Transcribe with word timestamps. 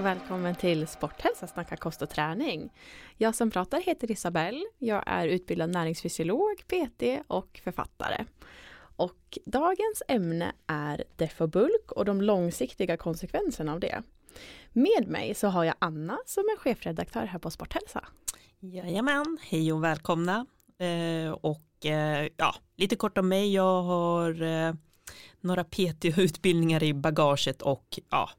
och 0.00 0.06
välkommen 0.06 0.54
till 0.54 0.86
Sporthälsa 0.86 1.46
snacka 1.46 1.76
kost 1.76 2.02
och 2.02 2.10
träning. 2.10 2.72
Jag 3.16 3.34
som 3.34 3.50
pratar 3.50 3.80
heter 3.80 4.10
Isabelle. 4.10 4.64
Jag 4.78 5.02
är 5.06 5.26
utbildad 5.26 5.70
näringsfysiolog, 5.70 6.62
PT 6.66 7.02
och 7.26 7.60
författare. 7.64 8.24
Och 8.96 9.38
dagens 9.44 10.02
ämne 10.08 10.52
är 10.66 11.04
defobulk 11.16 11.92
och 11.92 12.04
de 12.04 12.22
långsiktiga 12.22 12.96
konsekvenserna 12.96 13.72
av 13.72 13.80
det. 13.80 14.02
Med 14.72 15.08
mig 15.08 15.34
så 15.34 15.48
har 15.48 15.64
jag 15.64 15.74
Anna 15.78 16.18
som 16.26 16.42
är 16.42 16.58
chefredaktör 16.58 17.26
här 17.26 17.38
på 17.38 17.50
Sporthälsa. 17.50 18.04
Jajamän, 18.60 19.38
hej 19.42 19.72
och 19.72 19.84
välkomna. 19.84 20.46
Eh, 20.78 21.32
och 21.32 21.86
eh, 21.86 22.28
ja, 22.36 22.54
lite 22.76 22.96
kort 22.96 23.18
om 23.18 23.28
mig. 23.28 23.54
Jag 23.54 23.82
har 23.82 24.42
eh, 24.42 24.74
några 25.40 25.64
PT-utbildningar 25.64 26.82
i 26.82 26.94
bagaget 26.94 27.62
och 27.62 27.98
ja, 28.10 28.30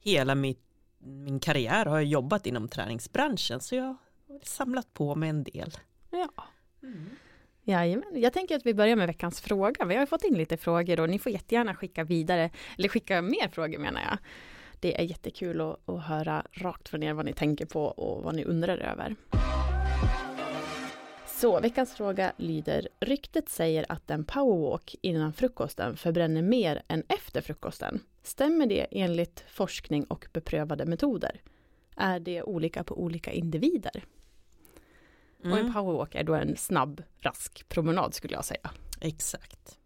hela 0.00 0.34
mitt, 0.34 0.71
min 1.02 1.40
karriär 1.40 1.86
har 1.86 1.96
jag 1.96 2.04
jobbat 2.04 2.46
inom 2.46 2.68
träningsbranschen 2.68 3.60
så 3.60 3.74
jag 3.74 3.84
har 3.84 3.96
samlat 4.42 4.94
på 4.94 5.14
mig 5.14 5.28
en 5.28 5.44
del. 5.44 5.70
Ja. 6.10 6.44
Mm. 6.82 7.10
Jajamän. 7.64 8.20
Jag 8.20 8.32
tänker 8.32 8.56
att 8.56 8.66
vi 8.66 8.74
börjar 8.74 8.96
med 8.96 9.06
veckans 9.06 9.40
fråga. 9.40 9.84
Vi 9.84 9.96
har 9.96 10.06
fått 10.06 10.24
in 10.24 10.34
lite 10.34 10.56
frågor 10.56 11.00
och 11.00 11.10
ni 11.10 11.18
får 11.18 11.32
jättegärna 11.32 11.74
skicka 11.74 12.04
vidare, 12.04 12.50
eller 12.78 12.88
skicka 12.88 13.22
mer 13.22 13.48
frågor 13.48 13.78
menar 13.78 14.00
jag. 14.00 14.18
Det 14.80 15.00
är 15.00 15.04
jättekul 15.04 15.60
att, 15.60 15.88
att 15.88 16.02
höra 16.02 16.46
rakt 16.52 16.88
från 16.88 17.02
er 17.02 17.12
vad 17.12 17.24
ni 17.24 17.32
tänker 17.32 17.66
på 17.66 17.84
och 17.84 18.22
vad 18.22 18.34
ni 18.34 18.44
undrar 18.44 18.78
över. 18.78 19.16
Så 21.26 21.60
veckans 21.60 21.94
fråga 21.94 22.32
lyder 22.36 22.88
Ryktet 23.00 23.48
säger 23.48 23.86
att 23.88 24.10
en 24.10 24.24
powerwalk 24.24 24.94
innan 25.00 25.32
frukosten 25.32 25.96
förbränner 25.96 26.42
mer 26.42 26.82
än 26.88 27.02
efter 27.08 27.40
frukosten. 27.40 28.00
Stämmer 28.22 28.66
det 28.66 28.86
enligt 28.90 29.44
forskning 29.48 30.04
och 30.04 30.26
beprövade 30.32 30.86
metoder? 30.86 31.40
Är 31.96 32.20
det 32.20 32.42
olika 32.42 32.84
på 32.84 33.02
olika 33.02 33.32
individer? 33.32 34.04
Mm. 35.40 35.52
Och 35.52 35.58
en 35.58 35.64
mm. 35.64 35.74
powerwalk 35.74 36.14
är 36.14 36.24
då 36.24 36.34
en 36.34 36.56
snabb, 36.56 37.02
rask 37.20 37.68
promenad 37.68 38.14
skulle 38.14 38.34
jag 38.34 38.44
säga. 38.44 38.70
Exakt. 39.00 39.78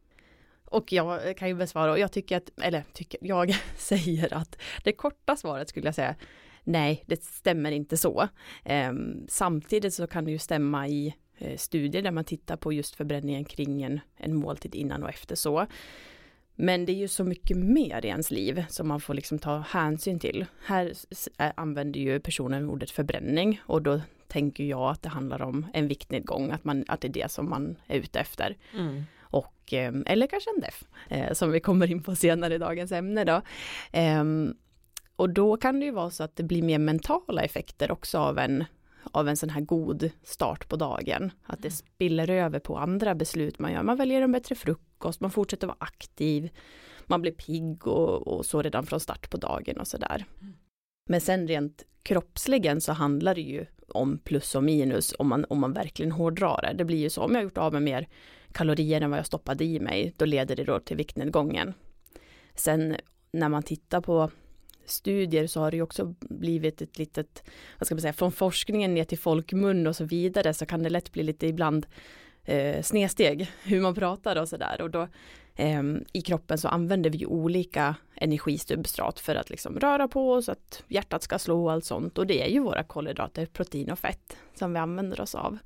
Och 0.65 0.93
jag 0.93 1.37
kan 1.37 1.49
ju 1.49 1.55
besvara, 1.55 1.91
och 1.91 1.99
jag 1.99 2.13
tycker 2.13 2.37
att, 2.37 2.51
eller 2.61 2.85
tycker, 2.93 3.21
jag 3.23 3.55
säger 3.77 4.35
att 4.35 4.59
det 4.85 4.93
korta 4.93 5.37
svaret 5.37 5.69
skulle 5.69 5.87
jag 5.87 5.95
säga, 5.95 6.17
nej, 6.65 7.05
det 7.07 7.23
stämmer 7.23 7.73
inte 7.73 7.97
så. 7.97 8.29
Ehm, 8.65 9.27
samtidigt 9.29 9.95
så 9.95 10.07
kan 10.07 10.25
det 10.25 10.31
ju 10.31 10.39
stämma 10.39 10.89
i 10.89 11.15
eh, 11.39 11.57
studier 11.57 12.03
där 12.03 12.11
man 12.11 12.25
tittar 12.25 12.57
på 12.57 12.73
just 12.73 12.95
förbränningen 12.95 13.45
kring 13.45 13.83
en, 13.83 14.01
en 14.17 14.35
måltid 14.35 14.75
innan 14.75 15.03
och 15.03 15.09
efter 15.09 15.35
så. 15.35 15.67
Men 16.57 16.87
det 16.87 16.93
är 16.93 16.97
ju 16.97 17.09
så 17.09 17.25
mycket 17.25 17.57
mer 17.57 18.05
i 18.05 18.09
ens 18.09 18.31
liv 18.31 18.65
som 18.69 18.89
man 18.89 19.01
får 19.01 19.15
liksom 19.15 19.39
ta 19.39 19.59
hänsyn 19.59 20.19
till. 20.19 20.47
Här 20.65 20.93
använder 21.55 22.01
ju 22.01 22.21
personen 22.21 22.71
ordet 22.71 22.91
förbränning 22.91 23.61
och 23.67 23.83
då 23.83 24.01
tänker 24.29 24.65
jag 24.65 24.91
att 24.91 25.03
det 25.03 25.09
handlar 25.09 25.43
om 25.43 25.67
en 25.73 25.89
viktnedgång, 25.89 26.51
att, 26.51 26.65
man, 26.65 26.85
att 26.89 27.01
det 27.01 27.09
är 27.09 27.13
det 27.13 27.31
som 27.31 27.51
man 27.51 27.77
är 27.87 27.99
ute 27.99 28.21
efter. 28.21 28.57
Mm. 28.75 29.05
Och, 29.21 29.73
eh, 29.73 29.93
eller 30.07 30.27
kanske 30.27 30.51
en 30.57 30.61
DEF, 30.61 30.85
eh, 31.09 31.33
som 31.33 31.51
vi 31.51 31.61
kommer 31.61 31.91
in 31.91 32.03
på 32.03 32.15
senare 32.17 32.55
i 32.55 32.59
dagens 32.59 32.93
ämne 32.93 33.25
då. 33.25 33.43
Ehm, 33.93 34.55
och 35.17 35.31
då 35.31 35.57
kan 35.57 35.81
det 35.81 35.87
ju 35.87 35.93
vara 35.93 36.11
så 36.11 36.25
att 36.25 36.37
det 36.37 36.43
blir 36.43 36.63
mer 36.63 36.79
mentala 36.79 37.43
effekter 37.43 37.91
också 37.91 38.19
av 38.19 38.39
en, 38.39 38.65
av 39.13 39.29
en 39.29 39.37
sån 39.37 39.51
här 39.51 39.61
god 39.61 40.11
start 40.23 40.69
på 40.69 40.77
dagen. 40.77 41.31
Att 41.43 41.63
det 41.63 41.69
mm. 41.69 41.77
spiller 41.77 42.31
över 42.31 42.59
på 42.59 42.79
andra 42.79 43.15
beslut 43.15 43.59
man 43.59 43.73
gör. 43.73 43.83
Man 43.83 43.97
väljer 43.97 44.23
en 44.23 44.33
bättre 44.33 44.55
frukost, 44.55 45.21
man 45.21 45.31
fortsätter 45.31 45.67
vara 45.67 45.77
aktiv, 45.81 46.51
man 47.07 47.23
blir 47.23 47.33
pigg 47.33 47.87
och, 47.87 48.29
och 48.29 48.47
så 48.47 48.63
redan 48.63 48.87
från 48.87 49.01
start 49.01 49.31
på 49.31 49.37
dagen 49.37 49.77
och 49.81 49.87
sådär. 49.87 50.25
Mm. 50.41 50.55
Men 51.09 51.21
sen 51.21 51.49
rent 51.49 51.85
kroppsligen 52.03 52.81
så 52.81 52.93
handlar 52.93 53.35
det 53.35 53.41
ju 53.41 53.67
om 53.89 54.19
plus 54.19 54.55
och 54.55 54.65
minus 54.65 55.15
om 55.19 55.29
man, 55.29 55.45
om 55.49 55.61
man 55.61 55.73
verkligen 55.73 56.13
hårdrar 56.13 56.61
det. 56.63 56.75
Det 56.79 56.85
blir 56.85 56.99
ju 56.99 57.11
så, 57.11 57.23
om 57.23 57.35
jag 57.35 57.45
gjort 57.45 57.59
av 57.59 57.73
med 57.73 57.83
mer 57.83 58.09
kalorier 58.53 59.01
än 59.01 59.11
vad 59.11 59.19
jag 59.19 59.27
stoppade 59.27 59.65
i 59.65 59.81
mig, 59.81 60.15
då 60.17 60.25
leder 60.25 60.57
det 60.57 60.65
då 60.65 60.81
till 60.81 60.97
viktnedgången. 60.97 61.75
Sen 62.55 62.97
när 63.33 63.49
man 63.49 63.63
tittar 63.63 64.01
på 64.01 64.31
studier 64.87 65.47
så 65.47 65.61
har 65.61 65.71
det 65.71 65.77
ju 65.77 65.83
också 65.83 66.15
blivit 66.21 66.83
ett 66.83 66.99
litet, 66.99 67.43
vad 67.79 67.87
ska 67.87 67.95
man 67.95 68.03
säga, 68.03 68.13
från 68.13 68.33
forskningen 68.33 68.95
ner 68.95 69.05
till 69.05 69.19
folkmun 69.19 69.87
och 69.87 69.97
så 69.97 70.05
vidare 70.05 70.55
så 70.55 70.67
kan 70.67 70.83
det 70.83 70.91
lätt 70.91 71.13
bli 71.13 71.23
lite 71.23 71.47
ibland 71.47 71.87
eh, 72.45 72.83
snedsteg 72.83 73.51
hur 73.63 73.81
man 73.81 73.95
pratar 73.95 74.37
och 74.37 74.49
sådär 74.49 74.81
och 74.81 74.91
då 74.91 75.09
eh, 75.55 75.83
i 76.13 76.23
kroppen 76.23 76.59
så 76.59 76.69
använder 76.69 77.11
vi 77.11 77.27
olika 77.27 77.95
energisubstrat 78.15 79.21
för 79.21 79.35
att 79.35 79.51
liksom 79.51 79.81
röra 79.81 80.09
på 80.09 80.33
oss, 80.33 80.49
att 80.49 80.83
hjärtat 80.89 81.23
ska 81.23 81.39
slå 81.39 81.65
och 81.65 81.73
allt 81.73 81.85
sånt 81.85 82.19
och 82.19 82.27
det 82.27 82.43
är 82.43 82.49
ju 82.49 82.61
våra 82.61 82.83
kolhydrater, 82.83 83.47
protein 83.47 83.91
och 83.91 83.99
fett 83.99 84.37
som 84.55 84.73
vi 84.73 84.79
använder 84.79 85.21
oss 85.21 85.35
av. 85.35 85.59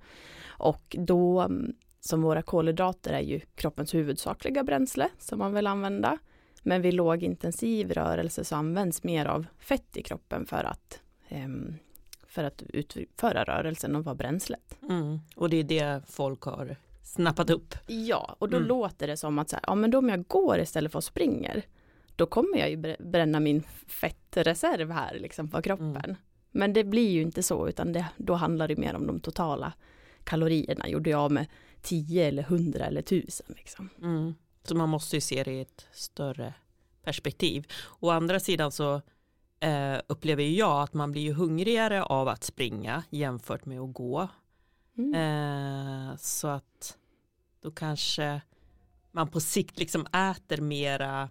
Och 0.47 0.97
då 0.99 1.41
mm, 1.41 1.75
som 2.01 2.23
våra 2.23 2.43
kolhydrater 2.43 3.13
är 3.13 3.21
ju 3.21 3.41
kroppens 3.55 3.95
huvudsakliga 3.95 4.65
bränsle 4.65 5.09
som 5.19 5.39
man 5.39 5.55
vill 5.55 5.67
använda. 5.67 6.19
Men 6.63 6.83
vid 6.83 6.95
lågintensiv 6.95 7.93
rörelse 7.93 8.45
så 8.45 8.57
används 8.57 9.03
mer 9.03 9.27
av 9.27 9.47
fett 9.59 9.97
i 9.97 10.03
kroppen 10.03 10.47
för 10.47 10.65
att 10.65 11.01
um, 11.31 11.75
för 12.31 12.45
att 12.45 12.63
utföra 12.63 13.45
rörelsen 13.45 13.97
och 13.97 14.05
vara 14.05 14.15
bränslet. 14.15 14.79
Mm. 14.83 15.19
Och 15.37 15.51
det 15.51 15.57
är 15.57 15.65
det 15.65 16.03
folk 16.07 16.43
har 16.43 16.77
snappat 17.03 17.51
upp. 17.51 17.75
Ja, 17.87 18.37
och 18.39 18.49
då 18.49 18.57
mm. 18.57 18.69
låter 18.69 19.07
det 19.07 19.17
som 19.17 19.39
att 19.39 19.49
så 19.49 19.57
här, 19.57 19.65
ja 19.67 19.75
men 19.75 19.91
då 19.91 19.99
om 19.99 20.09
jag 20.09 20.27
går 20.27 20.61
istället 20.61 20.93
för 20.93 20.99
att 20.99 21.05
springer, 21.05 21.63
då 22.17 22.27
kommer 22.27 22.59
jag 22.59 22.71
ju 22.71 22.97
bränna 22.99 23.41
min 23.41 23.63
fettreserv 23.87 24.91
här 24.91 25.19
liksom 25.19 25.49
på 25.49 25.63
kroppen. 25.63 25.97
Mm. 26.05 26.17
Men 26.51 26.73
det 26.73 26.85
blir 26.85 27.11
ju 27.11 27.23
inte 27.23 27.43
så, 27.43 27.69
utan 27.69 27.93
det, 27.93 28.07
då 28.17 28.35
handlar 28.35 28.69
det 28.69 28.77
mer 28.77 28.95
om 28.95 29.07
de 29.07 29.21
totala 29.21 29.73
kalorierna. 30.25 30.89
Gjorde 30.89 31.11
jag 31.11 31.31
med 31.31 31.47
10 31.83 32.29
eller 32.29 32.43
100 32.43 32.87
eller 32.87 33.01
1000 33.01 33.47
liksom. 33.57 33.89
Mm. 34.03 34.35
Så 34.63 34.77
man 34.77 34.89
måste 34.89 35.17
ju 35.17 35.21
se 35.21 35.43
det 35.43 35.53
i 35.53 35.61
ett 35.61 35.87
större 35.93 36.55
perspektiv. 37.03 37.67
Å 38.01 38.11
andra 38.11 38.41
sidan 38.41 38.73
så 38.73 39.03
eh, 39.61 39.99
upplever 40.07 40.43
jag 40.43 40.83
att 40.83 40.95
man 40.95 41.13
blir 41.13 41.23
ju 41.23 41.33
hungrigare 41.33 42.03
av 42.03 42.29
att 42.29 42.45
springa 42.45 43.05
jämfört 43.11 43.65
med 43.67 43.81
att 43.81 43.93
gå. 43.93 44.29
Mm. 44.99 45.15
Eh, 45.15 46.17
så 46.17 46.49
att 46.49 46.97
då 47.61 47.71
kanske 47.71 48.41
man 49.13 49.29
på 49.29 49.41
sikt 49.41 49.79
liksom 49.79 50.07
äter 50.07 50.61
mera 50.61 51.31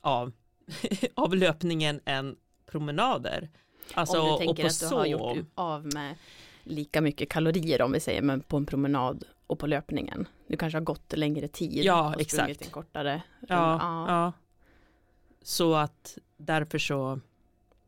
av, 0.00 0.32
av 1.14 1.34
löpningen 1.34 2.00
än 2.04 2.36
promenader. 2.66 3.50
Alltså, 3.94 4.20
om 4.20 4.32
du 4.32 4.46
tänker 4.46 4.64
att 4.64 4.80
du 4.80 4.86
så... 4.86 4.98
har 4.98 5.06
gjort 5.06 5.46
av 5.54 5.86
med 5.94 6.16
lika 6.64 7.00
mycket 7.00 7.28
kalorier 7.28 7.82
om 7.82 7.92
vi 7.92 8.00
säger 8.00 8.22
men 8.22 8.40
på 8.40 8.56
en 8.56 8.66
promenad 8.66 9.24
och 9.50 9.58
på 9.58 9.66
löpningen. 9.66 10.28
Du 10.46 10.56
kanske 10.56 10.76
har 10.76 10.84
gått 10.84 11.16
längre 11.16 11.48
tid 11.48 11.84
ja, 11.84 12.14
och 12.14 12.20
exakt. 12.20 12.62
en 12.62 12.70
kortare 12.70 13.22
ja, 13.48 13.78
ja. 13.80 14.04
ja. 14.08 14.32
Så 15.42 15.74
att 15.74 16.18
därför 16.36 16.78
så 16.78 17.20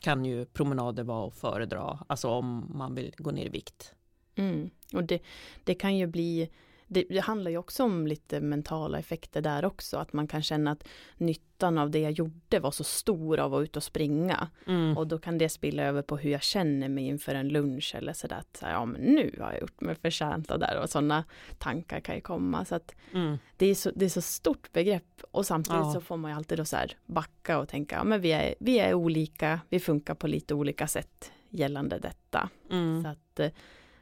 kan 0.01 0.25
ju 0.25 0.45
promenader 0.45 1.03
vara 1.03 1.27
att 1.27 1.35
föredra, 1.35 1.99
alltså 2.07 2.29
om 2.29 2.73
man 2.75 2.95
vill 2.95 3.15
gå 3.19 3.31
ner 3.31 3.47
i 3.47 3.49
vikt. 3.49 3.95
Mm. 4.35 4.71
Och 4.93 5.05
det, 5.05 5.23
det 5.65 5.75
kan 5.75 5.97
ju 5.97 6.07
bli 6.07 6.51
det, 6.93 7.05
det, 7.09 7.21
handlar 7.21 7.51
ju 7.51 7.59
också 7.59 7.85
om 7.85 8.07
lite 8.07 8.41
mentala 8.41 8.99
effekter 8.99 9.41
där 9.41 9.65
också, 9.65 9.97
att 9.97 10.13
man 10.13 10.27
kan 10.27 10.43
känna 10.43 10.71
att 10.71 10.89
nyttan 11.17 11.79
av 11.79 11.91
det 11.91 11.99
jag 11.99 12.13
gjorde 12.13 12.61
var 12.61 12.71
så 12.71 12.85
stor 12.85 13.39
av 13.39 13.45
att 13.45 13.51
vara 13.51 13.63
ute 13.63 13.79
och 13.79 13.83
springa. 13.83 14.49
Mm. 14.67 14.97
Och 14.97 15.07
då 15.07 15.19
kan 15.19 15.39
det 15.39 15.49
spilla 15.49 15.83
över 15.83 16.03
på 16.03 16.17
hur 16.17 16.31
jag 16.31 16.43
känner 16.43 16.89
mig 16.89 17.05
inför 17.07 17.35
en 17.35 17.49
lunch 17.49 17.95
eller 17.95 18.13
sådär, 18.13 18.37
att 18.37 18.59
ja 18.63 18.85
men 18.85 19.01
nu 19.01 19.37
har 19.41 19.53
jag 19.53 19.61
gjort 19.61 19.81
mig 19.81 19.95
förtjänt 19.95 20.51
av 20.51 20.59
det 20.59 20.79
och 20.79 20.91
sådana 20.91 21.25
tankar 21.59 22.01
kan 22.01 22.15
ju 22.15 22.21
komma. 22.21 22.65
Så 22.65 22.75
att 22.75 22.95
mm. 23.13 23.39
det, 23.57 23.67
är 23.67 23.75
så, 23.75 23.91
det 23.95 24.05
är 24.05 24.09
så 24.09 24.23
stort 24.23 24.73
begrepp 24.73 25.23
och 25.31 25.47
samtidigt 25.47 25.81
ja. 25.81 25.93
så 25.93 26.01
får 26.01 26.17
man 26.17 26.31
ju 26.31 26.37
alltid 26.37 26.59
då 26.59 26.65
så 26.65 26.77
här 26.77 26.97
backa 27.07 27.59
och 27.59 27.69
tänka, 27.69 27.97
ja 27.97 28.05
men 28.05 28.21
vi 28.21 28.33
är, 28.33 28.55
vi 28.61 28.79
är 28.79 28.95
olika, 28.95 29.61
vi 29.69 29.81
funkar 29.81 30.15
på 30.15 30.27
lite 30.27 30.55
olika 30.55 30.87
sätt 30.87 31.33
gällande 31.51 31.99
detta. 31.99 32.49
Mm. 32.71 33.03
Så 33.03 33.09
att 33.09 33.41
eh, 33.41 33.51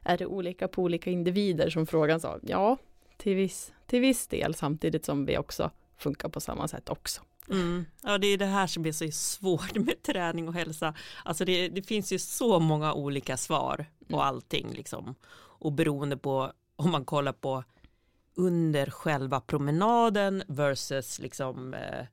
är 0.03 0.17
det 0.17 0.25
olika 0.25 0.67
på 0.67 0.83
olika 0.83 1.09
individer 1.09 1.69
som 1.69 1.87
frågan 1.87 2.19
sa? 2.19 2.39
Ja, 2.41 2.77
till 3.17 3.35
viss, 3.35 3.73
till 3.85 4.01
viss 4.01 4.27
del 4.27 4.53
samtidigt 4.53 5.05
som 5.05 5.25
vi 5.25 5.37
också 5.37 5.71
funkar 5.97 6.29
på 6.29 6.39
samma 6.39 6.67
sätt 6.67 6.89
också. 6.89 7.21
Mm. 7.49 7.85
Ja 8.03 8.17
det 8.17 8.27
är 8.27 8.37
det 8.37 8.45
här 8.45 8.67
som 8.67 8.85
är 8.85 8.91
så 8.91 9.11
svårt 9.11 9.75
med 9.75 10.03
träning 10.03 10.47
och 10.47 10.53
hälsa. 10.53 10.93
Alltså 11.25 11.45
det, 11.45 11.69
det 11.69 11.81
finns 11.81 12.11
ju 12.11 12.19
så 12.19 12.59
många 12.59 12.93
olika 12.93 13.37
svar 13.37 13.85
på 14.07 14.15
mm. 14.15 14.27
allting 14.27 14.73
liksom. 14.73 15.15
Och 15.33 15.71
beroende 15.71 16.17
på 16.17 16.51
om 16.75 16.91
man 16.91 17.05
kollar 17.05 17.33
på 17.33 17.63
under 18.35 18.89
själva 18.89 19.41
promenaden 19.41 20.43
versus 20.47 21.19
liksom 21.19 21.73
eh, 21.73 22.05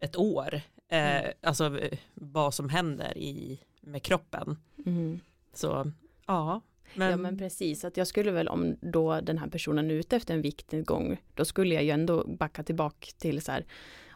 ett 0.00 0.16
år. 0.16 0.54
Eh, 0.88 1.16
mm. 1.16 1.32
Alltså 1.42 1.78
vad 2.14 2.54
som 2.54 2.68
händer 2.68 3.18
i, 3.18 3.60
med 3.80 4.02
kroppen. 4.02 4.58
Mm. 4.86 5.20
Så 5.54 5.92
ja, 6.26 6.60
Men, 6.94 7.10
Ja 7.10 7.16
men 7.16 7.38
precis, 7.38 7.84
att 7.84 7.96
jag 7.96 8.06
skulle 8.06 8.30
väl 8.30 8.48
om 8.48 8.76
då 8.80 9.20
den 9.20 9.38
här 9.38 9.48
personen 9.48 9.90
är 9.90 9.94
ute 9.94 10.16
efter 10.16 10.34
en 10.34 10.42
viktnedgång, 10.42 11.22
då 11.34 11.44
skulle 11.44 11.74
jag 11.74 11.84
ju 11.84 11.90
ändå 11.90 12.24
backa 12.26 12.62
tillbaka 12.62 13.06
till 13.18 13.42
så 13.42 13.52
här, 13.52 13.64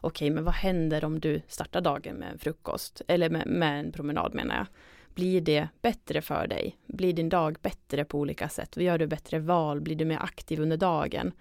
okej 0.01 0.31
men 0.31 0.45
vad 0.45 0.55
händer 0.55 1.05
om 1.05 1.21
du 1.21 1.43
startar 1.49 1.81
dagen 1.81 2.17
med 2.17 2.33
en 2.33 2.39
frukost, 2.39 3.03
eller 3.09 3.31
med, 3.31 3.47
med 3.47 3.81
en 3.81 3.93
promenad 3.93 4.35
menar 4.35 4.57
jag. 4.57 4.67
Blir 5.15 5.41
det 5.41 5.69
bättre 5.83 6.23
för 6.23 6.47
dig? 6.47 6.77
Blir 6.87 7.13
din 7.13 7.29
dag 7.29 7.57
bättre 7.63 8.05
på 8.05 8.19
olika 8.19 8.49
sätt? 8.49 8.77
Gör 8.77 8.99
du 8.99 9.07
bättre 9.07 9.39
val? 9.39 9.81
Blir 9.81 9.97
du 9.97 10.05
mer 10.05 10.19
aktiv 10.19 10.61
under 10.61 10.77
dagen? 10.77 11.33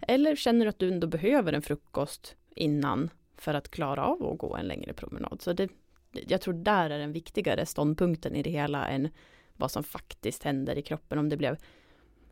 Eller 0.00 0.36
känner 0.36 0.64
du 0.64 0.68
att 0.68 0.78
du 0.78 0.88
ändå 0.88 1.06
behöver 1.06 1.52
en 1.52 1.62
frukost 1.62 2.36
innan 2.54 3.10
för 3.36 3.54
att 3.54 3.70
klara 3.70 4.04
av 4.04 4.26
att 4.26 4.38
gå 4.38 4.56
en 4.56 4.66
längre 4.66 4.92
promenad? 4.92 5.42
Så 5.42 5.52
det, 5.52 5.68
jag 6.12 6.40
tror 6.40 6.54
där 6.54 6.90
är 6.90 6.98
den 6.98 7.12
viktigare 7.12 7.66
ståndpunkten 7.66 8.36
i 8.36 8.42
det 8.42 8.50
hela 8.50 8.88
än 8.88 9.08
vad 9.58 9.70
som 9.70 9.84
faktiskt 9.84 10.42
händer 10.42 10.78
i 10.78 10.82
kroppen, 10.82 11.18
om 11.18 11.28
det 11.28 11.36
blev 11.36 11.56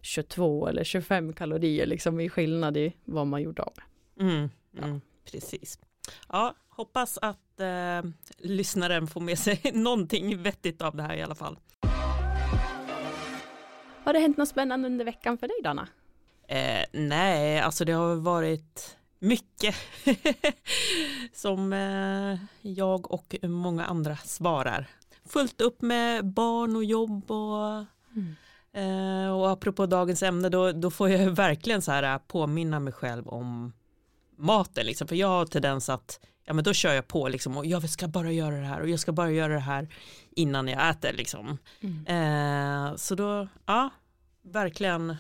22 0.01 0.69
eller 0.69 0.85
25 0.85 1.33
kalorier 1.33 1.87
liksom 1.87 2.21
i 2.21 2.29
skillnad 2.29 2.77
i 2.77 2.93
vad 3.05 3.27
man 3.27 3.43
gjorde 3.43 3.63
av 3.63 3.73
mm, 4.21 4.51
mm, 4.79 5.01
Precis. 5.33 5.79
Ja, 6.29 6.55
hoppas 6.69 7.19
att 7.19 7.61
eh, 7.61 8.11
lyssnaren 8.39 9.07
får 9.07 9.21
med 9.21 9.39
sig 9.39 9.61
någonting 9.75 10.43
vettigt 10.43 10.83
av 10.83 10.97
det 10.97 11.03
här 11.03 11.15
i 11.15 11.23
alla 11.23 11.35
fall. 11.35 11.59
Har 14.05 14.13
det 14.13 14.19
hänt 14.19 14.37
något 14.37 14.49
spännande 14.49 14.87
under 14.89 15.05
veckan 15.05 15.39
för 15.39 15.49
dig 15.49 15.57
Dana? 15.65 15.89
Eh, 16.49 16.85
nej, 16.93 17.61
alltså 17.61 17.85
det 17.85 17.93
har 17.93 18.15
varit 18.15 18.97
mycket 19.19 19.75
som 21.33 21.73
eh, 21.73 22.39
jag 22.61 23.13
och 23.13 23.35
många 23.43 23.85
andra 23.85 24.17
svarar. 24.17 24.87
Fullt 25.29 25.61
upp 25.61 25.83
med 25.83 26.27
barn 26.27 26.77
och 26.77 26.85
jobb 26.85 27.31
och, 27.31 27.85
eh, 28.81 29.31
och 29.31 29.51
apropå 29.51 29.87
dagens 29.87 30.23
ämne 30.23 30.49
då, 30.49 30.73
då 30.73 30.91
får 30.91 31.11
jag 31.11 31.31
verkligen 31.31 31.83
så 31.83 31.93
här 31.93 32.15
eh, 32.15 32.19
påminna 32.19 32.81
mig 32.81 32.93
själv 32.93 33.29
om 33.29 33.73
maten 34.37 34.87
liksom. 34.87 35.09
För 35.09 35.17
jag 35.17 35.29
har 35.29 35.47
tendens 35.47 35.89
att 35.89 36.21
ja 36.45 36.55
men 36.55 36.65
då 36.65 36.73
kör 36.73 36.95
jag 36.95 37.09
på 37.09 37.29
liksom 37.29 37.57
och 37.57 37.67
jag 37.67 37.91
ska 37.91 38.09
bara 38.09 38.33
göra 38.33 38.57
det 38.57 38.67
här 38.67 38.81
och 38.81 38.89
jag 38.89 39.01
ska 39.01 39.13
bara 39.13 39.31
göra 39.31 39.53
det 39.53 39.59
här 39.59 39.89
innan 40.31 40.69
jag 40.69 40.91
äter 40.91 41.13
liksom. 41.13 41.59
Eh, 42.07 42.97
så 42.97 43.15
då, 43.15 43.49
ja, 43.67 43.91
verkligen 44.43 45.17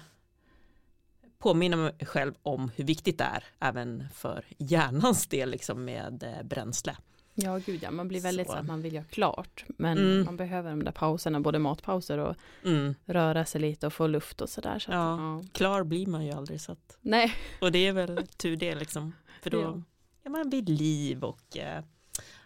påminna 1.38 1.76
mig 1.76 1.94
själv 2.06 2.34
om 2.42 2.70
hur 2.76 2.84
viktigt 2.84 3.18
det 3.18 3.24
är 3.24 3.44
även 3.60 4.08
för 4.14 4.44
hjärnans 4.58 5.26
del 5.26 5.50
liksom 5.50 5.84
med 5.84 6.22
eh, 6.22 6.46
bränsle. 6.46 6.96
Ja 7.38 7.58
gud 7.66 7.82
ja, 7.82 7.90
man 7.90 8.08
blir 8.08 8.20
väldigt 8.20 8.46
så. 8.46 8.52
Så. 8.52 8.58
att 8.58 8.66
man 8.66 8.82
vill 8.82 8.94
göra 8.94 9.04
klart. 9.04 9.64
Men 9.68 9.98
Mm. 9.98 10.24
man 10.24 10.36
behöver 10.36 10.70
de 10.70 10.84
där 10.84 10.92
pauserna, 10.92 11.40
både 11.40 11.58
matpauser 11.58 12.18
och 12.18 12.34
Mm. 12.64 12.94
röra 13.04 13.44
sig 13.44 13.60
lite 13.60 13.86
och 13.86 13.92
få 13.92 14.06
luft 14.06 14.40
och 14.40 14.48
sådär. 14.48 14.78
Så 14.78 14.90
Ja. 14.90 14.96
ja. 15.20 15.44
Klar 15.52 15.84
blir 15.84 16.06
man 16.06 16.26
ju 16.26 16.32
aldrig 16.32 16.60
så 16.60 16.72
att, 16.72 16.98
Nej, 17.00 17.32
och 17.60 17.72
det 17.72 17.86
är 17.86 17.92
väl 17.92 18.26
tur 18.26 18.56
det 18.56 18.74
liksom. 18.74 19.12
För 19.42 19.50
då 19.50 19.60
Ja. 19.60 19.82
är 20.24 20.30
man 20.30 20.50
vid 20.50 20.68
liv 20.68 21.24
och 21.24 21.56
eh, 21.56 21.82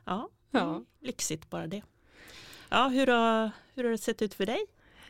ja, 0.04 0.28
Ja. 0.50 0.60
mm, 0.70 0.84
lyxigt 1.00 1.50
bara 1.50 1.66
det. 1.66 1.82
Ja, 2.68 2.88
hur 2.88 3.06
har, 3.06 3.50
hur 3.74 3.84
har 3.84 3.90
det 3.90 3.98
sett 3.98 4.22
ut 4.22 4.34
för 4.34 4.46
dig? 4.46 4.60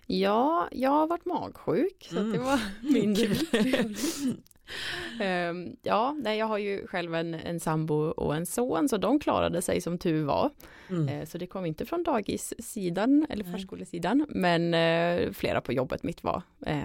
ja, 0.06 0.68
jag 0.72 0.90
har 0.90 1.06
varit 1.06 1.24
magsjuk 1.24 2.06
så 2.10 2.18
att 2.18 2.32
det 2.32 2.38
Mm. 2.38 2.42
var 2.44 2.60
mindre 2.92 3.26
Ehm, 5.20 5.76
ja, 5.82 6.16
nej, 6.22 6.38
jag 6.38 6.46
har 6.46 6.58
ju 6.58 6.86
själv 6.86 7.14
en, 7.14 7.34
en 7.34 7.60
sambo 7.60 7.94
och 7.94 8.36
en 8.36 8.46
son 8.46 8.88
så 8.88 8.96
de 8.96 9.20
klarade 9.20 9.62
sig 9.62 9.80
som 9.80 9.98
tur 9.98 10.24
var. 10.24 10.50
Mm. 10.90 11.08
Eh, 11.08 11.24
Så 11.26 11.38
det 11.38 11.46
kom 11.46 11.66
inte 11.66 11.86
från 11.86 12.02
dagissidan 12.02 13.26
eller 13.28 13.44
Nej. 13.44 13.52
förskolesidan 13.52 14.26
men 14.28 14.74
eh, 14.74 15.32
flera 15.32 15.60
på 15.60 15.72
jobbet 15.72 16.02
mitt 16.02 16.24
var 16.24 16.42
eh, 16.66 16.82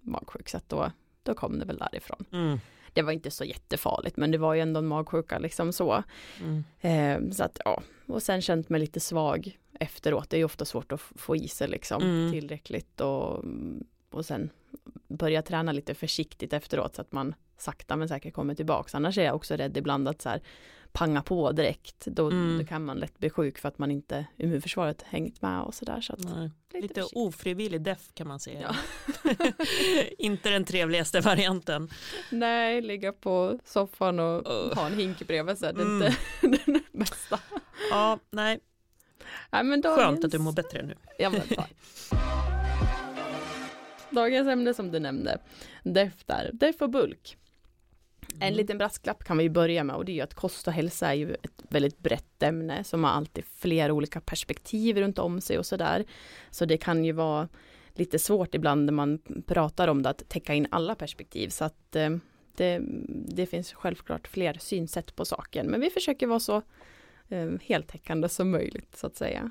magsjuk 0.00 0.48
så 0.48 0.56
att 0.56 0.68
då, 0.68 0.90
då 1.22 1.34
kom 1.34 1.58
det 1.58 1.64
väl 1.64 1.78
därifrån. 1.78 2.24
Mm. 2.32 2.58
Det 2.92 3.02
var 3.02 3.12
inte 3.12 3.30
så 3.30 3.44
jättefarligt 3.44 4.16
men 4.16 4.30
det 4.30 4.38
var 4.38 4.54
ju 4.54 4.60
ändå 4.60 4.78
en 4.78 4.86
magsjuka 4.86 5.38
liksom 5.38 5.72
så. 5.72 6.02
Mm. 6.40 6.64
Eh, 6.80 7.32
så 7.32 7.44
att 7.44 7.60
ja, 7.64 7.82
och 8.06 8.22
sen 8.22 8.42
känt 8.42 8.68
mig 8.68 8.80
lite 8.80 9.00
svag 9.00 9.58
efteråt. 9.80 10.30
Det 10.30 10.36
är 10.36 10.38
ju 10.38 10.44
ofta 10.44 10.64
svårt 10.64 10.92
att 10.92 11.00
få 11.00 11.36
i 11.36 11.48
sig 11.48 11.68
liksom 11.68 12.02
Mm. 12.02 12.32
tillräckligt 12.32 13.00
och, 13.00 13.44
och 14.10 14.24
sen 14.26 14.50
börja 15.10 15.42
träna 15.42 15.72
lite 15.72 15.94
försiktigt 15.94 16.52
efteråt 16.52 16.94
så 16.96 17.02
att 17.02 17.12
man 17.12 17.34
sakta 17.58 17.96
men 17.96 18.08
säkert 18.08 18.34
kommer 18.34 18.54
tillbaks. 18.54 18.94
Annars 18.94 19.18
är 19.18 19.24
jag 19.24 19.34
också 19.36 19.54
rädd 19.56 19.76
ibland 19.76 20.08
att 20.08 20.22
så 20.22 20.28
här 20.28 20.40
panga 20.92 21.22
på 21.22 21.52
direkt. 21.52 22.06
Då, 22.06 22.26
Mm. 22.30 22.58
då 22.58 22.64
kan 22.66 22.84
man 22.84 22.98
lätt 22.98 23.18
bli 23.18 23.30
sjuk 23.30 23.58
för 23.58 23.68
att 23.68 23.78
man 23.78 23.90
inte 23.90 24.26
immunförsvaret 24.36 25.02
hängt 25.02 25.42
med 25.42 25.62
och 25.62 25.74
sådär. 25.74 26.00
Så 26.00 26.16
lite, 26.16 26.50
Lite 26.72 26.94
försiktigt. 26.94 27.16
ofrivillig 27.16 27.82
deff 27.82 28.14
kan 28.14 28.28
man 28.28 28.40
säga. 28.40 28.74
Ja. 29.24 29.34
inte 30.18 30.50
den 30.50 30.64
trevligaste 30.64 31.20
varianten. 31.20 31.88
Nej, 32.30 32.80
ligga 32.80 33.12
på 33.12 33.58
soffan 33.64 34.18
och 34.20 34.38
Ugh. 34.46 34.74
ha 34.74 34.86
en 34.86 34.98
hink 34.98 35.26
bredvid 35.26 35.58
sig. 35.58 35.74
Det 35.74 35.80
är 35.82 35.86
Mm. 35.86 36.12
inte 36.42 36.62
den 36.72 36.82
bästa. 36.92 37.38
Ja, 37.90 38.18
nej, 38.30 38.60
Nej, 39.50 39.64
men 39.64 39.80
dagens... 39.80 40.00
skönt 40.02 40.24
att 40.24 40.30
du 40.30 40.38
mår 40.38 40.52
bättre 40.52 40.82
nu. 40.82 40.94
Ja, 41.18 41.30
men. 41.30 41.42
Dagens 44.10 44.48
ämne 44.48 44.74
som 44.74 44.90
du 44.90 44.98
nämnde, 44.98 45.38
DEF 45.82 46.24
där, 46.26 46.50
DEF 46.52 46.82
och 46.82 46.90
bulk. 46.90 47.36
En 48.34 48.42
Mm. 48.42 48.56
liten 48.56 48.78
brasklapp 48.78 49.24
kan 49.24 49.38
vi 49.38 49.50
börja 49.50 49.84
med 49.84 49.96
och 49.96 50.04
det 50.04 50.12
är 50.12 50.14
ju 50.14 50.20
att 50.20 50.34
kost 50.34 50.66
och 50.66 50.72
hälsa 50.72 51.08
är 51.08 51.14
ju 51.14 51.34
ett 51.34 51.62
väldigt 51.68 51.98
brett 51.98 52.42
ämne 52.42 52.84
som 52.84 53.04
har 53.04 53.10
alltid 53.10 53.44
flera 53.44 53.92
olika 53.92 54.20
perspektiv 54.20 54.96
runt 54.96 55.18
om 55.18 55.40
sig 55.40 55.58
och 55.58 55.66
sådär. 55.66 56.04
Så 56.50 56.64
det 56.64 56.76
kan 56.76 57.04
ju 57.04 57.12
vara 57.12 57.48
lite 57.94 58.18
svårt 58.18 58.54
ibland 58.54 58.84
när 58.84 58.92
man 58.92 59.18
pratar 59.46 59.88
om 59.88 60.02
det 60.02 60.08
att 60.10 60.28
täcka 60.28 60.54
in 60.54 60.66
alla 60.70 60.94
perspektiv 60.94 61.48
så 61.48 61.64
att 61.64 61.96
eh, 61.96 62.10
det, 62.56 62.80
det 63.28 63.46
finns 63.46 63.72
självklart 63.72 64.28
fler 64.28 64.54
synsätt 64.60 65.16
på 65.16 65.24
saken 65.24 65.66
men 65.66 65.80
vi 65.80 65.90
försöker 65.90 66.26
vara 66.26 66.40
så 66.40 66.62
eh, 67.28 67.50
heltäckande 67.62 68.28
som 68.28 68.50
möjligt 68.50 68.96
så 68.96 69.06
att 69.06 69.16
säga. 69.16 69.50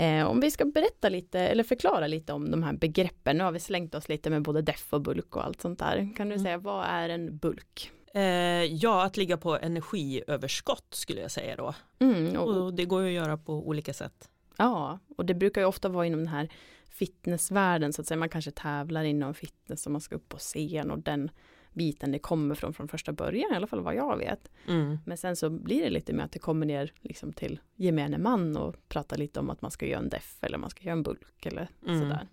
Eh, 0.00 0.26
om 0.26 0.40
vi 0.40 0.50
ska 0.50 0.64
berätta 0.64 1.08
lite 1.08 1.40
eller 1.40 1.64
förklara 1.64 2.06
lite 2.06 2.32
om 2.32 2.50
de 2.50 2.62
här 2.62 2.72
begreppen. 2.72 3.38
Nu 3.38 3.44
har 3.44 3.52
vi 3.52 3.60
slängt 3.60 3.94
oss 3.94 4.08
lite 4.08 4.30
med 4.30 4.42
både 4.42 4.62
def 4.62 4.92
och 4.92 5.00
bulk 5.00 5.36
och 5.36 5.44
allt 5.44 5.60
sånt 5.60 5.78
där. 5.78 6.08
Kan 6.16 6.28
du 6.28 6.34
Mm. 6.34 6.44
säga 6.44 6.58
vad 6.58 6.84
är 6.88 7.08
en 7.08 7.36
bulk? 7.38 7.90
Eh, 8.14 8.22
ja, 8.64 9.04
att 9.04 9.16
ligga 9.16 9.36
på 9.36 9.56
energiöverskott 9.58 10.86
skulle 10.94 11.20
jag 11.20 11.30
säga 11.30 11.56
då. 11.56 11.74
Mm, 11.98 12.36
och, 12.36 12.64
Och 12.64 12.74
det 12.74 12.84
går 12.84 13.02
ju 13.02 13.08
att 13.18 13.24
göra 13.24 13.36
på 13.36 13.52
olika 13.68 13.92
sätt. 13.94 14.28
ja, 14.56 14.98
och 15.16 15.24
det 15.26 15.34
brukar 15.34 15.60
ju 15.60 15.66
ofta 15.66 15.88
vara 15.88 16.06
inom 16.06 16.20
den 16.20 16.28
här 16.28 16.48
fitnessvärlden 16.90 17.92
så 17.92 18.00
att 18.02 18.06
säga. 18.06 18.18
Man 18.18 18.28
kanske 18.28 18.50
tävlar 18.50 19.04
inom 19.04 19.34
fitness 19.34 19.86
och 19.86 19.92
man 19.92 20.00
ska 20.00 20.14
upp 20.16 20.28
på 20.28 20.36
scen 20.38 20.90
och 20.90 20.98
den 20.98 21.30
biten 21.78 22.12
det 22.12 22.18
kommer 22.18 22.54
från 22.54 22.74
från 22.74 22.88
första 22.88 23.12
början 23.12 23.52
i 23.52 23.56
alla 23.56 23.66
fall 23.66 23.80
vad 23.80 23.94
jag 23.94 24.16
vet. 24.16 24.50
Mm. 24.66 24.98
Men 25.06 25.16
sen 25.16 25.36
så 25.36 25.50
blir 25.50 25.82
det 25.82 25.90
lite 25.90 26.12
med 26.12 26.24
att 26.24 26.32
det 26.32 26.38
kommer 26.38 26.66
ner 26.66 26.92
liksom 27.00 27.32
till 27.32 27.60
gemene 27.76 28.18
man 28.18 28.56
och 28.56 28.88
pratar 28.88 29.16
lite 29.16 29.40
om 29.40 29.50
att 29.50 29.62
man 29.62 29.70
ska 29.70 29.86
göra 29.86 30.00
en 30.00 30.08
def 30.08 30.44
eller 30.44 30.58
man 30.58 30.70
ska 30.70 30.84
göra 30.84 30.92
en 30.92 31.02
bulk 31.02 31.46
eller 31.46 31.68
Mm. 31.86 32.00
sådär. 32.00 32.28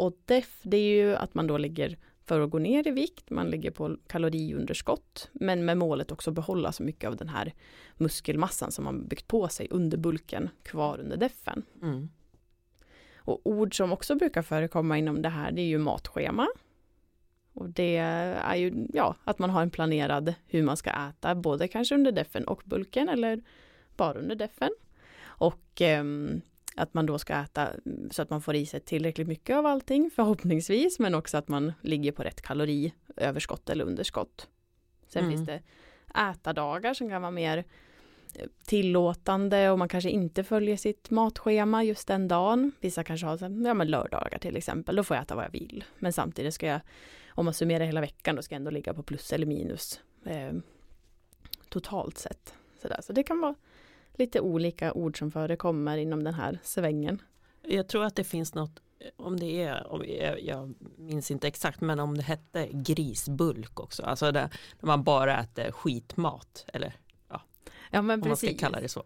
Och 0.00 0.18
def 0.24 0.60
det 0.62 0.76
är 0.76 1.04
ju 1.04 1.16
att 1.16 1.34
man 1.34 1.46
då 1.46 1.58
ligger 1.58 1.98
för 2.24 2.40
att 2.40 2.50
gå 2.50 2.58
ner 2.58 2.88
i 2.88 2.90
vikt, 2.90 3.30
man 3.30 3.50
ligger 3.50 3.70
på 3.70 3.96
kaloriunderskott 4.06 5.28
men 5.32 5.64
med 5.64 5.78
målet 5.78 6.12
också 6.12 6.30
behålla 6.30 6.72
så 6.72 6.82
mycket 6.82 7.08
av 7.08 7.16
den 7.16 7.28
här 7.28 7.54
muskelmassan 7.96 8.72
som 8.72 8.84
man 8.84 9.06
byggt 9.08 9.26
på 9.28 9.48
sig 9.48 9.68
under 9.70 9.98
bulken 9.98 10.48
kvar 10.62 10.98
under 10.98 11.16
defen. 11.16 11.62
Mm. 11.82 12.08
Och 13.16 13.40
ord 13.44 13.76
som 13.76 13.92
också 13.92 14.14
brukar 14.14 14.42
förekomma 14.42 14.98
inom 14.98 15.22
det 15.22 15.28
här 15.28 15.52
det 15.52 15.60
är 15.62 15.66
ju 15.66 15.78
matschema. 15.78 16.48
Och 17.52 17.68
det 17.70 17.96
är 17.96 18.54
ju 18.54 18.86
ja, 18.92 19.14
att 19.24 19.38
man 19.38 19.50
har 19.50 19.62
en 19.62 19.70
planerad 19.70 20.34
hur 20.46 20.62
man 20.62 20.76
ska 20.76 20.90
äta 20.90 21.34
både 21.34 21.68
kanske 21.68 21.94
under 21.94 22.12
defen 22.12 22.44
och 22.44 22.62
bulken 22.64 23.08
eller 23.08 23.42
bara 23.96 24.18
under 24.18 24.36
defen. 24.36 24.70
Och 25.22 25.80
ehm, 25.80 26.40
att 26.76 26.94
man 26.94 27.06
då 27.06 27.18
ska 27.18 27.34
äta 27.34 27.68
så 28.10 28.22
att 28.22 28.30
man 28.30 28.42
får 28.42 28.54
i 28.54 28.66
sig 28.66 28.80
tillräckligt 28.80 29.28
mycket 29.28 29.56
av 29.56 29.66
allting 29.66 30.10
förhoppningsvis 30.14 30.98
men 30.98 31.14
också 31.14 31.36
att 31.36 31.48
man 31.48 31.72
ligger 31.80 32.12
på 32.12 32.22
rätt 32.22 32.42
kaloriöverskott 32.42 33.70
eller 33.70 33.84
underskott. 33.84 34.48
Sen 35.06 35.24
Mm. 35.24 35.36
finns 35.36 35.46
det 35.46 35.62
ätardagar 36.30 36.94
som 36.94 37.08
kan 37.08 37.22
vara 37.22 37.30
mer 37.32 37.58
eh, 37.58 37.64
tillåtande 38.64 39.70
och 39.70 39.78
man 39.78 39.88
kanske 39.88 40.10
inte 40.10 40.44
följer 40.44 40.76
sitt 40.76 41.10
matschema 41.10 41.84
just 41.84 42.08
den 42.08 42.28
dagen. 42.28 42.72
Vissa 42.80 43.04
kanske 43.04 43.26
har 43.26 43.38
ja, 43.66 43.74
men 43.74 43.88
lördagar 43.88 44.38
till 44.38 44.56
exempel, 44.56 44.96
då 44.96 45.04
får 45.04 45.16
jag 45.16 45.24
äta 45.24 45.34
vad 45.34 45.44
jag 45.44 45.52
vill. 45.52 45.84
Men 45.98 46.12
samtidigt 46.12 46.54
ska 46.54 46.66
jag, 46.66 46.80
om 47.28 47.44
man 47.44 47.54
summerar 47.54 47.84
hela 47.84 48.00
veckan, 48.00 48.36
då 48.36 48.42
ska 48.42 48.54
jag 48.54 48.60
ändå 48.60 48.70
ligga 48.70 48.94
på 48.94 49.02
plus 49.02 49.32
eller 49.32 49.46
minus 49.46 50.00
eh, 50.24 50.52
totalt 51.68 52.18
sett. 52.18 52.54
Så, 52.82 52.88
där. 52.88 53.00
så 53.02 53.12
det 53.12 53.22
kan 53.22 53.40
vara 53.40 53.54
lite 54.14 54.40
olika 54.40 54.92
ord 54.92 55.18
som 55.18 55.30
förekommer 55.30 55.96
inom 55.96 56.24
den 56.24 56.34
här 56.34 56.58
svängen. 56.62 57.22
Jag 57.62 57.88
tror 57.88 58.04
att 58.04 58.16
det 58.16 58.24
finns 58.24 58.54
något, 58.54 58.82
om 59.16 59.40
det 59.40 59.62
är, 59.62 59.92
om 59.92 60.04
jag, 60.08 60.42
jag 60.42 60.74
minns 60.96 61.30
inte 61.30 61.48
exakt, 61.48 61.80
men 61.80 62.00
om 62.00 62.16
det 62.16 62.22
hette 62.22 62.68
grisbulk 62.72 63.80
också, 63.80 64.02
alltså 64.02 64.32
där, 64.32 64.48
där 64.80 64.86
man 64.86 65.02
bara 65.02 65.40
äter 65.40 65.72
skitmat, 65.72 66.64
eller 66.72 66.94
Ja 67.90 68.02
men 68.02 68.22
om 68.22 68.28
man 68.28 68.36
ska 68.36 68.46
precis. 68.46 68.60
kalla 68.60 68.80
det 68.80 68.88
så. 68.88 69.04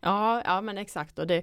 Ja, 0.00 0.42
ja 0.44 0.60
men 0.60 0.78
exakt 0.78 1.18
och 1.18 1.26
det 1.26 1.42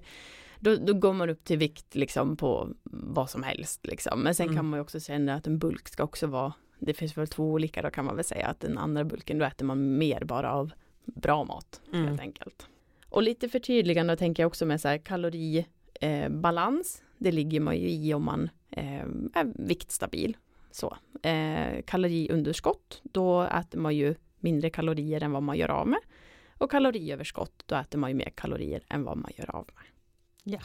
då, 0.60 0.76
då 0.76 0.94
går 0.94 1.14
man 1.14 1.30
upp 1.30 1.44
till 1.44 1.58
vikt 1.58 1.96
liksom 1.96 2.38
på 2.38 2.70
vad 2.84 3.30
som 3.30 3.44
helst 3.44 3.86
liksom. 3.88 4.20
Men 4.22 4.36
sen 4.36 4.46
Mm. 4.46 4.56
kan 4.56 4.66
man 4.70 4.78
ju 4.78 4.82
också 4.82 5.00
känna 5.00 5.34
att 5.36 5.48
en 5.48 5.60
bulk 5.60 5.88
ska 5.88 6.04
också 6.04 6.28
vara, 6.28 6.54
det 6.80 6.94
finns 6.94 7.18
väl 7.18 7.28
två 7.28 7.52
olika 7.52 7.82
då 7.82 7.90
kan 7.92 8.06
man 8.06 8.16
väl 8.16 8.26
säga 8.26 8.48
att 8.48 8.60
den 8.60 8.78
andra 8.78 9.04
bulken 9.04 9.38
då 9.40 9.46
äter 9.46 9.66
man 9.66 9.98
mer 9.98 10.24
bara 10.24 10.52
av 10.52 10.72
bra 11.06 11.44
mat 11.44 11.82
Mm. 11.94 12.08
helt 12.08 12.22
enkelt. 12.22 12.68
Och 13.10 13.24
lite 13.24 13.50
förtydligande 13.50 14.16
tänker 14.18 14.44
jag 14.44 14.48
också 14.48 14.66
med 14.66 14.82
så 14.82 14.88
här 14.88 14.98
kaloribalans. 16.02 17.00
Eh, 17.02 17.06
det 17.18 17.32
ligger 17.32 17.60
man 17.60 17.78
ju 17.78 17.90
i 17.90 18.14
om 18.14 18.24
man 18.26 18.50
eh, 18.70 19.02
är 19.34 19.66
viktstabil. 19.68 20.38
Så. 20.72 20.98
Eh, 21.22 21.82
kaloriunderskott, 21.86 23.02
då 23.04 23.42
äter 23.44 23.80
man 23.80 23.96
ju 23.96 24.16
mindre 24.40 24.70
kalorier 24.70 25.24
än 25.24 25.32
vad 25.32 25.44
man 25.44 25.58
gör 25.58 25.70
av 25.70 25.88
med. 25.88 26.00
Och 26.58 26.72
kaloriöverskott, 26.72 27.64
då 27.66 27.76
äter 27.76 28.00
man 28.00 28.10
ju 28.10 28.16
mer 28.16 28.30
kalorier 28.36 28.84
än 28.90 29.04
vad 29.04 29.18
man 29.18 29.32
gör 29.38 29.56
av 29.56 29.70
med. 29.76 29.84
Ja. 30.44 30.60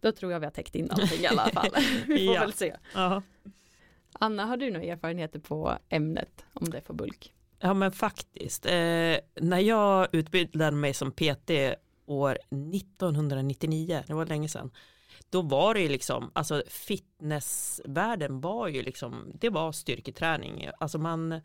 Då 0.00 0.12
tror 0.12 0.32
jag 0.32 0.40
vi 0.40 0.46
har 0.46 0.50
täckt 0.50 0.74
in 0.74 0.90
allting 0.90 1.20
i 1.20 1.26
alla 1.26 1.48
fall. 1.50 1.70
vi 2.06 2.26
får 2.26 2.34
Ja. 2.34 2.40
väl 2.40 2.52
se. 2.52 2.76
Ja. 2.94 3.22
Anna, 4.12 4.44
har 4.46 4.56
du 4.56 4.70
några 4.70 4.86
erfarenheter 4.86 5.38
på 5.38 5.78
ämnet 5.88 6.44
om 6.52 6.70
det 6.70 6.80
för 6.80 6.94
bulk? 6.94 7.32
Ja 7.58 7.74
men 7.74 7.92
faktiskt. 7.92 8.66
Eh, 8.66 9.16
när 9.40 9.58
jag 9.58 10.08
utbildade 10.12 10.76
mig 10.76 10.94
som 10.94 11.12
PT 11.12 11.50
år 12.06 12.38
1999, 12.74 14.02
det 14.06 14.14
var 14.14 14.26
länge 14.26 14.48
sedan, 14.48 14.70
då 15.30 15.42
var 15.42 15.74
det 15.74 15.80
ju 15.80 15.88
liksom, 15.88 16.30
alltså 16.34 16.62
fitnessvärlden 16.68 18.40
var 18.40 18.68
ju 18.68 18.82
liksom, 18.82 19.30
det 19.34 19.50
var 19.50 19.72
styrketräning. 19.72 20.68
Alltså 20.78 20.98
man 20.98 21.40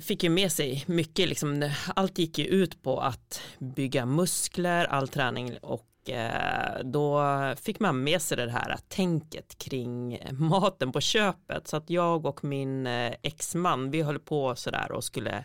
fick 0.00 0.22
ju 0.22 0.30
med 0.30 0.52
sig 0.52 0.84
mycket, 0.86 1.28
liksom, 1.28 1.70
allt 1.96 2.18
gick 2.18 2.38
ju 2.38 2.44
ut 2.44 2.82
på 2.82 3.00
att 3.00 3.42
bygga 3.58 4.06
muskler, 4.06 4.84
all 4.84 5.08
träning 5.08 5.56
och 5.62 6.10
eh, 6.10 6.84
då 6.84 7.22
fick 7.60 7.80
man 7.80 8.04
med 8.04 8.22
sig 8.22 8.36
det 8.36 8.50
här 8.50 8.78
tänket 8.88 9.58
kring 9.58 10.18
maten 10.32 10.92
på 10.92 11.00
köpet. 11.00 11.68
Så 11.68 11.76
att 11.76 11.90
jag 11.90 12.26
och 12.26 12.44
min 12.44 12.86
eh, 12.86 13.14
exman, 13.22 13.90
vi 13.90 14.02
höll 14.02 14.18
på 14.18 14.56
sådär 14.56 14.92
och 14.92 15.04
skulle 15.04 15.44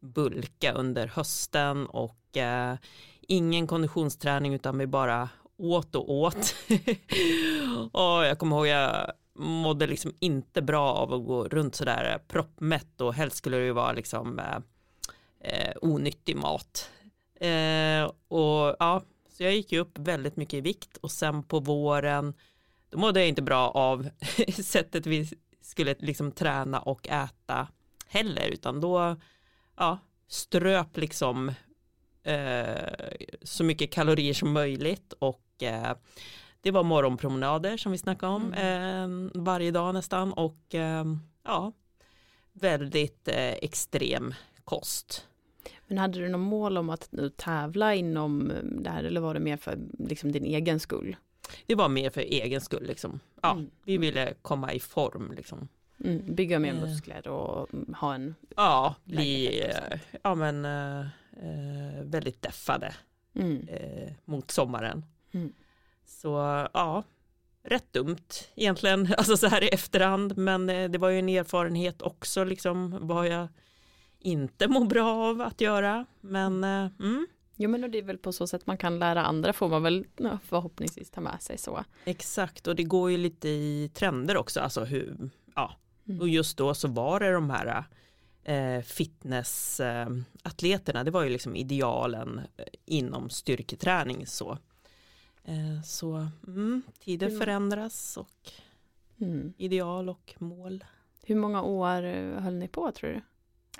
bulka 0.00 0.72
under 0.72 1.06
hösten 1.06 1.86
och 1.86 2.36
eh, 2.36 2.74
ingen 3.20 3.66
konditionsträning 3.66 4.54
utan 4.54 4.78
vi 4.78 4.86
bara 4.86 5.28
åt 5.56 5.94
och 5.94 6.10
åt. 6.10 6.54
och 7.92 8.24
jag 8.26 8.38
kommer 8.38 8.56
ihåg 8.56 8.66
jag 8.66 9.12
mådde 9.40 9.86
liksom 9.86 10.14
inte 10.18 10.62
bra 10.62 10.92
av 10.92 11.12
att 11.12 11.26
gå 11.26 11.48
runt 11.48 11.74
sådär 11.74 12.12
eh, 12.12 12.18
proppmätt 12.28 13.00
och 13.00 13.14
helst 13.14 13.36
skulle 13.36 13.56
det 13.56 13.64
ju 13.64 13.72
vara 13.72 13.92
liksom 13.92 14.38
eh, 14.38 14.58
eh, 15.40 15.74
onyttig 15.82 16.36
mat. 16.36 16.90
Eh, 17.40 18.04
och 18.28 18.76
ja, 18.78 19.02
så 19.30 19.42
jag 19.42 19.54
gick 19.54 19.72
ju 19.72 19.78
upp 19.78 19.98
väldigt 19.98 20.36
mycket 20.36 20.54
i 20.54 20.60
vikt 20.60 20.96
och 20.96 21.10
sen 21.10 21.42
på 21.42 21.60
våren 21.60 22.34
då 22.90 22.98
mådde 22.98 23.20
jag 23.20 23.28
inte 23.28 23.42
bra 23.42 23.70
av 23.70 24.08
sättet 24.64 25.06
vi 25.06 25.28
skulle 25.60 25.94
liksom 25.98 26.32
träna 26.32 26.80
och 26.80 27.08
äta 27.08 27.68
heller 28.06 28.48
utan 28.48 28.80
då 28.80 29.16
ja, 29.76 29.98
ströp 30.28 30.96
liksom 30.96 31.52
eh, 32.22 32.92
så 33.42 33.64
mycket 33.64 33.92
kalorier 33.92 34.34
som 34.34 34.52
möjligt 34.52 35.12
och 35.18 35.62
eh, 35.62 35.96
det 36.62 36.70
var 36.70 36.82
morgonpromenader 36.82 37.76
som 37.76 37.92
vi 37.92 37.98
snackade 37.98 38.32
om 38.32 38.52
eh, 38.54 39.40
varje 39.42 39.70
dag 39.70 39.94
nästan 39.94 40.32
och 40.32 40.74
eh, 40.74 41.04
ja, 41.44 41.72
väldigt 42.52 43.28
eh, 43.28 43.52
extrem 43.52 44.34
kost. 44.64 45.26
Men 45.86 45.98
hade 45.98 46.18
du 46.18 46.28
något 46.28 46.40
mål 46.40 46.78
om 46.78 46.90
att 46.90 47.08
nu 47.12 47.30
tävla 47.30 47.94
inom 47.94 48.50
eh, 48.50 48.56
det 48.62 48.90
här 48.90 49.04
eller 49.04 49.20
var 49.20 49.34
det 49.34 49.40
mer 49.40 49.56
för 49.56 49.78
liksom 49.98 50.32
din 50.32 50.44
egen 50.44 50.80
skull? 50.80 51.16
Det 51.66 51.74
var 51.74 51.88
mer 51.88 52.10
för 52.10 52.20
egen 52.20 52.60
skull 52.60 52.86
liksom. 52.86 53.20
Ja, 53.42 53.52
Mm. 53.52 53.70
vi 53.84 53.98
ville 53.98 54.34
komma 54.42 54.72
i 54.72 54.80
form 54.80 55.32
liksom. 55.36 55.68
Mm, 56.04 56.34
bygga 56.34 56.58
mer 56.58 56.74
Eh. 56.74 56.80
muskler 56.80 57.28
och 57.28 57.74
mm, 57.74 57.94
ha 57.94 58.14
en... 58.14 58.34
Ja, 58.56 58.94
bli 59.04 59.44
Lägenhet 59.46 59.92
eh, 59.92 59.98
ja, 60.22 60.34
men, 60.34 60.64
eh, 60.64 61.00
eh, 61.42 62.02
väldigt 62.04 62.42
deffade 62.42 62.94
Mm, 63.34 63.68
eh, 63.68 64.12
mot 64.24 64.50
sommaren. 64.50 65.04
Mm. 65.32 65.52
Så 66.10 66.28
ja, 66.74 67.02
rätt 67.62 67.92
dumt 67.92 68.16
egentligen, 68.54 69.14
alltså 69.18 69.36
så 69.36 69.46
här 69.46 69.64
i 69.64 69.68
efterhand, 69.68 70.36
men 70.38 70.70
eh, 70.70 70.90
det 70.90 70.98
var 70.98 71.08
ju 71.08 71.18
en 71.18 71.28
erfarenhet 71.28 72.02
också, 72.02 72.44
liksom 72.44 72.96
vad 73.00 73.28
jag 73.28 73.48
inte 74.18 74.68
mår 74.68 74.84
bra 74.84 75.30
av 75.30 75.40
att 75.40 75.60
göra. 75.60 76.06
Men 76.20 76.64
eh, 76.64 76.86
mm, 77.00 77.26
Jo 77.56 77.70
men 77.70 77.84
och 77.84 77.90
det 77.90 77.98
är 77.98 78.02
väl 78.02 78.18
på 78.18 78.32
så 78.32 78.46
sätt 78.46 78.66
man 78.66 78.78
kan 78.78 78.98
lära 78.98 79.24
andra 79.24 79.52
får 79.52 79.68
man 79.68 79.82
väl 79.82 80.06
ja, 80.16 80.38
förhoppningsvis 80.44 81.10
ta 81.10 81.20
med 81.20 81.42
sig 81.42 81.58
så. 81.58 81.84
exakt, 82.04 82.66
och 82.66 82.76
det 82.76 82.84
går 82.84 83.10
ju 83.10 83.16
lite 83.16 83.48
i 83.48 83.90
trender 83.94 84.36
också, 84.36 84.60
alltså 84.60 84.84
hur, 84.84 85.30
ja, 85.54 85.76
Mm. 86.08 86.20
och 86.20 86.28
just 86.28 86.56
då 86.56 86.74
så 86.74 86.88
var 86.88 87.20
det 87.20 87.32
de 87.32 87.50
här 87.50 87.84
eh, 88.44 88.82
fitnessatleterna, 88.82 91.04
det 91.04 91.10
var 91.10 91.22
ju 91.22 91.30
liksom 91.30 91.56
idealen 91.56 92.38
eh, 92.38 92.44
inom 92.86 93.30
styrketräning 93.30 94.26
så. 94.26 94.58
Eh, 95.44 95.82
så 95.84 96.28
mm, 96.46 96.82
tider 96.98 97.26
Mm. 97.26 97.38
förändras 97.40 98.16
och 98.16 98.50
Mm. 99.20 99.52
ideal 99.56 100.08
och 100.08 100.34
mål. 100.38 100.84
Hur 101.22 101.36
många 101.36 101.62
år 101.62 102.02
eh, 102.02 102.40
höll 102.40 102.54
ni 102.54 102.68
på 102.68 102.92
tror 102.92 103.10
du? 103.10 103.20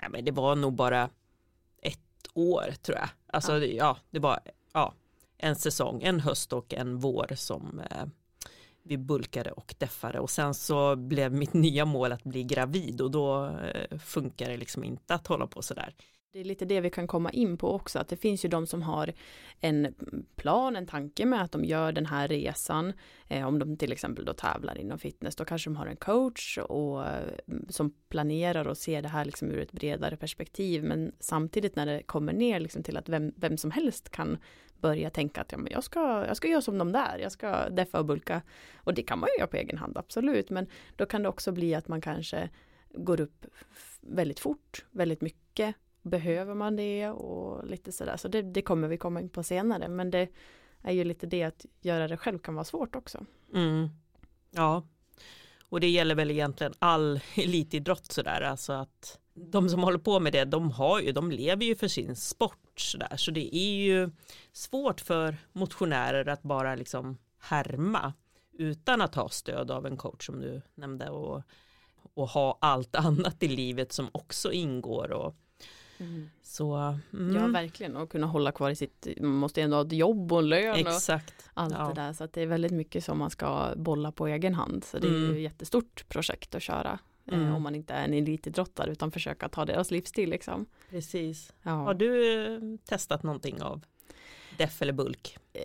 Ja, 0.01 0.09
men 0.09 0.25
det 0.25 0.31
var 0.31 0.55
nog 0.55 0.73
bara 0.73 1.09
ett 1.81 2.27
år 2.33 2.73
tror 2.81 2.97
jag. 2.97 3.09
Alltså 3.27 3.57
ja, 3.57 3.65
ja 3.65 3.97
det 4.09 4.19
var 4.19 4.39
ja, 4.73 4.93
en 5.37 5.55
säsong, 5.55 6.01
en 6.03 6.19
höst 6.19 6.53
och 6.53 6.73
en 6.73 6.97
vår 6.97 7.35
som 7.35 7.79
eh, 7.79 8.05
vi 8.83 8.97
bulkade 8.97 9.51
och 9.51 9.75
deffade 9.77 10.19
och 10.19 10.29
sen 10.29 10.53
så 10.53 10.95
blev 10.95 11.33
mitt 11.33 11.53
nya 11.53 11.85
mål 11.85 12.11
att 12.11 12.23
bli 12.23 12.43
gravid 12.43 13.01
och 13.01 13.11
då 13.11 13.45
eh, 13.45 13.97
funkar 13.97 14.49
det 14.49 14.57
liksom 14.57 14.83
inte 14.83 15.13
att 15.15 15.27
hålla 15.27 15.47
på 15.47 15.61
sådär. 15.61 15.95
Det 16.33 16.39
är 16.39 16.43
lite 16.43 16.65
det 16.65 16.81
vi 16.81 16.89
kan 16.89 17.07
komma 17.07 17.31
in 17.31 17.57
på 17.57 17.73
också, 17.73 17.99
att 17.99 18.07
det 18.07 18.15
finns 18.15 18.45
ju 18.45 18.49
de 18.49 18.67
som 18.67 18.81
har 18.81 19.13
en 19.59 19.95
plan, 20.35 20.75
en 20.75 20.87
tanke 20.87 21.25
med 21.25 21.41
att 21.41 21.51
de 21.51 21.65
gör 21.65 21.91
den 21.91 22.05
här 22.05 22.27
resan. 22.27 22.93
Eh, 23.27 23.47
om 23.47 23.59
de 23.59 23.77
till 23.77 23.91
exempel 23.91 24.25
då 24.25 24.33
tävlar 24.33 24.77
inom 24.77 24.99
fitness, 24.99 25.35
då 25.35 25.45
kanske 25.45 25.69
de 25.69 25.75
har 25.75 25.85
en 25.85 25.95
coach 25.95 26.57
och, 26.57 27.07
mm, 27.07 27.65
som 27.69 27.93
planerar 28.09 28.67
och 28.67 28.77
ser 28.77 29.01
det 29.01 29.07
här 29.07 29.25
liksom 29.25 29.51
ur 29.51 29.59
ett 29.59 29.71
bredare 29.71 30.17
perspektiv. 30.17 30.83
Men 30.83 31.11
samtidigt 31.19 31.75
när 31.75 31.85
det 31.85 32.03
kommer 32.03 32.33
ner 32.33 32.59
liksom 32.59 32.83
till 32.83 32.97
att 32.97 33.09
vem, 33.09 33.33
vem 33.35 33.57
som 33.57 33.71
helst 33.71 34.09
kan 34.09 34.37
börja 34.79 35.09
tänka 35.09 35.41
att 35.41 35.51
ja, 35.51 35.57
men 35.57 35.71
jag, 35.71 35.83
ska, 35.83 36.25
jag 36.27 36.37
ska 36.37 36.47
göra 36.47 36.61
som 36.61 36.77
de 36.77 36.91
där, 36.91 37.19
jag 37.19 37.31
ska 37.31 37.69
deffa 37.69 37.99
och 37.99 38.05
bulka. 38.05 38.41
Och 38.75 38.93
det 38.93 39.03
kan 39.03 39.19
man 39.19 39.29
ju 39.35 39.39
göra 39.39 39.47
på 39.47 39.57
egen 39.57 39.77
hand, 39.77 39.97
absolut. 39.97 40.49
Men 40.49 40.67
då 40.95 41.05
kan 41.05 41.23
det 41.23 41.29
också 41.29 41.51
bli 41.51 41.75
att 41.75 41.87
man 41.87 42.01
kanske 42.01 42.49
går 42.93 43.21
upp 43.21 43.45
väldigt 44.01 44.39
fort, 44.39 44.85
väldigt 44.91 45.21
mycket 45.21 45.75
behöver 46.01 46.55
man 46.55 46.75
det 46.75 47.09
och 47.09 47.65
lite 47.65 47.91
sådär. 47.91 48.17
Så 48.17 48.27
det, 48.27 48.41
det 48.41 48.61
kommer 48.61 48.87
vi 48.87 48.97
komma 48.97 49.21
in 49.21 49.29
på 49.29 49.43
senare. 49.43 49.87
Men 49.87 50.11
det 50.11 50.27
är 50.81 50.91
ju 50.91 51.03
lite 51.03 51.27
det 51.27 51.43
att 51.43 51.65
göra 51.81 52.07
det 52.07 52.17
själv 52.17 52.39
kan 52.39 52.55
vara 52.55 52.65
svårt 52.65 52.95
också. 52.95 53.25
Mm. 53.53 53.89
Ja, 54.51 54.83
och 55.69 55.79
det 55.79 55.89
gäller 55.89 56.15
väl 56.15 56.31
egentligen 56.31 56.73
all 56.79 57.19
elitidrott 57.35 58.11
sådär, 58.11 58.41
alltså 58.41 58.73
att 58.73 59.19
de 59.33 59.69
som 59.69 59.83
håller 59.83 59.99
på 59.99 60.19
med 60.19 60.33
det, 60.33 60.45
de 60.45 60.71
har 60.71 60.99
ju, 60.99 61.11
de 61.11 61.31
lever 61.31 61.65
ju 61.65 61.75
för 61.75 61.87
sin 61.87 62.15
sport 62.15 62.79
sådär, 62.79 63.17
så 63.17 63.31
det 63.31 63.55
är 63.55 63.83
ju 63.83 64.11
svårt 64.51 65.01
för 65.01 65.37
motionärer 65.53 66.29
att 66.29 66.43
bara 66.43 66.75
liksom 66.75 67.17
härma 67.39 68.13
utan 68.51 69.01
att 69.01 69.15
ha 69.15 69.29
stöd 69.29 69.71
av 69.71 69.85
en 69.85 69.97
coach 69.97 70.25
som 70.25 70.39
du 70.39 70.61
nämnde 70.75 71.09
och, 71.09 71.41
och 72.13 72.29
ha 72.29 72.57
allt 72.61 72.95
annat 72.95 73.43
i 73.43 73.47
livet 73.47 73.91
som 73.91 74.09
också 74.11 74.51
ingår 74.51 75.11
och 75.11 75.35
så. 76.41 76.75
mm, 77.13 77.35
Ja, 77.35 77.47
verkligen. 77.47 77.95
Och 77.97 78.11
kunna 78.11 78.27
hålla 78.27 78.51
kvar 78.51 78.69
i 78.69 78.75
sitt, 78.75 79.07
man 79.21 79.31
måste 79.31 79.59
ju 79.59 79.63
ändå 79.63 79.77
ha 79.77 79.85
ett 79.85 79.91
jobb 79.93 80.33
och 80.33 80.39
en 80.39 80.49
lön 80.49 80.71
och 80.71 80.77
Exakt. 80.79 81.49
allt 81.53 81.73
ja. 81.77 81.87
det 81.87 81.93
där. 82.01 82.13
Så 82.13 82.23
att 82.23 82.33
det 82.33 82.41
är 82.41 82.45
väldigt 82.47 82.71
mycket 82.71 83.03
som 83.03 83.17
man 83.17 83.29
ska 83.29 83.73
bolla 83.75 84.11
på 84.11 84.27
egen 84.27 84.53
hand. 84.55 84.83
Så 84.83 84.99
det 84.99 85.07
är 85.07 85.11
ju 85.11 85.17
Mm. 85.17 85.35
ett 85.35 85.41
jättestort 85.41 86.05
projekt 86.09 86.55
att 86.55 86.61
köra. 86.61 86.99
eh, 87.25 87.37
Mm. 87.39 87.55
Om 87.55 87.61
man 87.63 87.75
inte 87.75 87.93
är 87.93 88.05
en 88.05 88.13
elitidrottare 88.13 88.91
utan 88.91 89.11
försöka 89.11 89.49
ta 89.49 89.65
deras 89.65 89.91
livsstil 89.91 90.29
liksom. 90.29 90.65
Precis. 90.89 91.53
Ja. 91.63 91.71
Har 91.71 91.93
du 91.93 92.35
eh, 92.55 92.59
testat 92.85 93.23
någonting 93.23 93.61
av 93.61 93.81
deff 94.61 94.81
eller 94.81 94.93
bulk? 94.93 95.37
Eh, 95.53 95.61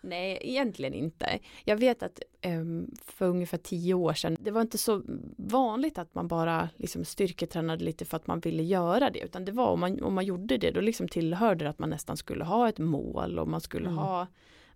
Nej, 0.00 0.38
egentligen 0.42 0.94
inte. 0.94 1.38
Jag 1.64 1.76
vet 1.76 2.02
att 2.02 2.20
em, 2.40 2.90
för 3.04 3.26
ungefär 3.28 3.58
tio 3.58 3.94
år 3.94 4.12
sedan, 4.14 4.36
det 4.40 4.50
var 4.50 4.60
inte 4.60 4.78
så 4.78 5.02
vanligt 5.36 5.98
att 5.98 6.14
man 6.14 6.28
bara 6.28 6.68
liksom 6.76 7.04
styrketränade 7.04 7.84
lite 7.84 8.04
för 8.04 8.16
att 8.16 8.26
man 8.26 8.40
ville 8.40 8.62
göra 8.62 9.10
det, 9.10 9.18
utan 9.24 9.44
det 9.44 9.52
var 9.52 9.66
om 9.66 9.80
man, 9.80 10.02
om 10.02 10.14
man 10.14 10.24
gjorde 10.24 10.56
det, 10.58 10.70
då 10.70 10.80
liksom 10.80 11.08
tillhörde 11.08 11.64
det 11.64 11.70
att 11.70 11.78
man 11.78 11.90
nästan 11.90 12.16
skulle 12.16 12.44
ha 12.44 12.68
ett 12.68 12.78
mål 12.78 13.38
och 13.38 13.48
man 13.48 13.60
skulle 13.60 13.86
Mm. 13.88 13.98
ha 13.98 14.26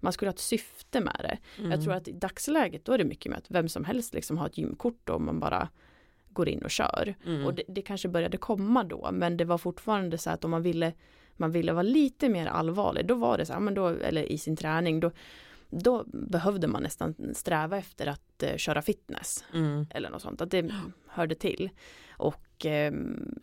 man 0.01 0.13
skulle 0.13 0.29
ha 0.29 0.33
ett 0.35 0.39
syfte 0.39 1.01
med 1.01 1.17
det. 1.19 1.39
Jag 1.71 1.83
tror 1.83 1.95
att 1.95 2.09
i 2.09 2.13
dagsläget 2.13 2.85
då 2.85 2.93
är 2.93 2.99
det 2.99 3.05
mycket 3.05 3.31
med 3.31 3.39
att 3.39 3.51
vem 3.51 3.69
som 3.69 3.85
helst 3.85 4.15
liksom 4.15 4.39
har 4.39 4.47
ett 4.47 4.59
gymkort 4.59 5.09
och 5.09 5.21
man 5.21 5.41
bara 5.41 5.69
går 6.29 6.49
in 6.49 6.63
och 6.63 6.71
kör. 6.71 7.15
Mm. 7.27 7.47
Och 7.47 7.55
det, 7.55 7.63
det 7.69 7.83
kanske 7.83 8.09
började 8.09 8.37
komma 8.37 8.85
då, 8.85 9.11
men 9.13 9.37
det 9.37 9.45
var 9.45 9.59
fortfarande 9.59 10.19
så 10.19 10.31
att 10.31 10.45
om 10.45 10.51
man 10.51 10.63
ville 10.63 10.93
man 11.37 11.51
ville 11.51 11.73
vara 11.73 11.83
lite 11.83 12.29
mer 12.29 12.47
allvarlig, 12.47 13.07
då 13.07 13.15
var 13.15 13.39
det 13.39 13.47
så 13.47 13.53
här, 13.53 13.61
men 13.61 13.75
då, 13.75 13.89
eller 13.89 14.33
i 14.33 14.39
sin 14.39 14.57
träning, 14.57 15.01
då, 15.01 15.11
då 15.71 16.05
behövde 16.07 16.67
man 16.67 16.83
nästan 16.83 17.15
sträva 17.35 17.79
efter 17.79 18.07
att 18.07 18.43
eh, 18.43 18.57
köra 18.57 18.83
fitness. 18.83 19.45
Mm. 19.55 19.87
Eller 19.91 20.11
något 20.11 20.23
sånt, 20.23 20.41
att 20.41 20.51
det 20.51 20.75
hörde 21.07 21.35
till. 21.35 21.71
Och 22.11 22.67
eh, 22.67 22.93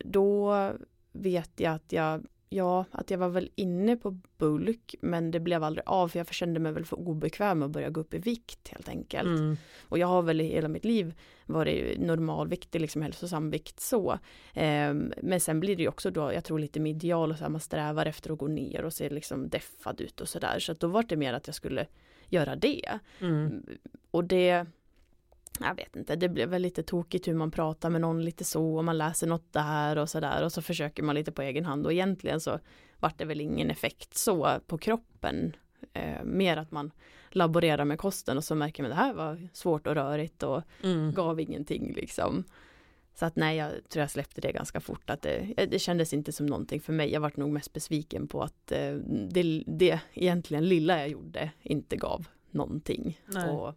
då 0.04 0.72
vet 1.12 1.60
jag 1.60 1.74
att 1.74 1.92
jag 1.92 2.26
ja, 2.52 2.84
att 2.90 3.10
jag 3.10 3.18
var 3.18 3.28
väl 3.28 3.50
inne 3.54 3.96
på 3.96 4.20
bulk 4.38 4.94
men 5.00 5.30
det 5.30 5.40
blev 5.40 5.64
aldrig 5.64 5.82
av 5.86 6.08
för 6.08 6.18
jag 6.18 6.34
kände 6.34 6.60
mig 6.60 6.72
väl 6.72 6.84
för 6.84 6.96
obekväm 6.96 7.58
med 7.58 7.66
att 7.66 7.72
börja 7.72 7.90
gå 7.90 8.00
upp 8.00 8.14
i 8.14 8.18
vikt 8.18 8.68
helt 8.68 8.88
enkelt. 8.88 9.38
Mm. 9.38 9.56
Och 9.82 9.98
jag 9.98 10.06
har 10.06 10.22
väl 10.22 10.40
i 10.40 10.44
hela 10.44 10.68
mitt 10.68 10.84
liv 10.84 11.14
varit 11.46 12.00
normalviktig, 12.00 12.80
liksom 12.80 13.02
hälsosam 13.02 13.50
vikt 13.50 13.80
så. 13.80 14.18
Um, 14.56 15.12
men 15.22 15.40
sen 15.40 15.60
blir 15.60 15.76
det 15.76 15.82
ju 15.82 15.88
också 15.88 16.10
då, 16.10 16.32
jag 16.32 16.44
tror 16.44 16.58
lite 16.58 16.80
med 16.80 16.90
ideal 16.90 17.30
och 17.30 17.38
så 17.38 17.44
här, 17.44 17.50
man 17.50 17.60
strävar 17.60 18.06
efter 18.06 18.32
att 18.32 18.38
gå 18.38 18.46
ner 18.46 18.84
och 18.84 18.92
se 18.92 19.10
liksom 19.10 19.48
deffad 19.48 20.00
ut 20.00 20.20
och 20.20 20.28
sådär. 20.28 20.58
Så 20.58 20.72
att 20.72 20.80
då 20.80 20.86
var 20.86 21.02
det 21.02 21.16
mer 21.16 21.32
att 21.32 21.46
jag 21.46 21.56
skulle 21.56 21.86
göra 22.28 22.56
det. 22.56 22.98
Mm. 23.20 23.66
Och 24.10 24.24
det 24.24 24.66
jag 25.60 25.74
vet 25.74 25.96
inte, 25.96 26.16
det 26.16 26.28
blev 26.28 26.48
väl 26.48 26.62
lite 26.62 26.82
tokigt 26.82 27.28
hur 27.28 27.34
man 27.34 27.50
pratar 27.50 27.90
med 27.90 28.00
någon 28.00 28.24
lite 28.24 28.44
så 28.44 28.76
och 28.76 28.84
man 28.84 28.98
läser 28.98 29.26
något 29.26 29.52
där 29.52 29.98
och 29.98 30.08
sådär 30.08 30.44
och 30.44 30.52
så 30.52 30.62
försöker 30.62 31.02
man 31.02 31.14
lite 31.14 31.32
på 31.32 31.42
egen 31.42 31.64
hand 31.64 31.86
och 31.86 31.92
egentligen 31.92 32.40
så 32.40 32.58
vart 32.98 33.18
det 33.18 33.24
väl 33.24 33.40
ingen 33.40 33.70
effekt 33.70 34.16
så 34.16 34.58
på 34.66 34.78
kroppen. 34.78 35.56
Eh, 35.92 36.24
mer 36.24 36.56
att 36.56 36.70
man 36.70 36.90
laborerar 37.30 37.84
med 37.84 37.98
kosten 37.98 38.36
och 38.36 38.44
så 38.44 38.54
märker 38.54 38.82
man 38.82 38.90
det 38.90 38.96
här 38.96 39.14
var 39.14 39.48
svårt 39.52 39.86
och 39.86 39.94
rörigt 39.94 40.42
och 40.42 40.62
Mm. 40.82 41.12
gav 41.14 41.40
ingenting 41.40 41.92
liksom. 41.94 42.44
Så 43.14 43.26
att 43.26 43.36
nej, 43.36 43.56
jag 43.56 43.70
tror 43.88 44.00
jag 44.00 44.10
släppte 44.10 44.40
det 44.40 44.52
ganska 44.52 44.80
fort. 44.80 45.10
Att 45.10 45.22
det, 45.22 45.54
det 45.70 45.78
kändes 45.78 46.12
inte 46.12 46.32
som 46.32 46.46
någonting 46.46 46.80
för 46.80 46.92
mig. 46.92 47.12
Jag 47.12 47.20
vart 47.20 47.36
nog 47.36 47.50
mest 47.50 47.72
besviken 47.72 48.28
på 48.28 48.42
att 48.42 48.72
eh, 48.72 48.94
det, 49.30 49.64
det 49.66 50.00
egentligen 50.14 50.68
lilla 50.68 50.98
jag 50.98 51.08
gjorde 51.08 51.50
inte 51.62 51.96
gav 51.96 52.26
någonting. 52.50 53.20
Nej. 53.26 53.50
Och 53.50 53.74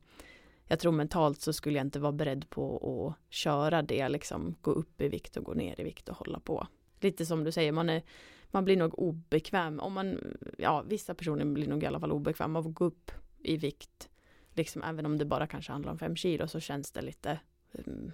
jag 0.67 0.79
tror 0.79 0.91
mentalt 0.91 1.41
så 1.41 1.53
skulle 1.53 1.77
jag 1.77 1.85
inte 1.85 1.99
vara 1.99 2.11
beredd 2.11 2.49
på 2.49 2.77
att 2.77 3.33
köra 3.33 3.81
det, 3.81 4.09
liksom 4.09 4.55
gå 4.61 4.71
upp 4.71 5.01
i 5.01 5.07
vikt 5.09 5.37
och 5.37 5.43
gå 5.43 5.53
ner 5.53 5.79
i 5.79 5.83
vikt 5.83 6.09
och 6.09 6.17
hålla 6.17 6.39
på. 6.39 6.67
Lite 6.99 7.25
som 7.25 7.43
du 7.43 7.51
säger, 7.51 7.71
man, 7.71 7.89
är, 7.89 8.03
man 8.51 8.65
blir 8.65 8.77
nog 8.77 8.99
obekväm. 8.99 9.79
Om 9.79 9.93
man, 9.93 10.37
ja, 10.57 10.83
vissa 10.87 11.13
personer 11.15 11.45
blir 11.45 11.67
nog 11.67 11.83
i 11.83 11.85
alla 11.85 11.99
fall 11.99 12.11
obekväma 12.11 12.59
av 12.59 12.67
att 12.67 12.73
gå 12.73 12.85
upp 12.85 13.11
i 13.39 13.57
vikt. 13.57 14.09
Liksom 14.53 14.83
även 14.83 15.05
om 15.05 15.17
det 15.17 15.25
bara 15.25 15.47
kanske 15.47 15.71
handlar 15.71 15.91
om 15.91 15.97
fem 15.99 16.15
kilo 16.15 16.47
så 16.47 16.59
känns 16.59 16.91
det 16.91 17.01
lite 17.01 17.39
um, 17.71 18.11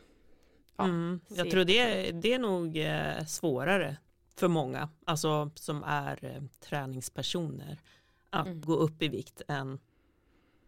ja, 0.77 0.83
Mm. 0.83 1.19
Jag 1.27 1.51
tror 1.51 1.63
det, 1.65 2.11
det 2.11 2.33
är 2.33 2.39
nog 2.39 2.77
eh, 2.77 3.25
svårare 3.25 3.97
för 4.35 4.47
många, 4.47 4.89
alltså 5.05 5.51
som 5.55 5.83
är 5.83 6.25
eh, 6.25 6.43
träningspersoner, 6.59 7.79
att 8.29 8.47
Mm. 8.47 8.61
gå 8.61 8.73
upp 8.73 9.01
i 9.01 9.07
vikt 9.07 9.41
än 9.47 9.79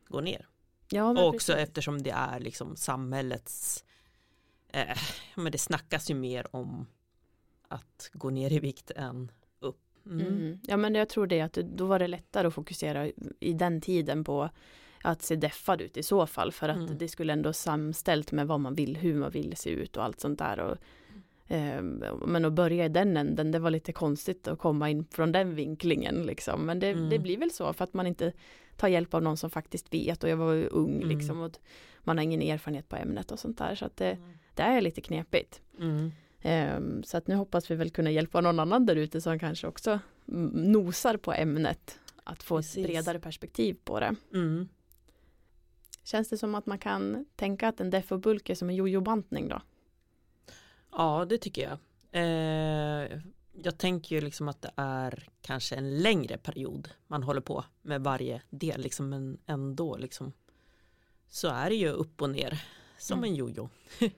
gå 0.08 0.22
ner. 0.22 0.48
Ja, 0.92 1.10
Och 1.10 1.28
också 1.28 1.52
precis. 1.54 1.68
eftersom 1.70 2.02
det 2.02 2.10
är 2.12 2.40
liksom 2.40 2.76
samhällets, 2.76 3.84
eh, 4.74 4.98
men 5.36 5.52
det 5.52 5.58
snackas 5.58 6.10
ju 6.12 6.16
mer 6.16 6.56
om 6.56 6.86
att 7.68 8.10
gå 8.14 8.30
ner 8.30 8.54
i 8.54 8.60
vikt 8.60 8.92
än 8.92 9.32
upp. 9.60 9.80
Mm. 10.06 10.28
Mm. 10.28 10.60
Ja 10.64 10.78
men 10.78 10.96
jag 10.96 11.10
tror 11.10 11.28
det 11.28 11.42
att 11.42 11.54
då 11.54 11.86
var 11.86 12.00
det 12.00 12.08
lättare 12.08 12.48
att 12.48 12.54
fokusera 12.54 13.08
i 13.40 13.54
den 13.54 13.82
tiden 13.82 14.24
på 14.24 14.50
att 15.04 15.22
se 15.22 15.36
deffad 15.36 15.82
ut 15.82 15.98
i 15.98 16.04
så 16.04 16.28
fall 16.28 16.52
för 16.52 16.70
att 16.70 16.78
Mm. 16.78 16.98
det 16.98 17.08
skulle 17.08 17.34
ändå 17.34 17.54
samställt 17.54 18.32
med 18.32 18.48
vad 18.48 18.60
man 18.60 18.76
vill, 18.76 18.98
hur 18.98 19.16
man 19.16 19.32
vill 19.32 19.58
se 19.58 19.70
ut 19.70 19.98
och 19.98 20.04
allt 20.04 20.20
sånt 20.20 20.40
där. 20.40 20.60
Och, 20.60 20.78
ehm, 21.48 22.04
men 22.26 22.46
att 22.46 22.54
börja 22.54 22.86
i 22.86 22.90
den 22.90 23.18
änden, 23.18 23.52
det 23.52 23.60
var 23.60 23.70
lite 23.70 23.92
konstigt 23.94 24.48
att 24.48 24.60
komma 24.60 24.90
in 24.90 25.06
från 25.12 25.32
den 25.32 25.56
vinklingen 25.56 26.24
liksom. 26.24 26.66
Men 26.66 26.80
det, 26.80 26.88
Mm. 26.90 27.10
det 27.10 27.20
blir 27.20 27.38
väl 27.38 27.52
så 27.52 27.74
för 27.74 27.84
att 27.84 27.94
man 27.94 28.08
inte 28.08 28.34
tar 28.82 28.88
hjälp 28.88 29.14
av 29.14 29.24
någon 29.24 29.38
som 29.38 29.50
faktiskt 29.50 29.94
vet 29.94 30.24
och 30.24 30.30
jag 30.30 30.38
var 30.38 30.68
ung 30.74 30.96
Mm. 30.96 31.10
liksom 31.10 31.42
och 31.42 31.58
man 32.00 32.18
har 32.18 32.24
ingen 32.24 32.42
erfarenhet 32.42 32.90
på 32.90 32.96
ämnet 32.96 33.32
och 33.32 33.40
sånt 33.40 33.58
där 33.58 33.76
så 33.76 33.86
att 33.86 33.98
det, 33.98 34.12
Mm. 34.12 34.30
det 34.56 34.64
är 34.64 34.82
lite 34.82 35.02
knepigt. 35.02 35.62
Mm. 35.80 36.12
Ehm, 36.42 37.04
Så 37.04 37.18
att 37.18 37.28
nu 37.28 37.36
hoppas 37.36 37.72
vi 37.72 37.76
väl 37.76 37.90
kunna 37.90 38.12
hjälpa 38.12 38.42
någon 38.42 38.60
annan 38.60 38.86
där 38.86 38.96
ute 38.96 39.22
som 39.22 39.40
kanske 39.40 39.68
också 39.68 40.00
nosar 40.54 41.18
på 41.18 41.34
ämnet. 41.34 42.00
Att 42.24 42.44
få 42.44 42.56
Precis. 42.58 42.78
ett 42.78 42.84
bredare 42.84 43.20
perspektiv 43.20 43.78
på 43.84 44.00
det. 44.00 44.16
Mm. 44.34 44.68
Känns 46.04 46.30
det 46.30 46.38
som 46.38 46.56
att 46.56 46.66
man 46.66 46.78
kan 46.78 47.26
tänka 47.36 47.68
att 47.68 47.80
en 47.82 47.90
defobulk 47.90 48.50
är 48.50 48.56
som 48.56 48.70
en 48.70 48.76
jojo-bantning 48.76 49.48
då? 49.48 49.62
Ja, 50.92 51.26
det 51.30 51.38
tycker 51.38 51.62
jag. 51.62 51.78
Eh, 52.24 53.20
jag 53.64 53.78
tänker 53.78 54.16
ju 54.16 54.22
liksom 54.22 54.48
att 54.48 54.62
det 54.62 54.72
är 54.76 55.28
kanske 55.42 55.76
en 55.76 55.98
längre 56.02 56.38
period 56.38 56.90
man 57.08 57.24
håller 57.24 57.42
på 57.42 57.66
med 57.82 58.04
varje 58.04 58.42
del, 58.50 58.82
liksom, 58.82 59.10
men 59.10 59.38
ändå 59.46 59.98
liksom, 59.98 60.34
så 61.28 61.48
är 61.48 61.70
det 61.70 61.76
ju 61.76 61.90
upp 61.90 62.22
och 62.22 62.30
ner 62.30 62.64
som 62.98 63.18
Mm. 63.20 63.30
en 63.30 63.36
jojo. 63.36 63.70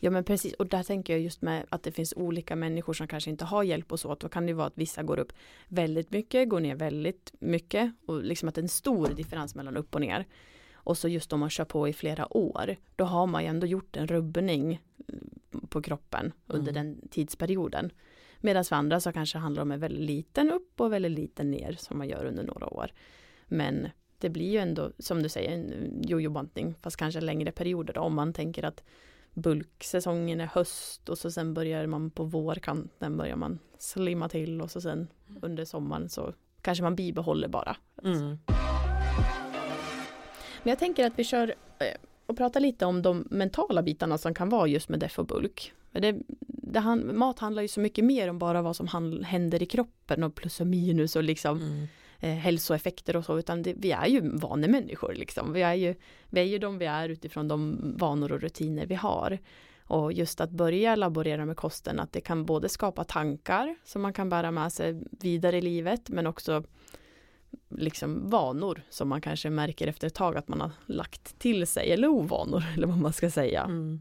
Ja 0.00 0.10
men 0.10 0.24
precis, 0.24 0.54
och 0.54 0.66
där 0.66 0.82
tänker 0.82 1.12
jag 1.12 1.22
just 1.22 1.42
med 1.42 1.66
att 1.68 1.82
det 1.82 1.92
finns 1.92 2.14
olika 2.16 2.56
människor 2.56 2.92
som 2.92 3.06
kanske 3.08 3.30
inte 3.30 3.44
har 3.44 3.62
hjälp 3.62 3.92
och 3.92 4.00
så. 4.00 4.14
Då 4.14 4.28
kan 4.28 4.46
det 4.46 4.50
ju 4.50 4.54
vara 4.56 4.66
att 4.66 4.78
vissa 4.78 5.02
går 5.02 5.18
upp 5.18 5.32
väldigt 5.68 6.10
mycket, 6.10 6.48
går 6.48 6.60
ner 6.60 6.74
väldigt 6.74 7.32
mycket 7.40 7.92
och 8.06 8.22
liksom 8.22 8.48
att 8.48 8.54
det 8.54 8.60
är 8.60 8.62
en 8.62 8.68
stor 8.68 9.08
differens 9.08 9.54
mellan 9.54 9.76
upp 9.76 9.94
och 9.94 10.00
ner. 10.00 10.26
Och 10.74 10.98
så 10.98 11.08
just 11.08 11.32
om 11.32 11.40
man 11.40 11.50
kör 11.50 11.64
på 11.64 11.88
i 11.88 11.92
flera 11.92 12.36
år, 12.36 12.76
då 12.96 13.04
har 13.04 13.26
man 13.26 13.42
ju 13.42 13.48
ändå 13.48 13.66
gjort 13.66 13.96
en 13.96 14.06
rubbning 14.06 14.80
på 15.68 15.82
kroppen 15.82 16.32
under 16.46 16.72
Mm. 16.72 16.84
den 16.98 17.08
tidsperioden. 17.08 17.90
Medan 18.44 18.64
för 18.64 18.76
andra 18.76 19.00
så 19.00 19.12
kanske 19.12 19.38
det 19.38 19.42
handlar 19.42 19.62
om 19.62 19.72
en 19.72 19.80
väldigt 19.80 20.06
liten 20.06 20.50
upp 20.50 20.80
och 20.80 20.92
väldigt 20.92 21.12
liten 21.12 21.50
ner 21.50 21.72
som 21.78 21.98
man 21.98 22.08
gör 22.08 22.24
under 22.24 22.42
några 22.42 22.66
år. 22.66 22.92
Men 23.46 23.88
det 24.18 24.28
blir 24.28 24.50
ju 24.50 24.58
ändå, 24.58 24.90
som 24.98 25.22
du 25.22 25.28
säger, 25.28 25.50
en 25.52 26.02
jojo-bantning, 26.02 26.74
fast 26.82 26.96
kanske 26.96 27.20
längre 27.20 27.52
perioder 27.52 27.94
då, 27.94 28.00
om 28.00 28.14
man 28.14 28.32
tänker 28.32 28.64
att 28.64 28.84
bulksäsongen 29.34 30.40
är 30.40 30.46
höst 30.46 31.08
och 31.08 31.18
så 31.18 31.30
sen 31.30 31.54
börjar 31.54 31.86
man 31.86 32.10
på 32.10 32.24
vårkanten 32.24 33.16
börjar 33.16 33.36
man 33.36 33.58
slimma 33.78 34.28
till 34.28 34.60
och 34.60 34.70
så 34.70 34.80
sen 34.80 35.08
under 35.42 35.64
sommaren 35.64 36.08
så 36.08 36.34
kanske 36.60 36.84
man 36.84 36.96
bibehåller 36.96 37.48
bara. 37.48 37.76
Mm. 38.04 38.38
Men 40.62 40.70
jag 40.70 40.78
tänker 40.78 41.06
att 41.06 41.18
vi 41.18 41.24
kör 41.24 41.54
eh, 41.78 42.00
och 42.26 42.36
pratar 42.36 42.60
lite 42.60 42.86
om 42.86 43.02
de 43.02 43.26
mentala 43.30 43.82
bitarna 43.82 44.18
som 44.18 44.34
kan 44.34 44.48
vara 44.48 44.66
just 44.66 44.88
med 44.88 45.00
deff 45.00 45.18
och 45.18 45.26
bulk. 45.26 45.72
Det, 45.92 46.16
han- 46.80 47.18
mat 47.18 47.38
handlar 47.38 47.62
ju 47.62 47.68
så 47.68 47.80
mycket 47.80 48.04
mer 48.04 48.28
om 48.28 48.38
bara 48.38 48.62
vad 48.62 48.76
som 48.76 48.86
han, 48.86 49.24
händer 49.24 49.62
i 49.62 49.66
kroppen 49.66 50.22
och 50.24 50.34
plus 50.34 50.60
och 50.60 50.66
minus 50.66 51.16
och 51.16 51.22
liksom 51.22 51.58
Mm. 51.60 51.86
eh, 52.20 52.34
hälsoeffekter 52.34 53.16
och 53.16 53.24
så, 53.24 53.38
utan 53.38 53.62
det, 53.62 53.74
vi 53.76 53.92
är 53.92 54.06
ju 54.06 54.20
vanemänniskor 54.38 55.14
liksom. 55.14 55.52
Vi 55.52 55.62
är 55.62 55.74
ju, 55.74 55.94
vi 56.28 56.40
är 56.40 56.44
ju 56.44 56.58
de 56.58 56.78
vi 56.78 56.86
är 56.86 57.08
utifrån 57.08 57.48
de 57.48 57.78
vanor 57.98 58.32
och 58.32 58.40
rutiner 58.40 58.86
vi 58.86 58.94
har. 58.94 59.38
Och 59.84 60.12
just 60.12 60.40
att 60.40 60.50
börja 60.50 60.96
laborera 60.96 61.44
med 61.46 61.56
kosten, 61.56 62.00
att 62.00 62.12
det 62.12 62.20
kan 62.20 62.44
både 62.44 62.68
skapa 62.68 63.04
tankar 63.04 63.76
som 63.84 64.02
man 64.02 64.12
kan 64.12 64.28
bära 64.28 64.50
med 64.50 64.72
sig 64.72 65.02
vidare 65.10 65.58
i 65.58 65.62
livet, 65.62 66.08
men 66.08 66.26
också 66.26 66.62
liksom 67.68 68.30
vanor 68.30 68.82
som 68.90 69.08
man 69.08 69.20
kanske 69.20 69.50
märker 69.50 69.86
efter 69.86 70.06
ett 70.06 70.14
tag 70.14 70.36
att 70.36 70.48
man 70.48 70.60
har 70.60 70.70
lagt 70.86 71.38
till 71.38 71.66
sig, 71.66 71.90
eller 71.92 72.08
ovanor, 72.08 72.64
eller 72.76 72.86
vad 72.86 72.98
man 72.98 73.12
ska 73.12 73.30
säga. 73.30 73.62
Mm. 73.62 74.00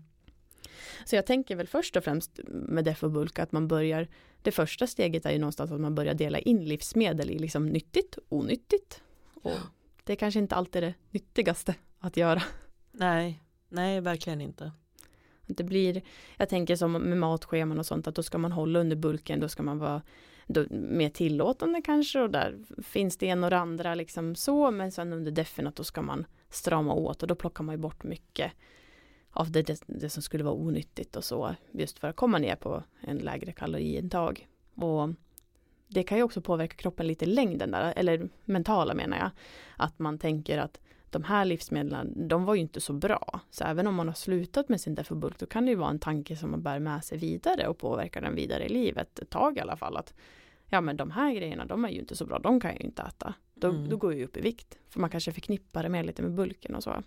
Så 1.06 1.15
jag 1.15 1.26
tänker 1.26 1.56
väl 1.56 1.67
först 1.67 1.96
och 1.96 2.04
främst 2.04 2.39
med 2.48 2.86
Def 2.86 3.04
och 3.04 3.12
Bulk 3.12 3.39
att 3.39 3.52
man 3.52 3.67
börjar, 3.67 4.08
det 4.41 4.52
första 4.52 4.88
steget 4.88 5.26
är 5.26 5.32
ju 5.32 5.39
någonstans 5.39 5.72
att 5.72 5.80
man 5.80 5.96
börjar 5.96 6.13
dela 6.13 6.39
in 6.39 6.65
livsmedel 6.65 7.30
i 7.30 7.39
liksom 7.39 7.65
nyttigt, 7.65 8.17
onyttigt. 8.30 9.02
Och 9.34 9.60
det 10.04 10.13
är 10.13 10.17
kanske 10.17 10.39
inte 10.39 10.56
alltid 10.56 10.84
det 10.84 10.94
nyttigaste 11.12 11.76
att 12.00 12.17
göra. 12.17 12.41
Nej, 12.91 13.44
nej, 13.70 14.02
verkligen 14.02 14.41
inte. 14.41 14.72
Det 15.48 15.63
blir, 15.63 16.02
jag 16.38 16.50
tänker 16.50 16.76
som 16.76 16.91
med 16.91 17.17
matscheman 17.17 17.80
och 17.80 17.86
sånt, 17.86 18.08
att 18.08 18.15
då 18.15 18.24
ska 18.24 18.38
man 18.38 18.52
hålla 18.52 18.80
under 18.80 18.96
bulken, 18.96 19.39
då 19.39 19.50
ska 19.50 19.63
man 19.63 19.80
vara 19.80 20.02
då, 20.48 20.65
mer 20.70 21.10
tillåtande 21.10 21.82
kanske 21.82 22.22
och 22.22 22.30
där 22.30 22.58
finns 22.84 23.17
det 23.17 23.30
en 23.30 23.44
och 23.44 23.50
det 23.50 23.58
andra 23.58 23.96
liksom 23.96 24.36
så, 24.36 24.72
men 24.72 24.91
sen 24.91 25.13
under 25.13 25.32
defen 25.32 25.67
att 25.67 25.76
då 25.76 25.84
ska 25.84 26.02
man 26.02 26.26
strama 26.50 26.94
åt 26.94 27.22
och 27.22 27.28
då 27.28 27.36
plockar 27.36 27.63
man 27.63 27.76
ju 27.76 27.80
bort 27.80 28.04
mycket 28.04 28.52
av 29.32 29.52
det, 29.52 29.62
det, 29.62 29.84
det 29.88 30.10
som 30.10 30.24
skulle 30.24 30.44
vara 30.44 30.56
onyttigt 30.56 31.15
och 31.15 31.24
så, 31.24 31.56
just 31.72 32.00
för 32.00 32.08
att 32.08 32.15
komma 32.15 32.38
ner 32.38 32.56
på 32.56 32.84
en 33.02 33.17
lägre 33.17 33.52
kaloriintag. 33.52 34.48
Och 34.76 35.10
det 35.88 36.04
kan 36.04 36.17
ju 36.17 36.24
också 36.24 36.41
påverka 36.41 36.76
kroppen 36.76 37.08
lite 37.08 37.26
i 37.26 37.28
längden 37.28 37.72
där, 37.72 37.94
eller 37.96 38.30
mentala 38.46 38.94
menar 38.94 39.17
jag, 39.17 39.30
att 39.78 40.00
man 40.00 40.17
tänker 40.20 40.58
att 40.58 40.80
de 41.10 41.24
här 41.24 41.46
livsmedlen, 41.46 42.28
de 42.28 42.46
var 42.46 42.56
ju 42.56 42.62
inte 42.62 42.82
så 42.82 42.94
bra. 42.94 43.39
Så 43.50 43.63
även 43.63 43.88
om 43.88 43.96
man 43.96 44.08
har 44.08 44.15
slutat 44.15 44.70
med 44.70 44.82
sin 44.82 44.96
defobulk, 44.96 45.39
då 45.39 45.46
kan 45.46 45.65
det 45.65 45.70
ju 45.70 45.76
vara 45.78 45.89
en 45.89 46.00
tanke 46.00 46.36
som 46.36 46.52
man 46.52 46.62
bär 46.62 46.80
med 46.80 47.04
sig 47.04 47.17
vidare 47.17 47.67
och 47.67 47.78
påverkar 47.78 48.22
den 48.22 48.36
vidare 48.36 48.65
i 48.65 48.70
livet 48.70 49.20
ett 49.20 49.30
tag 49.30 49.58
i 49.58 49.60
alla 49.60 49.76
fall. 49.78 49.98
Att 49.98 50.13
ja, 50.67 50.82
men 50.82 50.98
de 50.98 51.12
här 51.12 51.34
grejerna, 51.34 51.65
de 51.65 51.86
är 51.86 51.89
ju 51.89 52.00
inte 52.00 52.15
så 52.15 52.26
bra, 52.26 52.39
de 52.39 52.60
kan 52.60 52.72
jag 52.72 52.80
ju 52.80 52.86
inte 52.86 53.02
äta. 53.02 53.34
Då, 53.54 53.67
Mm. 53.70 53.89
då 53.89 53.98
går 53.98 54.12
jag 54.12 54.20
ju 54.20 54.26
upp 54.26 54.38
i 54.38 54.41
vikt. 54.41 54.78
För 54.89 55.00
man 55.00 55.10
kanske 55.10 55.32
förknippar 55.32 55.84
det 55.84 55.89
med 55.89 56.06
lite 56.06 56.22
med 56.22 56.32
bulken 56.32 56.76
och 56.76 56.84
så. 56.84 57.04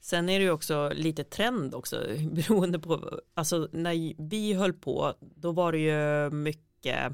Sen 0.00 0.28
är 0.28 0.38
det 0.38 0.44
ju 0.44 0.50
också 0.50 0.92
lite 0.94 1.24
trend 1.24 1.74
också 1.74 2.06
beroende 2.30 2.78
på, 2.78 3.20
alltså 3.34 3.68
när 3.72 4.14
vi 4.28 4.52
höll 4.52 4.72
på 4.72 5.14
då 5.20 5.52
var 5.52 5.72
det 5.72 5.78
ju 5.78 6.30
mycket 6.30 7.12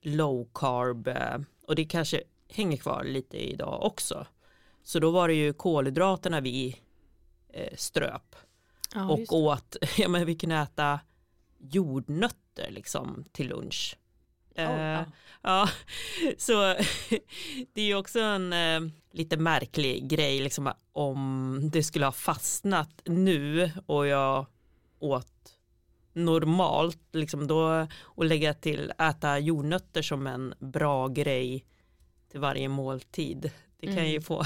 low 0.00 0.48
carb 0.54 1.08
eh, 1.08 1.38
och 1.66 1.74
det 1.74 1.84
kanske 1.84 2.22
hänger 2.48 2.76
kvar 2.76 3.04
lite 3.04 3.52
idag 3.52 3.82
också. 3.82 4.26
Så 4.82 4.98
då 4.98 5.10
var 5.10 5.28
det 5.28 5.34
ju 5.34 5.52
kolhydraterna 5.52 6.40
vi 6.40 6.76
eh, 7.48 7.76
ströp 7.76 8.36
Ja, 8.94 9.10
och 9.10 9.32
åt, 9.32 9.76
ja 9.98 10.08
men 10.08 10.26
vi 10.26 10.34
kunde 10.34 10.56
äta 10.56 11.00
jordnötter 11.58 12.70
liksom 12.70 13.24
till 13.32 13.48
lunch. 13.48 13.96
Ja, 14.54 14.62
Eh, 14.62 14.80
ja. 14.82 15.04
Ja, 15.42 15.68
så 16.38 16.52
det 17.72 17.80
är 17.80 17.84
ju 17.86 17.94
också 17.94 18.20
en 18.20 18.52
eh, 18.52 18.80
lite 19.12 19.36
märklig 19.36 20.08
grej 20.08 20.40
liksom 20.40 20.72
om 20.92 21.60
det 21.72 21.82
skulle 21.82 22.04
ha 22.04 22.12
fastnat 22.12 23.02
nu 23.04 23.70
och 23.86 24.06
jag 24.06 24.46
åt 24.98 25.28
normalt 26.12 26.98
liksom 27.12 27.46
då 27.46 27.86
och 28.00 28.24
lägga 28.24 28.54
till 28.54 28.92
äta 28.98 29.38
jordnötter 29.38 30.02
som 30.02 30.26
en 30.26 30.54
bra 30.58 31.08
grej 31.08 31.64
till 32.30 32.40
varje 32.40 32.68
måltid. 32.68 33.50
Det 33.80 33.86
kan 33.86 34.04
ju 34.04 34.10
Mm. 34.10 34.22
få 34.22 34.44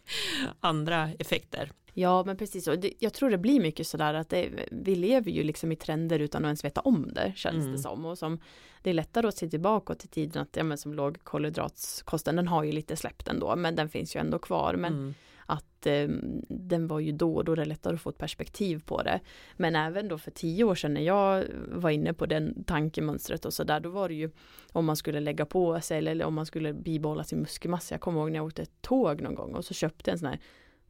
andra 0.60 1.10
effekter. 1.18 1.70
Ja 1.98 2.22
men 2.26 2.36
precis, 2.36 2.68
och 2.68 2.76
jag 2.98 3.12
tror 3.12 3.30
det 3.30 3.38
blir 3.38 3.60
mycket 3.60 3.86
sådär 3.86 4.14
att 4.14 4.28
det, 4.28 4.50
vi 4.70 4.94
lever 4.94 5.30
ju 5.30 5.42
liksom 5.42 5.72
i 5.72 5.76
trender 5.76 6.18
utan 6.18 6.44
att 6.44 6.48
ens 6.48 6.64
veta 6.64 6.80
om 6.80 7.08
det 7.12 7.32
känns 7.36 7.56
Mm. 7.64 7.72
det 7.72 7.78
som. 7.78 8.04
Och 8.04 8.18
som 8.18 8.38
det 8.82 8.90
är 8.90 8.94
lättare 8.94 9.26
att 9.28 9.36
se 9.36 9.48
tillbaka 9.48 9.94
till 9.94 10.08
tiden 10.08 10.42
att 10.42 10.56
ja, 10.56 10.64
men 10.64 10.78
som 10.78 10.94
lågkolhydratskosten 10.94 12.36
den 12.36 12.48
har 12.48 12.64
ju 12.64 12.72
lite 12.72 12.96
släppt 12.96 13.28
ändå 13.28 13.56
men 13.56 13.74
den 13.76 13.88
finns 13.88 14.16
ju 14.16 14.20
ändå 14.20 14.38
kvar. 14.38 14.74
Men 14.76 14.92
Mm. 14.92 15.14
att 15.46 15.86
eh, 15.86 16.08
den 16.48 16.86
var 16.86 17.00
ju 17.00 17.12
då, 17.12 17.42
då 17.42 17.52
är 17.52 17.56
det 17.56 17.64
lättare 17.64 17.94
att 17.94 18.00
få 18.00 18.10
ett 18.10 18.18
perspektiv 18.18 18.82
på 18.86 19.02
det. 19.02 19.20
Men 19.56 19.76
även 19.76 20.08
då 20.08 20.18
för 20.18 20.30
tio 20.30 20.64
år 20.64 20.74
sedan 20.74 20.94
när 20.94 21.00
jag 21.00 21.44
var 21.68 21.90
inne 21.90 22.12
på 22.14 22.26
den 22.26 22.64
tankemönstret 22.64 23.44
och 23.44 23.52
sådär, 23.54 23.80
då 23.80 23.88
var 23.88 24.08
det 24.08 24.14
ju 24.14 24.30
om 24.72 24.84
man 24.84 24.96
skulle 24.96 25.20
lägga 25.20 25.46
på 25.46 25.80
sig 25.80 25.98
eller 25.98 26.24
om 26.24 26.34
man 26.34 26.46
skulle 26.46 26.72
bibehålla 26.72 27.24
sin 27.24 27.38
muskelmassa. 27.40 27.94
Jag 27.94 28.00
kommer 28.00 28.20
ihåg 28.20 28.30
när 28.30 28.38
jag 28.38 28.46
åkte 28.46 28.66
tåg 28.80 29.20
någon 29.20 29.34
gång 29.34 29.54
och 29.54 29.64
så 29.64 29.74
köpte 29.74 30.10
en 30.10 30.18
sån 30.18 30.28
här 30.28 30.38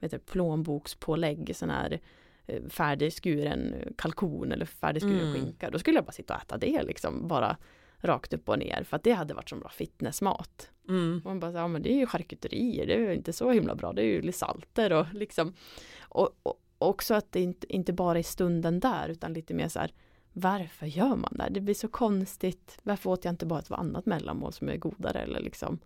vet 0.01 0.11
du, 0.11 0.19
plånbokspålägg, 0.19 1.57
sån 1.57 1.71
här 1.71 2.01
eh, 2.47 2.63
färdigskuren 2.69 3.75
kalkon 3.99 4.53
eller 4.53 4.65
färdigskuren 4.67 5.21
Mm. 5.21 5.35
skinka. 5.35 5.71
Då 5.71 5.79
skulle 5.79 5.97
jag 5.97 6.05
bara 6.05 6.13
sitta 6.13 6.35
och 6.35 6.41
äta 6.43 6.59
det 6.59 6.83
liksom, 6.83 7.29
bara 7.29 7.57
rakt 7.99 8.33
upp 8.33 8.49
och 8.49 8.59
ner. 8.59 8.83
För 8.85 8.97
att 8.97 9.03
det 9.03 9.13
hade 9.13 9.35
varit 9.35 9.49
som 9.49 9.61
bra 9.61 9.69
fitnessmat. 9.69 10.71
Mm. 10.89 11.21
Man 11.25 11.41
bara, 11.41 11.53
ja 11.53 11.69
men 11.69 11.83
det 11.83 11.93
är 11.93 11.97
ju 11.99 12.07
charkuterier, 12.07 12.87
det 12.87 12.95
är 12.95 12.99
ju 12.99 13.15
inte 13.15 13.33
så 13.33 13.51
himla 13.51 13.75
bra, 13.75 13.93
det 13.93 14.03
är 14.03 14.23
ju 14.23 14.33
salter 14.33 14.93
och 14.93 15.07
liksom. 15.15 15.55
Och, 16.01 16.31
och 16.43 16.61
också 16.79 17.15
att 17.15 17.33
det 17.33 17.41
inte, 17.41 17.75
inte 17.75 17.93
bara 17.93 18.19
är 18.19 18.23
stunden 18.23 18.81
där, 18.81 19.09
utan 19.09 19.33
lite 19.33 19.55
mer 19.55 19.69
så 19.69 19.79
här, 19.79 19.91
varför 20.33 20.87
gör 20.87 21.17
man 21.17 21.35
det? 21.39 21.49
Det 21.51 21.61
blir 21.61 21.75
så 21.75 21.89
konstigt. 21.89 22.79
Varför 22.83 23.11
åt 23.11 23.25
jag 23.25 23.33
inte 23.33 23.47
bara 23.47 23.59
ett 23.59 23.71
annat 23.71 24.07
mellanmål 24.07 24.53
som 24.53 24.69
är 24.69 24.77
godare 24.77 25.19
eller 25.19 25.41
liksom 25.41 25.79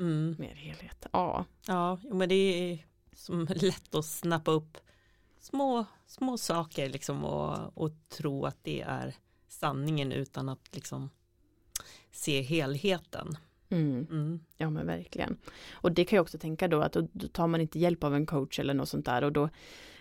Mm. 0.00 0.36
mer 0.38 0.54
helhet? 0.54 1.06
Ja, 1.12 1.44
Ja, 1.68 1.98
men 2.02 2.28
det 2.28 2.34
är 2.34 2.78
som 3.12 3.46
lätt 3.50 3.94
att 3.94 4.04
snappa 4.04 4.50
upp 4.50 4.78
små, 5.38 5.84
små 6.06 6.38
saker 6.38 6.88
liksom 6.88 7.24
och, 7.24 7.78
och 7.78 7.90
tro 8.08 8.44
att 8.44 8.58
det 8.62 8.80
är 8.80 9.14
sanningen 9.48 10.12
utan 10.12 10.48
att 10.48 10.74
liksom 10.74 11.10
se 12.10 12.40
helheten. 12.40 13.36
mm. 13.68 14.06
Mm. 14.10 14.40
Ja 14.56 14.70
men 14.70 14.86
verkligen. 14.86 15.36
Och 15.72 15.92
det 15.92 16.04
kan 16.04 16.16
jag 16.16 16.22
också 16.22 16.38
tänka 16.38 16.68
då 16.68 16.80
att 16.80 16.92
då, 16.92 17.08
då 17.12 17.28
tar 17.28 17.46
man 17.46 17.60
inte 17.60 17.78
hjälp 17.78 18.04
av 18.04 18.14
en 18.14 18.26
coach 18.26 18.58
eller 18.58 18.74
något 18.74 18.88
sånt 18.88 19.06
där 19.06 19.24
och 19.24 19.32
då 19.32 19.48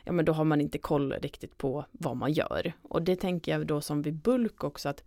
Ja 0.03 0.11
men 0.11 0.25
då 0.25 0.33
har 0.33 0.43
man 0.43 0.61
inte 0.61 0.77
koll 0.77 1.13
riktigt 1.13 1.57
på 1.57 1.85
vad 1.91 2.17
man 2.17 2.33
gör. 2.33 2.73
Och 2.81 3.01
det 3.01 3.15
tänker 3.15 3.51
jag 3.51 3.67
då 3.67 3.81
som 3.81 4.01
vid 4.01 4.13
bulk 4.13 4.63
också 4.63 4.89
att 4.89 5.03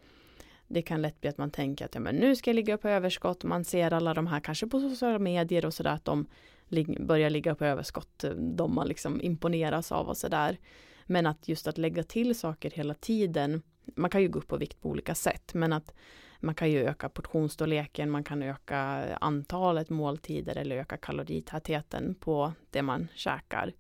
det 0.67 0.83
kan 0.83 1.03
lätt 1.03 1.21
bli 1.21 1.31
att 1.31 1.39
man 1.39 1.51
tänker 1.51 1.85
att 1.85 1.95
ja, 1.95 2.01
men 2.01 2.15
nu 2.15 2.37
ska 2.37 2.51
jag 2.51 2.55
ligga 2.55 2.79
på 2.79 2.89
överskott. 2.89 3.45
Man 3.45 3.65
ser 3.65 3.93
alla 3.93 4.15
de 4.15 4.27
här 4.27 4.41
kanske 4.41 4.67
på 4.67 4.81
sociala 4.81 5.19
medier 5.19 5.65
och 5.65 5.75
sådär 5.75 5.91
att 5.91 6.05
de 6.05 6.27
lig- 6.69 7.07
börjar 7.07 7.31
ligga 7.31 7.55
på 7.55 7.65
överskott. 7.65 8.25
De 8.39 8.75
man 8.75 8.89
liksom 8.89 9.21
imponeras 9.23 9.93
av 9.93 10.09
och 10.09 10.17
sådär. 10.17 10.59
Men 11.07 11.27
att 11.27 11.49
just 11.49 11.67
att 11.69 11.79
lägga 11.79 12.03
till 12.03 12.39
saker 12.39 12.71
hela 12.71 12.95
tiden. 12.95 13.63
Man 13.95 14.11
kan 14.11 14.23
ju 14.23 14.29
gå 14.29 14.39
upp 14.39 14.49
på 14.49 14.57
vikt 14.57 14.81
på 14.81 14.89
olika 14.89 15.15
sätt 15.15 15.55
men 15.55 15.73
att 15.73 15.95
man 16.41 16.55
kan 16.55 16.71
ju 16.71 16.85
öka 16.85 17.09
portionsstorleken, 17.09 18.11
man 18.11 18.25
kan 18.25 18.43
öka 18.43 18.77
antalet 19.21 19.91
måltider 19.91 20.57
eller 20.57 20.77
öka 20.77 20.97
kaloritätheten 20.97 22.15
på 22.15 22.53
det 22.71 22.83
man 22.83 23.09
käkar. 23.15 23.73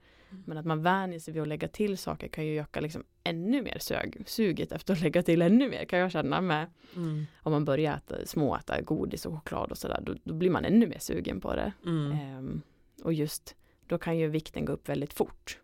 Men 0.44 0.58
att 0.58 0.64
man 0.66 0.82
vänjer 0.82 1.18
sig 1.18 1.34
vid 1.34 1.42
att 1.42 1.48
lägga 1.48 1.68
till 1.68 1.98
saker 1.98 2.28
kan 2.28 2.46
ju 2.46 2.60
öka 2.60 2.80
liksom 2.80 3.04
ännu 3.24 3.62
mer 3.62 3.78
sög, 3.80 4.22
suget 4.26 4.72
efter 4.72 4.92
att 4.92 5.00
lägga 5.00 5.22
till 5.22 5.42
ännu 5.42 5.68
mer 5.70 5.84
kan 5.84 5.98
jag 5.98 6.12
känna 6.12 6.40
med 6.40 6.66
Mm. 6.96 7.26
om 7.42 7.52
man 7.52 7.64
börjar 7.64 7.96
äta, 7.96 8.26
småäta 8.26 8.80
godis 8.80 9.26
och 9.26 9.32
choklad 9.34 9.70
och 9.70 9.78
sådär 9.78 10.00
då, 10.02 10.14
då 10.24 10.34
blir 10.34 10.50
man 10.50 10.64
ännu 10.64 10.86
mer 10.86 10.98
sugen 10.98 11.40
på 11.40 11.54
det. 11.54 11.72
Mm. 11.86 12.12
Ehm, 12.12 12.62
och 13.04 13.12
just 13.12 13.56
då 13.86 13.98
kan 13.98 14.18
ju 14.18 14.28
vikten 14.28 14.64
gå 14.64 14.72
upp 14.72 14.88
väldigt 14.88 15.12
fort. 15.12 15.58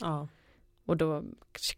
Ja. 0.00 0.28
Och 0.84 0.96
då 0.96 1.24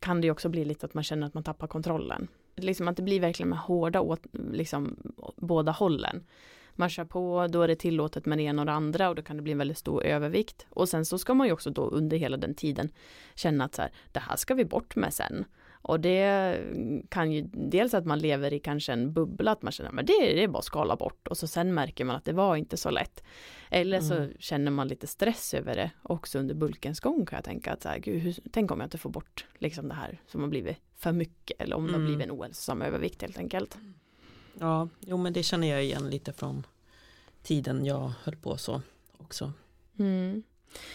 kan 0.00 0.20
det 0.20 0.26
ju 0.26 0.30
också 0.30 0.48
bli 0.48 0.64
lite 0.64 0.86
att 0.86 0.94
man 0.94 1.04
känner 1.04 1.26
att 1.26 1.34
man 1.34 1.44
tappar 1.44 1.66
kontrollen. 1.66 2.28
Liksom 2.56 2.88
att 2.88 2.96
det 2.96 3.02
blir 3.02 3.20
verkligen 3.20 3.48
med 3.48 3.58
hårda 3.58 4.00
åt 4.00 4.20
liksom 4.52 4.96
båda 5.36 5.72
hållen. 5.72 6.26
Man 6.72 6.88
kör 6.88 7.04
på, 7.04 7.46
då 7.50 7.62
är 7.62 7.68
det 7.68 7.76
tillåtet 7.76 8.26
med 8.26 8.38
det 8.38 8.42
ena 8.42 8.62
och 8.62 8.66
det 8.66 8.72
andra 8.72 9.08
och 9.08 9.14
då 9.14 9.22
kan 9.22 9.36
det 9.36 9.42
bli 9.42 9.52
en 9.52 9.58
väldigt 9.58 9.78
stor 9.78 10.04
övervikt. 10.04 10.66
Och 10.70 10.88
sen 10.88 11.04
så 11.04 11.18
ska 11.18 11.34
man 11.34 11.46
ju 11.46 11.52
också 11.52 11.70
då 11.70 11.82
under 11.82 12.16
hela 12.16 12.36
den 12.36 12.54
tiden 12.54 12.90
känna 13.34 13.64
att 13.64 13.74
så 13.74 13.82
här, 13.82 13.92
det 14.12 14.20
här 14.20 14.36
ska 14.36 14.54
vi 14.54 14.64
bort 14.64 14.96
med 14.96 15.14
sen. 15.14 15.44
Och 15.88 16.00
det 16.00 16.60
kan 17.08 17.32
ju 17.32 17.42
dels 17.52 17.94
att 17.94 18.06
man 18.06 18.18
lever 18.18 18.52
i 18.52 18.58
kanske 18.60 18.92
en 18.92 19.12
bubbla, 19.12 19.52
att 19.52 19.62
man 19.62 19.72
känner 19.72 20.00
att 20.00 20.06
det, 20.06 20.12
det 20.34 20.44
är 20.44 20.48
bara 20.48 20.58
att 20.58 20.64
skala 20.64 20.96
bort 20.96 21.28
och 21.28 21.36
så 21.38 21.46
sen 21.46 21.74
märker 21.74 22.04
man 22.04 22.16
att 22.16 22.24
det 22.24 22.32
var 22.32 22.56
inte 22.56 22.76
så 22.76 22.90
lätt. 22.90 23.24
Eller 23.70 24.00
så 24.00 24.14
Mm. 24.14 24.32
känner 24.38 24.70
man 24.70 24.88
lite 24.88 25.06
stress 25.06 25.54
över 25.54 25.76
det 25.76 25.90
också 26.02 26.38
under 26.38 26.54
bulkens 26.54 27.00
gång 27.00 27.26
kan 27.26 27.36
jag 27.36 27.44
tänka 27.44 27.72
att 27.72 27.82
så 27.82 27.88
här, 27.88 27.98
gud, 27.98 28.22
hur, 28.22 28.34
tänk 28.52 28.70
om 28.70 28.80
jag 28.80 28.86
inte 28.86 28.98
får 28.98 29.10
bort 29.10 29.46
liksom 29.58 29.88
det 29.88 29.94
här 29.94 30.20
som 30.26 30.40
har 30.40 30.48
blivit 30.48 30.76
för 30.96 31.12
mycket 31.12 31.60
eller 31.60 31.76
om 31.76 31.86
det 31.86 31.92
har 31.92 31.98
Mm. 31.98 32.06
blivit 32.06 32.26
en 32.26 32.32
ohälsosam 32.40 32.82
övervikt 32.82 33.22
helt 33.22 33.38
enkelt. 33.38 33.78
ja, 34.60 34.88
jo 35.00 35.16
men 35.16 35.32
det 35.32 35.42
känner 35.42 35.68
jag 35.68 35.84
igen 35.84 36.10
lite 36.10 36.32
från 36.32 36.66
tiden 37.42 37.84
jag 37.84 38.12
höll 38.22 38.36
på 38.36 38.56
så 38.56 38.82
också. 39.18 39.52
Mm. 39.98 40.42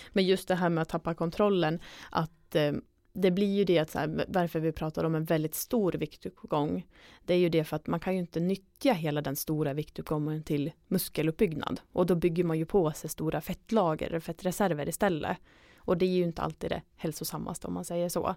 Men 0.09 0.25
just 0.25 0.47
det 0.47 0.55
här 0.55 0.69
med 0.69 0.81
att 0.81 0.89
tappa 0.89 1.13
kontrollen, 1.13 1.79
att 2.11 2.55
eh, 2.55 2.71
det 3.13 3.31
blir 3.31 3.55
ju 3.57 3.63
det 3.63 3.79
att 3.79 3.89
så 3.89 3.99
här, 3.99 4.25
varför 4.27 4.59
vi 4.59 4.71
pratar 4.71 5.03
om 5.03 5.15
en 5.15 5.23
väldigt 5.23 5.55
stor 5.55 5.91
viktuppgång. 5.91 6.87
Det 7.25 7.33
är 7.33 7.37
ju 7.37 7.49
det 7.49 7.63
för 7.63 7.75
att 7.75 7.87
man 7.87 7.99
kan 7.99 8.13
ju 8.13 8.19
inte 8.19 8.39
nyttja 8.39 8.93
hela 8.93 9.21
den 9.21 9.35
stora 9.35 9.73
viktuppgången 9.73 10.43
till 10.43 10.71
muskeluppbyggnad. 10.87 11.81
Och 11.91 12.05
då 12.05 12.15
bygger 12.15 12.43
man 12.43 12.57
ju 12.57 12.65
på 12.65 12.91
sig 12.91 13.09
stora 13.09 13.41
fettlager 13.41 14.19
fettreserver 14.19 14.89
istället. 14.89 15.37
Och 15.77 15.97
det 15.97 16.05
är 16.05 16.09
ju 16.09 16.23
inte 16.23 16.41
alltid 16.41 16.69
det 16.69 16.81
hälsosammaste 16.95 17.67
om 17.67 17.73
man 17.73 17.85
säger 17.85 18.09
så. 18.09 18.35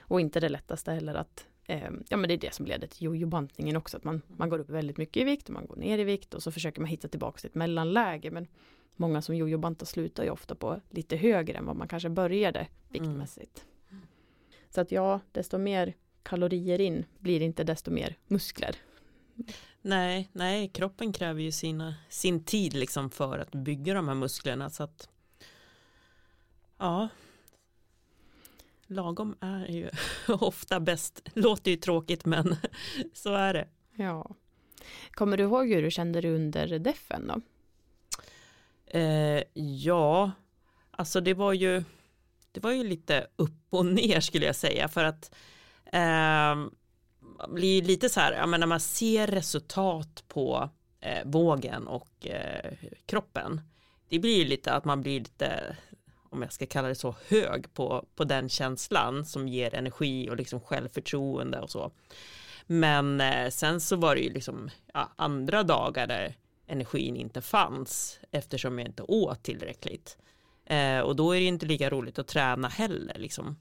Och 0.00 0.20
inte 0.20 0.40
det 0.40 0.48
lättaste 0.48 0.92
heller 0.92 1.14
att 1.14 1.46
eh, 1.64 1.90
Ja 2.08 2.16
men 2.16 2.28
det 2.28 2.34
är 2.34 2.38
det 2.38 2.54
som 2.54 2.66
leder 2.66 2.86
till 2.86 3.02
jojo-bantningen 3.02 3.76
också. 3.76 3.96
Att 3.96 4.04
man, 4.04 4.22
man 4.26 4.48
går 4.48 4.58
upp 4.58 4.70
väldigt 4.70 4.96
mycket 4.96 5.20
i 5.20 5.24
vikt 5.24 5.48
och 5.48 5.54
man 5.54 5.66
går 5.66 5.76
ner 5.76 5.98
i 5.98 6.04
vikt 6.04 6.34
och 6.34 6.42
så 6.42 6.52
försöker 6.52 6.80
man 6.80 6.90
hitta 6.90 7.08
tillbaka 7.08 7.38
till 7.38 7.48
ett 7.48 7.54
mellanläge. 7.54 8.30
Men 8.30 8.46
många 8.96 9.22
som 9.22 9.36
jojo-bantar 9.36 9.86
slutar 9.86 10.24
ju 10.24 10.30
ofta 10.30 10.54
på 10.54 10.80
lite 10.90 11.16
högre 11.16 11.58
än 11.58 11.66
vad 11.66 11.76
man 11.76 11.88
kanske 11.88 12.08
började 12.08 12.66
viktmässigt. 12.88 13.64
Så 14.70 14.80
att 14.80 14.92
ja, 14.92 15.20
desto 15.32 15.58
mer 15.58 15.94
kalorier 16.22 16.80
in 16.80 17.04
blir 17.18 17.42
inte 17.42 17.64
desto 17.64 17.90
mer 17.90 18.16
muskler. 18.26 18.76
Nej, 19.82 20.28
nej, 20.32 20.68
kroppen 20.68 21.12
kräver 21.12 21.40
ju 21.42 21.52
sina, 21.52 21.94
sin 22.08 22.44
tid 22.44 22.74
liksom 22.74 23.10
för 23.10 23.38
att 23.38 23.50
bygga 23.50 23.94
de 23.94 24.08
här 24.08 24.14
musklerna 24.14 24.70
så 24.70 24.82
att 24.82 25.08
ja, 26.78 27.08
lagom 28.86 29.36
är 29.40 29.66
ju 29.66 29.90
ofta 30.28 30.80
bäst. 30.80 31.28
Låter 31.34 31.70
ju 31.70 31.76
tråkigt 31.76 32.24
men 32.24 32.56
så 33.14 33.34
är 33.34 33.54
det. 33.54 33.68
Ja. 33.96 34.30
Kommer 35.10 35.36
du 35.36 35.42
ihåg 35.42 35.68
hur 35.68 35.82
du 35.82 35.90
kände 35.90 36.20
dig 36.20 36.30
under 36.30 36.78
defen 36.78 37.26
då? 37.26 37.40
Eh, 38.98 39.42
ja, 39.54 40.30
alltså 40.90 41.20
det 41.20 41.34
var 41.34 41.52
ju 41.52 41.84
det 42.58 42.68
var 42.68 42.72
ju 42.74 42.84
lite 42.84 43.26
upp 43.36 43.66
och 43.70 43.86
ner 43.86 44.20
skulle 44.20 44.46
jag 44.46 44.56
säga 44.56 44.88
för 44.88 45.04
att 45.04 45.34
eh, 45.92 46.54
man 47.38 47.54
blir 47.54 47.82
lite 47.82 48.08
så 48.08 48.20
här, 48.20 48.32
ja, 48.32 48.46
men 48.46 48.60
när 48.60 48.66
man 48.66 48.80
ser 48.80 49.26
resultat 49.26 50.24
på 50.28 50.70
eh, 51.00 51.24
vågen 51.24 51.86
och 51.86 52.26
eh, 52.26 52.72
kroppen 53.06 53.60
det 54.08 54.18
blir 54.18 54.38
ju 54.38 54.44
lite 54.44 54.72
att 54.72 54.84
man 54.84 55.02
blir 55.02 55.20
lite 55.20 55.76
om 56.30 56.42
jag 56.42 56.52
ska 56.52 56.66
kalla 56.66 56.88
det 56.88 56.94
så 56.94 57.14
hög 57.28 57.74
på, 57.74 58.06
på 58.14 58.24
den 58.24 58.48
känslan 58.48 59.24
som 59.24 59.48
ger 59.48 59.74
energi 59.74 60.30
och 60.30 60.36
liksom 60.36 60.60
självförtroende 60.60 61.60
och 61.60 61.70
så. 61.70 61.90
Men 62.66 63.20
eh, 63.20 63.50
sen 63.50 63.80
så 63.80 63.96
var 63.96 64.14
det 64.14 64.20
ju 64.20 64.32
liksom 64.32 64.70
ja, 64.94 65.12
andra 65.16 65.62
dagar 65.62 66.06
där 66.06 66.34
energin 66.66 67.16
inte 67.16 67.42
fanns 67.42 68.20
eftersom 68.30 68.78
jag 68.78 68.88
inte 68.88 69.02
åt 69.02 69.42
tillräckligt. 69.42 70.18
Eh, 70.68 71.00
och 71.00 71.16
då 71.16 71.32
är 71.32 71.40
det 71.40 71.46
inte 71.46 71.66
lika 71.66 71.90
roligt 71.90 72.18
att 72.18 72.28
träna 72.28 72.68
heller 72.68 73.18
liksom. 73.18 73.56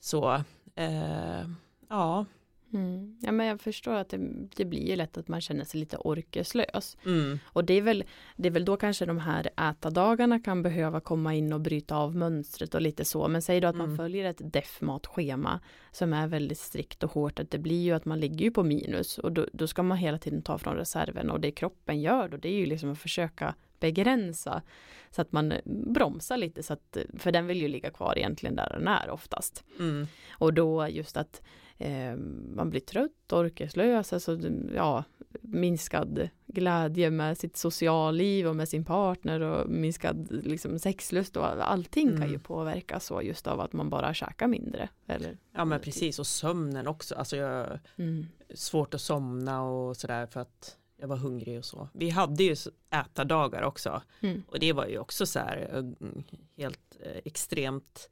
Så 0.00 0.34
eh, 0.74 1.48
ja, 1.88 2.26
Mm. 2.74 3.18
Ja 3.22 3.32
men 3.32 3.46
jag 3.46 3.60
förstår 3.60 3.94
att 3.94 4.08
det, 4.08 4.18
det 4.56 4.64
blir 4.64 4.88
ju 4.88 4.96
lätt 4.96 5.18
att 5.18 5.28
man 5.28 5.40
känner 5.40 5.64
sig 5.64 5.80
lite 5.80 5.96
orkeslös. 5.96 6.96
Mm. 7.06 7.38
Och 7.46 7.64
det 7.64 7.74
är, 7.74 7.82
väl, 7.82 8.04
det 8.36 8.48
är 8.48 8.52
väl 8.52 8.64
då 8.64 8.76
kanske 8.76 9.06
de 9.06 9.18
här 9.18 9.50
äta-dagarna 9.56 10.40
kan 10.40 10.62
behöva 10.62 11.00
komma 11.00 11.34
in 11.34 11.52
och 11.52 11.60
bryta 11.60 11.96
av 11.96 12.16
mönstret 12.16 12.74
och 12.74 12.80
lite 12.80 13.04
så. 13.04 13.28
Men 13.28 13.42
säg 13.42 13.60
då 13.60 13.68
att 13.68 13.76
man 13.76 13.86
Mm. 13.86 13.96
följer 13.96 14.24
ett 14.24 14.52
DEF-matschema 14.52 15.60
som 15.92 16.12
är 16.12 16.26
väldigt 16.26 16.58
strikt 16.58 17.02
och 17.02 17.10
hårt. 17.10 17.40
Att 17.40 17.50
det 17.50 17.58
blir 17.58 17.82
ju 17.82 17.92
att 17.92 18.04
man 18.04 18.20
ligger 18.20 18.44
ju 18.44 18.50
på 18.50 18.62
minus 18.62 19.18
och 19.18 19.32
då, 19.32 19.46
då 19.52 19.66
ska 19.66 19.82
man 19.82 19.98
hela 19.98 20.18
tiden 20.18 20.42
ta 20.42 20.58
från 20.58 20.76
reserven 20.76 21.30
och 21.30 21.40
det 21.40 21.50
kroppen 21.52 22.00
gör 22.00 22.28
då 22.28 22.36
det 22.36 22.48
är 22.48 22.58
ju 22.58 22.66
liksom 22.66 22.92
att 22.92 22.98
försöka 22.98 23.54
begränsa 23.84 24.62
så 25.10 25.22
att 25.22 25.32
man 25.32 25.54
bromsar 25.64 26.36
lite 26.36 26.62
så 26.62 26.72
att 26.72 26.96
för 27.18 27.32
den 27.32 27.46
vill 27.46 27.60
ju 27.60 27.68
ligga 27.68 27.90
kvar 27.90 28.18
egentligen 28.18 28.56
där 28.56 28.68
den 28.70 28.88
är 28.88 29.10
oftast. 29.10 29.64
Mm. 29.78 30.06
Och 30.38 30.54
då 30.54 30.88
just 30.88 31.16
att 31.16 31.42
eh, 31.78 32.16
man 32.54 32.70
blir 32.70 32.80
trött, 32.80 33.32
orkeslös, 33.32 34.12
alltså 34.12 34.38
ja, 34.74 35.04
minskad 35.40 36.28
glädje 36.46 37.10
med 37.10 37.38
sitt 37.38 37.56
socialliv 37.56 38.46
och 38.46 38.56
med 38.56 38.68
sin 38.68 38.84
partner 38.84 39.40
och 39.40 39.70
minskad 39.70 40.28
liksom, 40.30 40.78
sexlust 40.78 41.36
och 41.36 41.70
allting 41.70 42.08
kan 42.08 42.16
Mm. 42.16 42.32
ju 42.32 42.38
påverkas 42.38 43.06
så 43.06 43.22
just 43.22 43.46
av 43.46 43.60
att 43.60 43.72
man 43.72 43.90
bara 43.90 44.14
käkar 44.14 44.46
mindre. 44.46 44.88
Eller, 45.06 45.36
Ja 45.52 45.64
men 45.64 45.80
precis 45.80 46.18
och 46.18 46.26
sömnen 46.26 46.86
också. 46.86 47.14
Alltså 47.14 47.36
jag 47.36 47.78
mm. 47.96 48.26
svårt 48.54 48.94
att 48.94 49.00
somna 49.00 49.62
och 49.62 49.96
sådär 49.96 50.26
för 50.26 50.40
att 50.40 50.76
jag 51.04 51.08
var 51.08 51.16
hungrig 51.16 51.58
och 51.58 51.64
så. 51.64 51.88
Vi 51.92 52.10
hade 52.10 52.44
ju 52.44 52.56
ätardagar 52.90 53.62
också 53.62 54.02
Mm. 54.20 54.42
och 54.48 54.58
det 54.58 54.72
var 54.72 54.86
ju 54.86 54.98
också 54.98 55.26
så 55.26 55.38
här 55.38 55.68
eh, 55.72 56.08
helt 56.56 56.96
eh, 57.00 57.20
extremt 57.24 58.10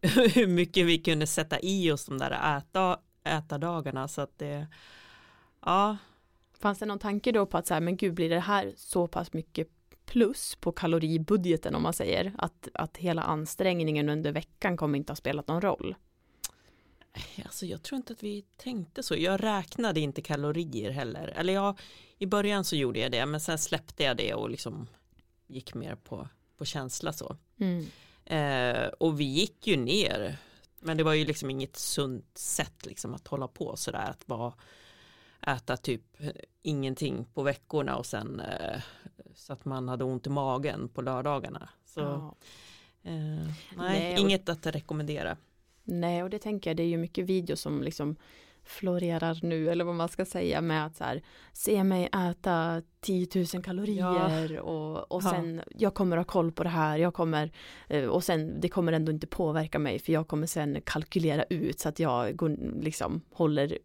hur 0.34 0.46
mycket 0.46 0.86
vi 0.86 0.98
kunde 0.98 1.26
sätta 1.26 1.60
i 1.60 1.92
oss 1.92 2.06
de 2.06 2.18
där 2.18 2.58
äta, 2.58 2.98
ätardagarna 3.24 4.08
så 4.08 4.20
att 4.20 4.38
det 4.38 4.66
ja 5.64 5.96
Fanns 6.58 6.78
det 6.78 6.86
någon 6.86 6.98
tanke 6.98 7.32
då 7.32 7.46
på 7.46 7.58
att 7.58 7.66
så 7.66 7.74
här, 7.74 7.80
men 7.80 7.96
gud 7.96 8.14
blir 8.14 8.30
det 8.30 8.40
här 8.40 8.72
så 8.76 9.06
pass 9.06 9.32
mycket 9.32 9.68
plus 10.06 10.56
på 10.60 10.72
kaloribudgeten 10.72 11.74
om 11.74 11.82
man 11.82 11.92
säger 11.92 12.32
att, 12.38 12.68
att 12.74 12.96
hela 12.96 13.22
ansträngningen 13.22 14.08
under 14.08 14.32
veckan 14.32 14.76
kommer 14.76 14.98
inte 14.98 15.10
ha 15.10 15.16
spelat 15.16 15.48
någon 15.48 15.60
roll? 15.60 15.94
Alltså 17.44 17.66
jag 17.66 17.82
tror 17.82 17.96
inte 17.96 18.12
att 18.12 18.22
vi 18.22 18.42
tänkte 18.56 19.02
så. 19.02 19.16
Jag 19.16 19.42
räknade 19.42 20.00
inte 20.00 20.22
kalorier 20.22 20.90
heller. 20.90 21.28
Eller 21.28 21.52
jag, 21.52 21.80
i 22.18 22.26
början 22.26 22.64
så 22.64 22.76
gjorde 22.76 22.98
jag 22.98 23.12
det 23.12 23.26
men 23.26 23.40
sen 23.40 23.58
släppte 23.58 24.04
jag 24.04 24.16
det 24.16 24.34
och 24.34 24.50
liksom 24.50 24.86
gick 25.46 25.74
mer 25.74 25.94
på, 25.94 26.28
på 26.56 26.64
känsla 26.64 27.12
så. 27.12 27.36
Mm. 27.60 27.86
Eh, 28.24 28.86
och 28.88 29.20
vi 29.20 29.24
gick 29.24 29.66
ju 29.66 29.76
ner. 29.76 30.36
Men 30.80 30.96
det 30.96 31.04
var 31.04 31.12
ju 31.14 31.24
liksom 31.24 31.50
inget 31.50 31.76
sunt 31.76 32.38
sätt 32.38 32.86
liksom 32.86 33.14
att 33.14 33.28
hålla 33.28 33.48
på 33.48 33.76
sådär. 33.76 34.10
Att 34.10 34.26
bara 34.26 34.52
äta 35.46 35.76
typ 35.76 36.02
ingenting 36.62 37.24
på 37.34 37.42
veckorna 37.42 37.96
och 37.96 38.06
sen 38.06 38.40
eh, 38.40 38.80
så 39.34 39.52
att 39.52 39.64
man 39.64 39.88
hade 39.88 40.04
ont 40.04 40.26
i 40.26 40.30
magen 40.30 40.88
på 40.88 41.02
lördagarna. 41.02 41.68
Så 41.84 42.00
Ja. 42.00 42.34
eh, 43.02 43.12
nej, 43.12 43.54
Nej, 43.76 44.20
inget 44.20 44.48
att 44.48 44.66
rekommendera. 44.66 45.36
Nej, 45.84 46.22
och 46.22 46.30
det 46.30 46.38
tänker 46.38 46.70
jag, 46.70 46.76
det 46.76 46.82
är 46.82 46.86
ju 46.88 46.96
mycket 46.96 47.26
videos 47.26 47.60
som 47.60 47.82
liksom 47.82 48.16
florerar 48.66 49.38
nu, 49.42 49.68
eller 49.70 49.84
vad 49.84 49.94
man 49.94 50.08
ska 50.08 50.24
säga 50.24 50.60
med 50.60 50.86
att 50.86 50.96
så 50.96 51.04
här, 51.04 51.22
se 51.52 51.84
mig 51.84 52.08
äta 52.30 52.82
10 53.00 53.28
000 53.54 53.62
kalorier 53.64 54.60
och, 54.60 55.12
och 55.12 55.22
Ja. 55.24 55.30
sen, 55.30 55.62
jag 55.76 55.94
kommer 55.94 56.16
ha 56.16 56.24
koll 56.24 56.52
på 56.52 56.62
det 56.62 56.68
här, 56.68 56.98
jag 56.98 57.14
kommer, 57.14 57.50
eh, 57.88 58.04
och 58.04 58.24
sen, 58.24 58.60
det 58.60 58.68
kommer 58.68 58.92
ändå 58.92 59.12
inte 59.12 59.26
påverka 59.26 59.78
mig, 59.78 59.98
för 59.98 60.12
jag 60.12 60.28
kommer 60.28 60.46
sen 60.46 60.80
kalkylera 60.84 61.42
ut 61.44 61.80
så 61.80 61.88
att 61.88 61.98
jag 61.98 62.36
går, 62.36 62.56
liksom 62.82 63.20
håller 63.30 63.78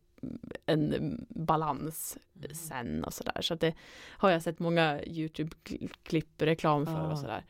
en 0.65 1.15
balans 1.29 2.17
sen 2.53 3.03
och 3.03 3.13
sådär. 3.13 3.41
Så 3.41 3.53
att 3.53 3.59
det 3.59 3.73
har 4.09 4.29
jag 4.29 4.41
sett 4.41 4.59
många 4.59 5.01
YouTube-klipp, 5.03 6.41
reklam 6.41 6.85
för 6.85 6.93
Ja. 6.93 7.11
och 7.11 7.17
sådär. 7.19 7.45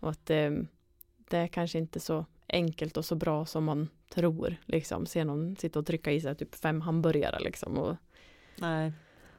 Och 0.00 0.10
att 0.10 0.30
eh, 0.30 0.50
det 1.30 1.36
är 1.38 1.46
kanske 1.46 1.78
inte 1.78 2.00
så 2.00 2.26
enkelt 2.54 2.96
och 2.96 3.04
så 3.04 3.14
bra 3.14 3.46
som 3.46 3.64
man 3.64 3.88
tror. 4.08 4.56
Liksom 4.64 5.06
se 5.06 5.24
någon 5.24 5.56
sitta 5.56 5.78
och 5.78 5.86
trycka 5.86 6.12
i 6.12 6.20
sig 6.20 6.34
typ 6.34 6.54
fem 6.54 6.80
hamburgare 6.80 7.38
liksom 7.40 7.78
och, 7.78 7.96
Nej. 8.58 8.92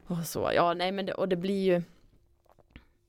och 0.08 0.26
så. 0.26 0.52
Ja, 0.56 0.74
nej 0.74 0.92
men 0.92 1.06
det, 1.06 1.14
och 1.14 1.30
det 1.30 1.36
blir 1.36 1.64
ju 1.64 1.82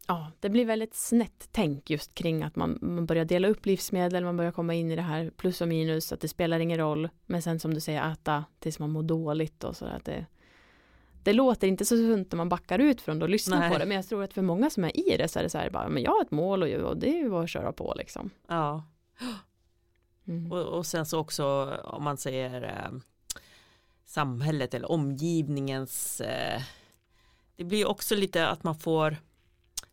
Ja, 0.09 0.31
det 0.41 0.49
blir 0.49 0.65
väldigt 0.65 0.95
snett 0.95 1.49
tänk 1.53 1.91
just 1.91 2.15
kring 2.15 2.43
att 2.43 2.57
man, 2.57 2.79
man 2.83 3.07
börjar 3.07 3.25
dela 3.25 3.49
upp 3.49 3.67
livsmedel, 3.67 4.25
man 4.25 4.37
börjar 4.37 4.53
komma 4.53 4.75
in 4.75 4.91
i 4.91 4.97
det 4.97 5.03
här 5.03 5.31
plus 5.37 5.61
och 5.61 5.69
minus, 5.69 6.13
att 6.13 6.21
det 6.21 6.29
spelar 6.29 6.61
ingen 6.61 6.79
roll. 6.79 7.09
Men 7.27 7.43
sen 7.43 7.61
som 7.61 7.75
du 7.75 7.81
säger, 7.81 8.13
äta 8.13 8.45
tills 8.59 8.79
man 8.79 8.91
mår 8.91 9.03
dåligt 9.03 9.65
och 9.65 9.77
sådär. 9.77 10.01
Det, 10.05 10.27
det 11.23 11.33
låter 11.33 11.67
inte 11.67 11.85
så 11.85 11.97
sunt 11.97 12.33
när 12.33 12.37
man 12.37 12.49
backar 12.49 12.79
ut 12.79 13.01
från 13.01 13.19
det 13.19 13.25
och 13.25 13.29
lyssnar 13.29 13.59
Nej. 13.59 13.73
på 13.73 13.79
det. 13.79 13.87
Men 13.87 13.97
jag 13.97 14.09
tror 14.09 14.23
att 14.23 14.35
för 14.35 14.43
många 14.43 14.71
som 14.71 14.85
är 14.85 14.97
i 14.97 15.17
det 15.17 15.29
så 15.29 15.39
är 15.39 15.43
det 15.43 15.51
så 15.51 15.59
här 15.59 15.71
bara, 15.71 15.89
men 15.89 16.03
jag 16.03 16.11
har 16.11 16.23
ett 16.23 16.31
mål 16.31 16.63
och, 16.63 16.69
och 16.69 16.97
det 16.97 17.09
är 17.09 17.19
ju 17.19 17.35
att 17.35 17.51
köra 17.51 17.73
på 17.73 17.95
liksom. 17.97 18.31
Ja. 18.49 18.85
Mm. 20.29 20.53
Och, 20.53 20.59
och 20.63 20.87
sen 20.87 21.07
så 21.07 21.19
också 21.19 21.45
om 21.85 22.05
man 22.05 22.17
säger 22.17 22.63
eh, 22.63 22.99
samhället 24.05 24.75
eller 24.75 24.91
omgivningens 24.91 26.21
eh, 26.21 26.63
det 27.57 27.65
blir 27.65 27.87
också 27.89 28.15
lite 28.15 28.49
att 28.49 28.65
man 28.65 28.79
får 28.79 29.17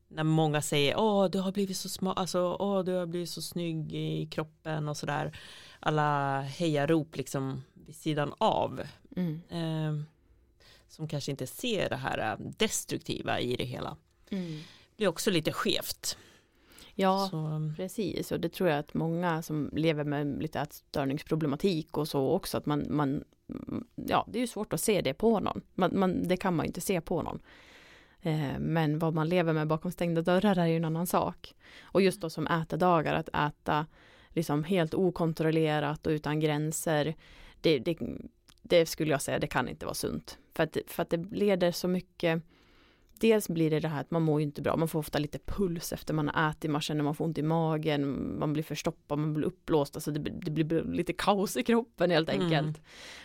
när 0.08 0.24
många 0.24 0.62
säger 0.62 0.98
åh 1.00 1.26
du 1.30 1.40
har 1.40 1.52
blivit 1.52 1.78
så 1.78 1.90
smart, 1.90 2.18
alltså 2.18 2.58
åh 2.60 2.84
du 2.84 2.92
har 2.92 3.06
blivit 3.06 3.30
så 3.30 3.42
snygg 3.42 3.94
i 3.94 4.26
kroppen 4.32 4.88
och 4.90 4.98
sådär 4.98 5.38
alla 5.80 6.42
hejarop 6.42 7.16
liksom 7.18 7.64
vid 7.74 7.96
sidan 7.96 8.34
av 8.38 8.82
Mm. 9.16 9.42
eh, 9.50 10.04
som 10.88 11.08
kanske 11.08 11.32
inte 11.32 11.48
ser 11.48 11.90
det 11.90 11.96
här 11.96 12.32
eh, 12.32 12.46
destruktiva 12.58 13.40
i 13.40 13.56
det 13.56 13.64
hela 13.64 13.98
Mm. 14.30 14.60
blir 14.98 15.08
också 15.08 15.32
lite 15.32 15.52
skevt. 15.52 16.18
Ja, 16.96 17.28
Så, 17.32 17.72
Precis, 17.76 18.32
och 18.32 18.40
det 18.40 18.50
tror 18.50 18.70
jag 18.70 18.80
att 18.80 18.94
många 18.94 19.42
som 19.42 19.70
lever 19.74 20.04
med 20.04 20.42
lite 20.42 20.60
ätstörningsproblematik 20.60 21.98
och 21.98 22.08
så 22.08 22.30
också, 22.30 22.58
att 22.58 22.66
man, 22.66 22.86
man 22.90 23.24
ja, 23.96 24.26
det 24.28 24.40
är 24.40 24.42
ju 24.42 24.48
svårt 24.48 24.74
att 24.74 24.82
se 24.82 25.02
det 25.02 25.14
på 25.14 25.40
någon. 25.40 25.62
Man, 25.74 26.00
man, 26.00 26.28
det 26.28 26.38
kan 26.38 26.56
man 26.56 26.66
inte 26.66 26.82
se 26.82 27.02
på 27.02 27.22
någon. 27.22 27.40
Eh, 28.22 28.60
men 28.60 29.00
vad 29.00 29.14
man 29.14 29.30
lever 29.30 29.54
med 29.54 29.68
bakom 29.68 29.92
stängda 29.92 30.22
dörrar 30.22 30.58
är 30.58 30.66
ju 30.66 30.78
en 30.78 30.86
annan 30.86 31.08
sak. 31.08 31.56
Och 31.82 32.02
just 32.02 32.22
då 32.22 32.30
som 32.30 32.48
ätedagar, 32.48 33.14
att 33.14 33.30
äta 33.30 33.86
liksom 34.30 34.64
helt 34.64 34.94
okontrollerat 34.94 36.08
och 36.08 36.12
utan 36.12 36.40
gränser, 36.40 37.16
det, 37.62 37.80
det, 37.80 37.98
det 38.62 38.86
skulle 38.86 39.12
jag 39.12 39.22
säga, 39.22 39.40
det 39.40 39.48
kan 39.48 39.70
inte 39.70 39.86
vara 39.86 39.96
sunt. 39.96 40.38
För 40.54 40.64
att, 40.64 40.78
för 40.88 41.02
att 41.02 41.10
det 41.10 41.18
leder 41.18 41.72
så 41.72 41.88
mycket 41.88 42.44
Dels 43.24 43.50
blir 43.50 43.70
det 43.70 43.80
det 43.80 43.88
här 43.88 44.02
att 44.02 44.12
man 44.12 44.22
mår 44.22 44.40
ju 44.40 44.46
inte 44.46 44.62
bra, 44.62 44.76
man 44.78 44.88
får 44.88 45.00
ofta 45.00 45.20
lite 45.20 45.40
puls 45.46 45.94
efter 45.94 46.14
man 46.14 46.30
har 46.30 46.50
ätit, 46.50 46.72
man 46.72 46.82
känner 46.82 47.04
man 47.04 47.16
får 47.16 47.26
ont 47.26 47.38
i 47.38 47.42
magen, 47.44 48.40
man 48.40 48.54
blir 48.54 48.64
förstoppad, 48.64 49.20
man 49.20 49.34
blir 49.34 49.48
uppblåst, 49.48 49.96
alltså 49.96 50.12
det, 50.12 50.20
blir- 50.20 50.34
det 50.52 50.64
blir 50.64 50.84
lite 50.84 51.14
kaos 51.14 51.58
i 51.58 51.64
kroppen 51.64 52.12
helt 52.12 52.30
Mm. 52.30 52.42
enkelt. 52.42 52.82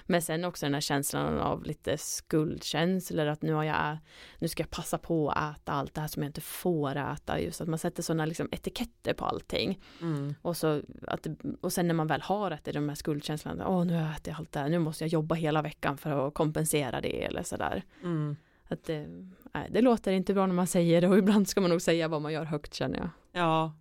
Men 0.06 0.22
sen 0.22 0.44
också 0.44 0.66
den 0.66 0.74
här 0.74 0.80
känslan 0.80 1.38
av 1.38 1.64
lite 1.64 1.98
skuldkänslor, 1.98 3.26
att 3.26 3.42
nu 3.42 3.52
har 3.52 3.64
jag, 3.64 3.98
nu 4.38 4.48
ska 4.48 4.62
jag 4.62 4.70
passa 4.70 4.98
på 4.98 5.30
att 5.30 5.56
äta 5.58 5.72
allt 5.72 5.94
det 5.94 6.00
här 6.00 6.08
som 6.08 6.22
jag 6.22 6.28
inte 6.28 6.40
får 6.40 6.96
äta, 6.96 7.40
just 7.40 7.60
att 7.60 7.68
man 7.68 7.78
sätter 7.78 8.02
sådana 8.02 8.26
liksom 8.26 8.48
etiketter 8.52 9.14
på 9.14 9.24
allting. 9.24 9.78
mm, 10.02 10.34
Och, 10.42 10.56
så 10.56 10.82
att 11.06 11.26
och 11.60 11.72
sen 11.72 11.86
när 11.88 11.94
man 11.94 12.06
väl 12.06 12.20
har 12.20 12.50
ätit 12.50 12.74
de 12.74 12.88
här 12.88 12.96
skuldkänslorna, 12.96 13.68
åh 13.68 13.84
nu 13.84 13.94
har 13.94 14.00
jag 14.02 14.10
ätit 14.16 14.34
allt 14.38 14.52
det 14.52 14.60
här, 14.60 14.68
nu 14.68 14.78
måste 14.78 15.04
jag 15.04 15.08
jobba 15.08 15.34
hela 15.34 15.62
veckan 15.62 15.98
för 15.98 16.28
att 16.28 16.34
kompensera 16.34 17.00
det 17.00 17.24
eller 17.24 17.42
sådär. 17.42 17.82
mm. 18.02 18.36
Att 18.68 18.84
det, 18.84 19.06
nej, 19.52 19.68
det 19.70 19.80
låter 19.80 20.12
inte 20.12 20.34
bra 20.34 20.46
när 20.46 20.54
man 20.54 20.66
säger 20.66 21.00
det 21.00 21.08
och 21.08 21.18
ibland 21.22 21.48
ska 21.48 21.60
man 21.60 21.70
nog 21.70 21.82
säga 21.82 22.08
vad 22.08 22.22
man 22.22 22.32
gör 22.32 22.44
högt 22.44 22.74
känner 22.74 22.98
jag. 22.98 23.10
Ja, 23.32 23.74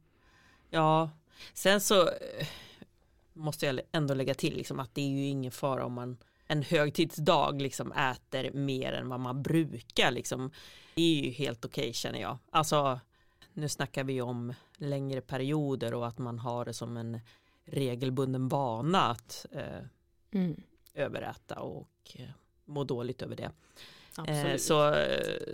ja. 0.69 1.09
Sen 1.53 1.81
så 1.81 2.01
eh, 2.01 2.47
måste 3.33 3.65
jag 3.65 3.79
ändå 3.91 4.13
lägga 4.13 4.33
till 4.33 4.57
liksom 4.57 4.79
att 4.79 4.95
det 4.95 5.01
är 5.01 5.09
ju 5.09 5.25
ingen 5.25 5.51
fara 5.51 5.85
om 5.85 5.93
man 5.93 6.17
en 6.47 6.63
högtidsdag 6.63 7.61
liksom 7.61 7.91
äter 7.91 8.51
mer 8.51 8.93
än 8.93 9.09
vad 9.09 9.19
man 9.19 9.43
brukar 9.43 10.11
liksom. 10.11 10.51
Det 10.95 11.01
är 11.01 11.25
ju 11.25 11.31
helt 11.31 11.65
okej 11.65 11.93
känner 11.93 12.21
jag. 12.21 12.37
Alltså 12.49 12.99
nu 13.53 13.69
snackar 13.69 14.03
vi 14.03 14.21
om 14.21 14.53
längre 14.77 15.21
perioder 15.21 15.93
och 15.93 16.07
att 16.07 16.17
man 16.17 16.39
har 16.39 16.65
det 16.65 16.73
som 16.73 16.97
en 16.97 17.19
regelbunden 17.65 18.47
vana 18.47 19.01
att 19.01 19.45
eh, 19.51 19.85
Mm, 20.31 20.61
överäta 20.93 21.59
och 21.59 21.89
eh, 22.15 22.29
må 22.65 22.83
dåligt 22.83 23.21
över 23.21 23.35
det. 23.35 23.51
Absolut. 24.17 24.45
Eh, 24.45 24.57
så, 24.57 25.05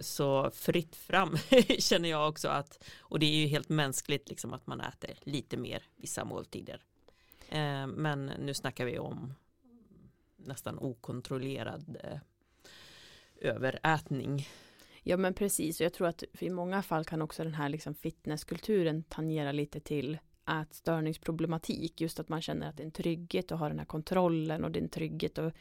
så 0.02 0.52
fritt 0.52 0.96
fram 0.96 1.38
känner 1.80 2.10
jag 2.10 2.30
också 2.30 2.48
att 2.48 2.84
och 3.00 3.20
det 3.20 3.26
är 3.26 3.36
ju 3.36 3.48
helt 3.48 3.70
mänskligt 3.70 4.30
liksom 4.30 4.54
att 4.54 4.68
man 4.68 4.82
äter 4.82 5.18
lite 5.24 5.58
mer 5.58 5.84
vissa 5.96 6.26
måltider. 6.26 6.82
Eh, 7.50 7.88
men 7.88 8.26
nu 8.26 8.54
snackar 8.54 8.86
vi 8.86 9.00
om 9.00 9.34
nästan 10.36 10.80
okontrollerad 10.80 11.98
eh, 12.04 12.20
överätning. 13.42 14.48
Ja 15.04 15.18
men 15.18 15.34
precis 15.34 15.80
och 15.80 15.86
jag 15.86 15.94
tror 15.94 16.08
att 16.08 16.24
i 16.40 16.50
många 16.50 16.84
fall 16.84 17.06
kan 17.06 17.22
också 17.22 17.44
den 17.44 17.54
här 17.54 17.70
liksom 17.70 17.96
fitnesskulturen 17.96 19.04
tangera 19.04 19.52
lite 19.52 19.80
till 19.80 20.18
ätstörningsproblematik. 20.62 22.02
Just 22.02 22.20
att 22.20 22.30
man 22.30 22.42
känner 22.42 22.70
att 22.70 22.78
det 22.78 22.84
är 22.84 22.86
en 22.86 22.92
trygghet 22.92 23.52
att 23.52 23.60
ha 23.60 23.70
den 23.70 23.80
här 23.80 23.86
kontrollen 23.86 24.64
och 24.64 24.72
det 24.72 24.80
är 24.80 24.84
en 24.84 24.90
trygghet 24.90 25.38
att 25.38 25.54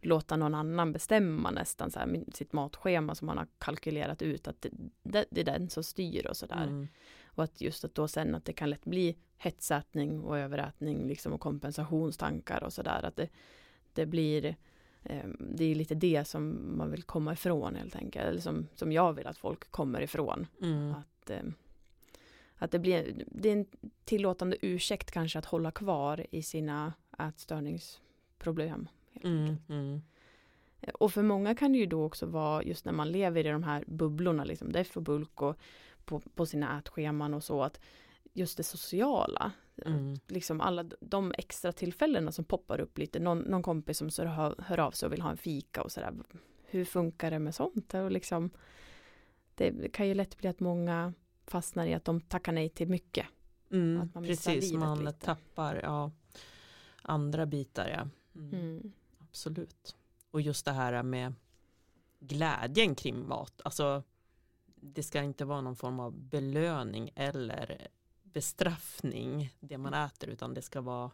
låta 0.00 0.36
någon 0.36 0.54
annan 0.54 0.92
bestämma 0.92 1.50
nästan 1.50 1.90
så 1.90 1.98
här, 1.98 2.24
sitt 2.34 2.52
matschema 2.52 3.14
som 3.14 3.26
man 3.26 3.38
har 3.38 3.46
kalkylerat 3.58 4.22
ut 4.22 4.48
att 4.48 4.62
det, 4.62 4.70
det, 5.02 5.24
det 5.30 5.40
är 5.40 5.44
den 5.44 5.70
som 5.70 5.84
styr 5.84 6.26
och 6.26 6.36
sådär. 6.36 6.62
Mm. 6.62 6.88
Och 7.24 7.44
att 7.44 7.60
just 7.60 7.84
att 7.84 7.94
då 7.94 8.08
sen 8.08 8.34
att 8.34 8.44
det 8.44 8.52
kan 8.52 8.70
lätt 8.70 8.84
bli 8.84 9.16
hetsätning 9.36 10.20
och 10.20 10.38
överätning 10.38 11.06
liksom 11.06 11.32
och 11.32 11.40
kompensationstankar 11.40 12.64
och 12.64 12.72
sådär. 12.72 13.04
Att 13.04 13.16
det, 13.16 13.28
det 13.92 14.06
blir 14.06 14.56
eh, 15.02 15.28
det 15.40 15.64
är 15.64 15.74
lite 15.74 15.94
det 15.94 16.24
som 16.24 16.72
man 16.78 16.90
vill 16.90 17.02
komma 17.02 17.32
ifrån 17.32 17.76
helt 17.76 17.96
enkelt. 17.96 18.26
Eller 18.26 18.40
som, 18.40 18.68
som 18.74 18.92
jag 18.92 19.12
vill 19.12 19.26
att 19.26 19.38
folk 19.38 19.70
kommer 19.70 20.00
ifrån. 20.00 20.46
Mm. 20.62 20.94
Att, 20.94 21.30
eh, 21.30 21.42
att 22.56 22.70
det 22.70 22.78
blir 22.78 23.24
det 23.26 23.48
är 23.48 23.52
en 23.52 23.66
tillåtande 24.04 24.56
ursäkt 24.60 25.10
kanske 25.10 25.38
att 25.38 25.46
hålla 25.46 25.70
kvar 25.70 26.26
i 26.30 26.42
sina 26.42 26.92
ätstörningsproblem. 27.18 28.88
Mm, 29.24 29.56
mm. 29.68 30.02
Och 30.94 31.12
för 31.12 31.22
många 31.22 31.54
kan 31.54 31.72
det 31.72 31.78
ju 31.78 31.86
då 31.86 32.04
också 32.04 32.26
vara 32.26 32.62
just 32.62 32.84
när 32.84 32.92
man 32.92 33.12
lever 33.12 33.46
i 33.46 33.50
de 33.50 33.62
här 33.62 33.84
bubblorna, 33.86 34.44
liksom 34.44 34.72
deff 34.72 34.96
och 34.96 35.02
bulk 35.02 35.42
och 35.42 35.56
på, 36.04 36.20
på 36.20 36.46
sina 36.46 36.78
ätscheman 36.78 37.34
och 37.34 37.44
så 37.44 37.62
att 37.62 37.80
just 38.32 38.56
det 38.56 38.62
sociala. 38.62 39.52
Mm. 39.86 40.16
Liksom 40.26 40.60
alla 40.60 40.84
de 41.00 41.32
extra 41.38 41.72
tillfällena 41.72 42.32
som 42.32 42.44
poppar 42.44 42.80
upp 42.80 42.98
lite. 42.98 43.20
Någon, 43.20 43.38
någon 43.38 43.62
kompis 43.62 43.98
som 43.98 44.10
så 44.10 44.24
hör, 44.24 44.54
hör 44.58 44.80
av 44.80 44.90
sig 44.90 45.06
och 45.06 45.12
vill 45.12 45.22
ha 45.22 45.30
en 45.30 45.36
fika 45.36 45.82
och 45.82 45.92
sådär. 45.92 46.14
Hur 46.64 46.84
funkar 46.84 47.30
det 47.30 47.38
med 47.38 47.54
sånt? 47.54 47.94
Och 47.94 48.10
liksom, 48.10 48.50
det 49.54 49.92
kan 49.92 50.08
ju 50.08 50.14
lätt 50.14 50.38
bli 50.38 50.48
att 50.48 50.60
många 50.60 51.12
fastnar 51.46 51.86
i 51.86 51.94
att 51.94 52.04
de 52.04 52.20
tackar 52.20 52.52
nej 52.52 52.68
till 52.68 52.88
mycket. 52.88 53.26
Mm, 53.70 54.10
man 54.14 54.24
precis, 54.24 54.72
man 54.72 55.04
lite. 55.04 55.12
tappar 55.12 55.80
ja, 55.82 56.10
andra 57.02 57.46
bitar. 57.46 57.88
Ja. 57.88 58.08
Mm. 58.40 58.92
Absolut. 59.30 59.96
Och 60.30 60.40
just 60.40 60.64
det 60.64 60.72
här 60.72 61.02
med 61.02 61.34
glädjen 62.20 62.94
kring 62.94 63.28
mat. 63.28 63.60
Alltså, 63.64 64.02
det 64.80 65.02
ska 65.02 65.22
inte 65.22 65.44
vara 65.44 65.60
någon 65.60 65.76
form 65.76 66.00
av 66.00 66.12
belöning 66.12 67.10
eller 67.14 67.88
bestraffning 68.22 69.54
det 69.60 69.78
man 69.78 69.94
äter 69.94 70.28
utan 70.28 70.54
det 70.54 70.62
ska 70.62 70.80
vara 70.80 71.10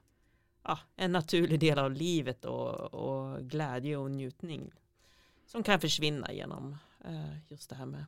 ja, 0.63 0.79
en 0.97 1.13
naturlig 1.13 1.61
del 1.61 1.79
av 1.79 1.93
livet 1.93 2.45
och, 2.45 2.95
och 2.95 3.43
glädje 3.43 3.97
och 3.97 4.11
njutning 4.11 4.73
som 5.47 5.63
kan 5.63 5.81
försvinna 5.81 6.33
genom 6.33 6.77
eh, 7.05 7.39
just 7.49 7.71
det 7.71 7.77
här 7.77 7.87
med 7.87 8.05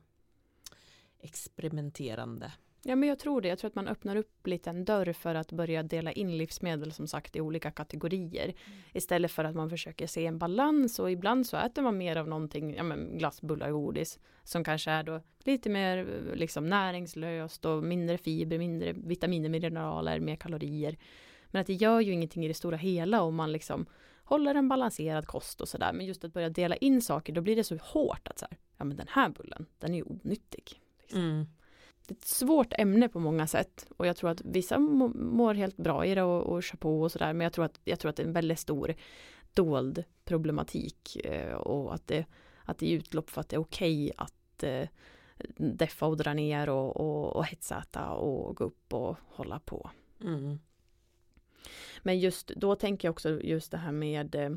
experimenterande. 1.19 2.51
Ja 2.89 2.95
men 2.95 3.09
jag 3.09 3.19
tror 3.19 3.41
det. 3.41 3.47
Jag 3.47 3.59
tror 3.59 3.67
att 3.67 3.75
man 3.75 3.87
öppnar 3.87 4.15
upp 4.15 4.47
lite 4.47 4.69
en 4.69 4.85
dörr 4.85 5.13
för 5.13 5.35
att 5.35 5.51
börja 5.51 5.83
dela 5.83 6.11
in 6.11 6.37
livsmedel 6.37 6.91
som 6.91 7.07
sagt 7.07 7.35
i 7.35 7.41
olika 7.41 7.71
kategorier. 7.71 8.43
Mm. 8.43 8.79
Istället 8.93 9.31
för 9.31 9.43
att 9.43 9.55
man 9.55 9.69
försöker 9.69 10.07
se 10.07 10.25
en 10.25 10.37
balans 10.37 10.99
och 10.99 11.11
ibland 11.11 11.47
så 11.47 11.57
äter 11.57 11.81
man 11.81 11.97
mer 11.97 12.15
av 12.15 12.27
någonting, 12.27 12.75
ja 12.75 12.83
men 12.83 13.17
glass, 13.17 13.41
bullar, 13.41 13.71
godis. 13.71 14.19
Som 14.43 14.63
kanske 14.63 14.91
är 14.91 15.03
då 15.03 15.21
lite 15.43 15.69
mer 15.69 16.21
liksom 16.35 16.65
näringslöst 16.65 17.65
och 17.65 17.83
mindre 17.83 18.17
fiber, 18.17 18.57
mindre 18.57 18.93
vitaminer, 18.93 19.49
mineraler, 19.49 20.19
mer 20.19 20.35
kalorier. 20.35 20.97
Men 21.45 21.61
att 21.61 21.67
det 21.67 21.73
gör 21.73 21.99
ju 21.99 22.11
ingenting 22.11 22.45
i 22.45 22.47
det 22.47 22.53
stora 22.53 22.77
hela 22.77 23.21
om 23.21 23.35
man 23.35 23.51
liksom 23.51 23.85
håller 24.23 24.55
en 24.55 24.69
balanserad 24.69 25.27
kost 25.27 25.61
och 25.61 25.67
sådär. 25.67 25.93
Men 25.93 26.05
just 26.05 26.23
att 26.23 26.33
börja 26.33 26.49
dela 26.49 26.75
in 26.75 27.01
saker, 27.01 27.33
då 27.33 27.41
blir 27.41 27.55
det 27.55 27.63
så 27.63 27.77
hårt 27.81 28.27
att 28.27 28.39
så 28.39 28.45
här, 28.49 28.57
ja 28.77 28.85
men 28.85 28.97
den 28.97 29.07
här 29.09 29.29
bullen, 29.29 29.65
den 29.79 29.93
är 29.93 29.97
ju 29.97 30.03
onyttig. 30.03 30.81
Liksom. 31.01 31.21
Mm 31.21 31.47
det 32.07 32.13
är 32.13 32.17
ett 32.17 32.25
svårt 32.25 32.73
ämne 32.77 33.09
på 33.09 33.19
många 33.19 33.47
sätt 33.47 33.87
och 33.97 34.07
jag 34.07 34.15
tror 34.15 34.29
att 34.29 34.41
vissa 34.41 34.79
mår 34.79 35.53
helt 35.53 35.77
bra 35.77 36.05
i 36.05 36.15
det 36.15 36.23
och, 36.23 36.43
och 36.43 36.63
kör 36.63 36.77
på 36.77 37.01
och 37.01 37.11
sådär 37.11 37.33
men 37.33 37.45
jag 37.45 37.53
tror, 37.53 37.65
att, 37.65 37.79
jag 37.83 37.99
tror 37.99 38.09
att 38.09 38.15
det 38.15 38.23
är 38.23 38.27
en 38.27 38.33
väldigt 38.33 38.59
stor 38.59 38.93
dold 39.53 40.03
problematik 40.25 41.25
eh, 41.25 41.53
och 41.53 41.93
att 41.93 42.07
det, 42.07 42.25
att 42.63 42.77
det 42.77 42.93
är 42.93 42.97
utlopp 42.97 43.29
för 43.29 43.41
att 43.41 43.49
det 43.49 43.55
är 43.55 43.61
okej 43.61 44.05
okay 44.05 44.13
att 44.17 44.63
eh, 44.63 44.89
deffa 45.57 46.05
och 46.05 46.17
dra 46.17 46.33
ner 46.33 46.69
och, 46.69 46.97
och, 46.97 47.35
och 47.35 47.45
hetsäta 47.45 48.09
och 48.09 48.55
gå 48.55 48.63
upp 48.63 48.93
och 48.93 49.17
hålla 49.27 49.59
på. 49.59 49.89
Mm. 50.21 50.59
Men 52.01 52.19
just 52.19 52.47
då 52.47 52.75
tänker 52.75 53.07
jag 53.07 53.11
också 53.13 53.41
just 53.41 53.71
det 53.71 53.77
här 53.77 53.91
med 53.91 54.35
eh, 54.35 54.49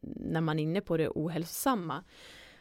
när 0.00 0.40
man 0.40 0.58
är 0.58 0.62
inne 0.62 0.80
på 0.80 0.96
det 0.96 1.08
ohälsosamma. 1.08 2.04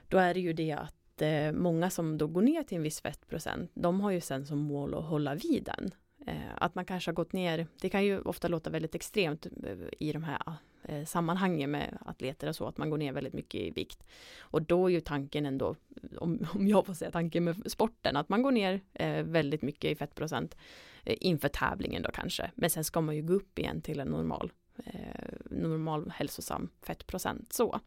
Då 0.07 0.17
är 0.17 0.33
det 0.33 0.39
ju 0.39 0.53
det 0.53 0.71
att 0.71 1.00
eh, 1.21 1.51
många 1.51 1.89
som 1.89 2.17
då 2.17 2.27
går 2.27 2.41
ner 2.41 2.63
till 2.63 2.77
en 2.77 2.83
viss 2.83 3.01
fettprocent, 3.01 3.71
de 3.73 4.01
har 4.01 4.11
ju 4.11 4.21
sen 4.21 4.45
som 4.45 4.57
mål 4.57 4.95
att 4.95 5.05
hålla 5.05 5.35
vid 5.35 5.63
den. 5.63 5.91
Eh, 6.27 6.51
att 6.55 6.75
man 6.75 6.85
kanske 6.85 7.11
har 7.11 7.15
gått 7.15 7.33
ner, 7.33 7.67
det 7.81 7.89
kan 7.89 8.05
ju 8.05 8.21
ofta 8.21 8.47
låta 8.47 8.69
väldigt 8.69 8.95
extremt 8.95 9.45
eh, 9.45 9.77
i 9.99 10.11
de 10.11 10.23
här 10.23 10.53
eh, 10.83 11.05
sammanhangen 11.05 11.71
med 11.71 11.97
atleter 12.05 12.47
och 12.47 12.55
så, 12.55 12.67
att 12.67 12.77
man 12.77 12.89
går 12.89 12.97
ner 12.97 13.13
väldigt 13.13 13.33
mycket 13.33 13.61
i 13.61 13.71
vikt. 13.71 14.03
Och 14.39 14.61
då 14.61 14.85
är 14.85 14.89
ju 14.89 15.01
tanken 15.01 15.45
ändå, 15.45 15.75
om, 16.17 16.47
om 16.53 16.67
jag 16.67 16.85
får 16.85 16.93
säga 16.93 17.11
tanken 17.11 17.43
med 17.43 17.71
sporten, 17.71 18.15
att 18.15 18.29
man 18.29 18.41
går 18.41 18.51
ner 18.51 18.81
eh, 18.93 19.23
väldigt 19.23 19.61
mycket 19.61 19.91
i 19.91 19.95
fettprocent 19.95 20.57
eh, 21.03 21.15
inför 21.19 21.47
tävlingen 21.47 22.01
då 22.01 22.11
kanske. 22.11 22.51
Men 22.55 22.69
sen 22.69 22.83
ska 22.83 23.01
man 23.01 23.15
ju 23.15 23.21
gå 23.21 23.33
upp 23.33 23.59
igen 23.59 23.81
till 23.81 23.99
en 23.99 24.07
normal, 24.07 24.51
eh, 24.85 25.33
normal 25.45 26.11
hälsosam 26.15 26.69
fettprocent 26.81 27.53
så. 27.53 27.79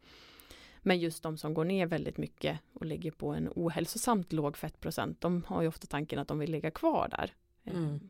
Men 0.87 0.99
just 0.99 1.23
de 1.23 1.37
som 1.37 1.53
går 1.53 1.65
ner 1.65 1.85
väldigt 1.85 2.17
mycket 2.17 2.59
och 2.73 2.85
ligger 2.85 3.11
på 3.11 3.29
en 3.29 3.49
ohälsosamt 3.55 4.33
låg 4.33 4.57
fettprocent, 4.57 5.21
de 5.21 5.43
har 5.43 5.61
ju 5.61 5.67
ofta 5.67 5.87
tanken 5.87 6.19
att 6.19 6.27
de 6.27 6.39
vill 6.39 6.51
ligga 6.51 6.71
kvar 6.71 7.07
där. 7.11 7.33
Mm. 7.63 7.95
Eh, 7.95 8.01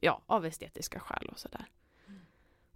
ja, 0.00 0.22
av 0.26 0.46
estetiska 0.46 1.00
skäl 1.00 1.28
och 1.32 1.38
sådär. 1.38 1.66
Mm. 2.06 2.20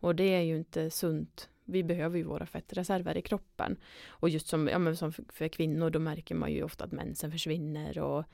Och 0.01 0.15
det 0.15 0.35
är 0.35 0.41
ju 0.41 0.57
inte 0.57 0.91
sunt. 0.91 1.49
Vi 1.65 1.85
behöver 1.85 2.19
ju 2.19 2.25
våra 2.25 2.47
fettreserver 2.47 3.17
i 3.17 3.23
kroppen. 3.23 3.77
Och 4.07 4.29
just 4.29 4.47
som, 4.47 4.69
ja, 4.69 4.79
men 4.79 4.97
som 4.97 5.13
för 5.13 5.49
kvinnor, 5.49 5.91
då 5.91 5.99
märker 5.99 6.35
man 6.35 6.53
ju 6.53 6.63
ofta 6.63 6.85
att 6.85 6.93
mensen 6.93 7.33
försvinner 7.33 7.99
och 7.99 8.25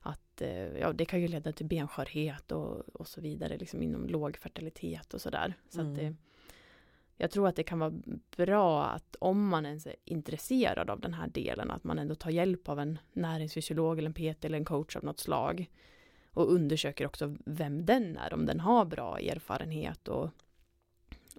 att 0.00 0.42
eh, 0.42 0.78
ja, 0.78 0.92
det 0.92 1.04
kan 1.04 1.20
ju 1.20 1.28
leda 1.28 1.52
till 1.52 1.66
benskörhet 1.66 2.52
och, 2.52 2.78
och 2.78 3.08
så 3.08 3.20
vidare, 3.20 3.58
liksom 3.58 3.82
inom 3.82 4.06
låg 4.06 4.36
fertilitet 4.36 5.14
och 5.14 5.20
sådär. 5.20 5.54
Så 5.68 5.80
mm. 5.80 5.92
att 5.92 5.98
det, 5.98 6.14
jag 7.16 7.30
tror 7.30 7.48
att 7.48 7.56
det 7.56 7.62
kan 7.62 7.78
vara 7.78 7.92
bra 8.36 8.84
att 8.84 9.16
om 9.18 9.48
man 9.48 9.66
ens 9.66 9.86
är 9.86 9.96
intresserad 10.04 10.90
av 10.90 11.00
den 11.00 11.14
här 11.14 11.28
delen, 11.28 11.70
att 11.70 11.84
man 11.84 11.98
ändå 11.98 12.14
tar 12.14 12.30
hjälp 12.30 12.68
av 12.68 12.80
en 12.80 12.98
näringsfysiolog 13.12 13.98
eller 13.98 14.08
en 14.08 14.34
PT 14.34 14.44
eller 14.44 14.58
en 14.58 14.64
coach 14.64 14.96
av 14.96 15.04
något 15.04 15.20
slag. 15.20 15.70
Och 16.30 16.52
undersöker 16.52 17.06
också 17.06 17.36
vem 17.44 17.86
den 17.86 18.16
är, 18.16 18.34
om 18.34 18.46
den 18.46 18.60
har 18.60 18.84
bra 18.84 19.18
erfarenhet 19.18 20.08
och, 20.08 20.30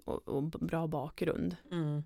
och, 0.04 0.28
och 0.28 0.42
bra 0.42 0.86
bakgrund. 0.86 1.56
Mm. 1.70 2.04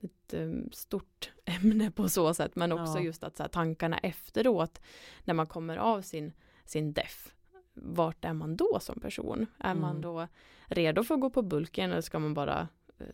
Ett 0.00 0.34
um, 0.34 0.68
stort 0.72 1.32
ämne 1.44 1.90
på 1.90 2.08
så 2.08 2.34
sätt, 2.34 2.56
men 2.56 2.72
också 2.72 2.98
ja. 2.98 3.04
just 3.04 3.24
att 3.24 3.38
här, 3.38 3.48
tankarna 3.48 3.98
efteråt, 3.98 4.80
när 5.24 5.34
man 5.34 5.46
kommer 5.46 5.76
av 5.76 6.02
sin, 6.02 6.32
sin 6.64 6.92
deff, 6.92 7.34
vart 7.74 8.24
är 8.24 8.32
man 8.32 8.56
då 8.56 8.78
som 8.80 9.00
person? 9.00 9.46
Är 9.58 9.70
mm. 9.70 9.80
man 9.80 10.00
då 10.00 10.28
redo 10.66 11.04
för 11.04 11.14
att 11.14 11.20
gå 11.20 11.30
på 11.30 11.42
bulken 11.42 11.90
eller 11.90 12.00
ska 12.00 12.18
man 12.18 12.34
bara 12.34 12.68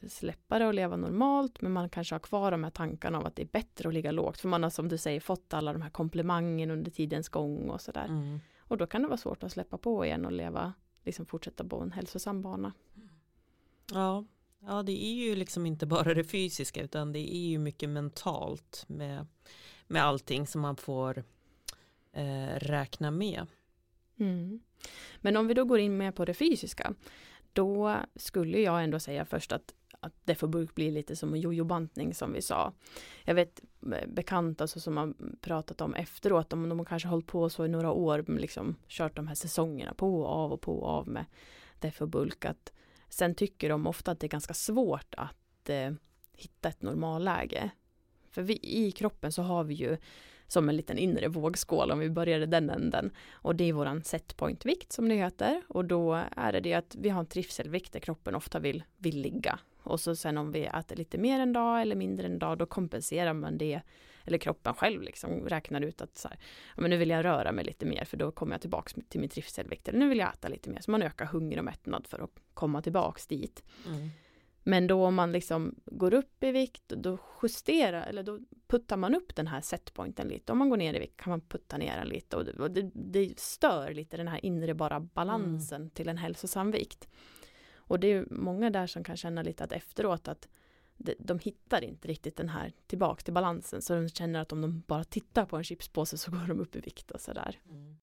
släppa 0.09 0.59
det 0.59 0.66
och 0.66 0.74
leva 0.74 0.96
normalt 0.96 1.61
men 1.61 1.72
man 1.72 1.88
kanske 1.88 2.14
har 2.14 2.20
kvar 2.20 2.51
de 2.51 2.64
här 2.64 2.70
tankarna 2.70 3.18
om 3.18 3.27
att 3.27 3.37
det 3.37 3.42
är 3.42 3.46
bättre 3.46 3.88
att 3.88 3.94
ligga 3.94 4.12
lågt 4.12 4.40
för 4.40 4.48
man 4.48 4.62
har 4.62 4.70
som 4.70 4.88
du 4.88 4.98
säger 4.98 5.20
fått 5.20 5.55
alla 5.55 5.72
de 5.72 5.83
här 5.83 5.90
komplimangen 5.90 6.70
under 6.70 6.90
tidens 6.90 7.29
gång 7.29 7.70
och 7.70 7.81
sådär. 7.81 8.05
Mm. 8.05 8.40
Och 8.59 8.77
då 8.77 8.87
kan 8.87 9.03
det 9.03 9.09
vara 9.09 9.18
svårt 9.18 9.42
att 9.42 9.53
släppa 9.53 9.79
på 9.79 10.05
igen 10.05 10.24
och 10.24 10.33
leva, 10.33 10.72
liksom 11.05 11.27
fortsätta 11.27 11.64
på 11.64 11.81
en 11.81 11.92
hälsosam 11.92 12.42
bana. 12.42 12.72
Ja, 13.92 14.24
ja 14.61 14.83
det 14.83 15.05
är 15.05 15.14
ju 15.14 15.37
liksom 15.37 15.66
inte 15.66 15.87
bara 15.87 16.14
det 16.14 16.24
fysiska 16.24 16.83
utan 16.83 17.12
det 17.12 17.35
är 17.35 17.48
ju 17.48 17.59
mycket 17.59 17.88
mentalt 17.88 18.85
med, 18.88 19.27
med 19.87 20.03
allting 20.05 20.46
som 20.46 20.61
man 20.61 20.77
får 20.77 21.24
eh, 22.12 22.55
räkna 22.57 23.11
med. 23.11 23.46
Mm. 24.18 24.61
Men 25.16 25.37
om 25.37 25.46
vi 25.46 25.55
då 25.55 25.64
går 25.64 25.79
in 25.79 25.96
mer 25.96 26.12
på 26.12 26.24
det 26.24 26.35
fysiska 26.35 26.94
då 27.53 27.96
skulle 28.16 28.61
jag 28.61 28.85
ändå 28.85 29.01
säga 29.01 29.24
först 29.24 29.53
att 29.53 29.74
att 30.01 30.13
det 30.25 30.35
får 30.35 30.75
bli 30.75 30.91
lite 30.91 31.17
som 31.17 31.35
en 31.35 31.41
jojobantning 31.41 32.15
som 32.15 32.33
vi 32.33 32.43
sa. 32.43 32.73
Jag 33.25 33.35
vet 33.35 33.61
eh, 33.93 34.09
bekanta 34.09 34.65
alltså, 34.65 34.81
som 34.81 34.97
har 34.97 35.15
pratat 35.41 35.81
om 35.81 35.95
efteråt, 35.95 36.51
de, 36.51 36.69
de 36.69 36.79
har 36.79 36.87
kanske 36.87 37.09
hållit 37.09 37.27
på 37.27 37.49
så 37.51 37.65
i 37.65 37.69
några 37.69 37.92
år, 37.92 38.25
liksom 38.29 38.77
kört 38.88 39.17
de 39.17 39.29
här 39.29 39.35
säsongerna 39.35 39.94
på 39.94 40.21
och 40.21 40.29
av 40.29 40.53
och 40.53 40.61
på 40.61 40.79
och 40.79 40.88
av 40.88 41.09
med 41.09 41.25
det 41.79 41.90
för 41.90 42.07
bulk. 42.07 42.44
Att 42.44 42.73
sen 43.09 43.35
tycker 43.35 43.69
de 43.69 43.87
ofta 43.87 44.11
att 44.11 44.21
det 44.21 44.27
är 44.27 44.29
ganska 44.29 44.55
svårt 44.55 45.15
att 45.17 45.69
eh, 45.69 45.92
hitta 46.33 46.69
ett 46.69 46.83
normalläge. 46.83 47.71
För 48.31 48.42
vi, 48.42 48.59
i 48.63 48.90
kroppen 48.90 49.33
så 49.33 49.42
har 49.42 49.65
vi 49.65 49.75
ju 49.75 49.96
som 50.46 50.69
en 50.69 50.77
liten 50.77 50.99
inre 50.99 51.29
vågskål 51.29 51.90
om 51.90 51.99
vi 51.99 52.11
börjar 52.11 52.40
i 52.40 52.46
den 52.46 52.71
änden. 52.71 53.11
Och 53.33 53.57
det 53.57 53.65
är 53.65 53.73
våran 53.73 54.05
setpointvikt 54.05 54.92
som 54.92 55.09
det 55.09 55.15
heter. 55.15 55.63
Och 55.69 55.85
då 55.85 56.25
är 56.37 56.53
det 56.53 56.61
det 56.61 56.75
att 56.75 56.96
vi 56.99 57.09
har 57.09 57.21
en 57.21 57.27
trivselvikt 57.27 57.92
där 57.92 58.01
kroppen 58.01 58.35
ofta 58.35 58.59
vill, 58.59 58.85
vill 58.96 59.21
ligga. 59.21 59.59
Och 59.83 60.00
så 60.00 60.16
sen 60.16 60.38
om 60.38 60.52
vi 60.52 60.64
äter 60.64 60.96
lite 60.96 61.18
mer 61.18 61.40
en 61.40 61.52
dag 61.52 61.83
eller 61.83 61.96
mindre 61.96 62.26
en 62.26 62.38
dag, 62.38 62.58
då 62.58 62.66
kompenserar 62.66 63.33
man 63.33 63.58
det. 63.58 63.81
Eller 64.24 64.38
kroppen 64.38 64.74
själv 64.74 65.02
liksom 65.02 65.48
räknar 65.48 65.81
ut 65.81 66.00
att 66.00 66.16
så 66.16 66.29
här, 66.29 66.38
ja, 66.76 66.83
men 66.83 66.90
nu 66.90 66.96
vill 66.96 67.10
jag 67.10 67.24
röra 67.24 67.52
mig 67.52 67.64
lite 67.64 67.87
mer 67.87 68.04
för 68.04 68.16
då 68.16 68.33
kommer 68.33 68.54
jag 68.54 68.60
tillbaks 68.60 68.94
till 69.08 69.20
min 69.20 69.29
trivselvikt. 69.29 69.88
Eller 69.88 69.98
nu 69.98 70.08
vill 70.08 70.18
jag 70.18 70.29
äta 70.29 70.48
lite 70.48 70.70
mer. 70.70 70.81
Så 70.81 70.90
man 70.90 71.02
ökar 71.02 71.26
hunger 71.26 71.58
och 71.58 71.64
mättnad 71.64 72.06
för 72.06 72.18
att 72.18 72.31
komma 72.54 72.83
tillbaks 72.83 73.26
dit. 73.26 73.64
Mm. 73.87 74.08
Men 74.62 74.87
då 74.87 75.06
om 75.06 75.14
man 75.14 75.33
liksom 75.33 75.74
går 75.87 76.14
upp 76.14 76.44
i 76.44 76.52
vikt, 76.52 76.88
då 76.88 77.18
justerar 77.42 78.06
eller 78.06 78.22
då 78.22 78.38
puttar 78.66 78.96
man 78.96 79.14
upp 79.14 79.37
den 79.37 79.46
här 79.46 79.60
setpointen 79.60 80.29
lite. 80.29 80.52
Om 80.52 80.58
man 80.58 80.70
går 80.70 80.76
ner 80.76 80.94
i 80.94 80.98
vikt 80.98 81.16
kan 81.16 81.31
man 81.31 81.40
putta 81.40 81.76
ner 81.76 81.96
den 81.96 82.08
lite 82.08 82.37
och 82.37 82.44
det, 82.44 82.52
och 82.52 82.70
det, 82.70 82.90
det 82.94 83.38
stör 83.38 83.94
lite 83.94 84.16
den 84.16 84.29
här 84.29 84.44
inre 84.44 84.74
bara 84.74 85.00
balansen 85.00 85.81
mm. 85.81 85.90
till 85.90 86.08
en 86.08 86.18
hälsosam 86.18 86.70
vikt. 86.70 87.08
Och 87.89 88.01
det 88.01 88.13
är 88.13 88.27
många 88.31 88.71
där 88.71 88.87
som 88.87 89.05
kan 89.05 89.17
känna 89.17 89.43
lite 89.43 89.65
att 89.65 89.73
efteråt 89.73 90.29
att 90.29 90.49
de, 91.19 91.39
hittar 91.39 91.85
inte 91.85 92.09
riktigt 92.09 92.37
den 92.37 92.49
här 92.49 92.73
tillbaks 92.87 93.25
till 93.25 93.35
balansen 93.35 93.83
så 93.83 93.95
de 93.95 94.09
känner 94.09 94.41
att 94.41 94.53
om 94.53 94.61
de 94.61 94.83
bara 94.87 95.05
tittar 95.05 95.47
på 95.47 95.57
en 95.57 95.65
chipspåse 95.65 96.19
så 96.19 96.31
går 96.31 96.47
de 96.49 96.61
upp 96.61 96.77
i 96.77 96.81
vikt 96.81 97.11
och 97.11 97.21
sådär. 97.21 97.61
Mm. 97.71 97.97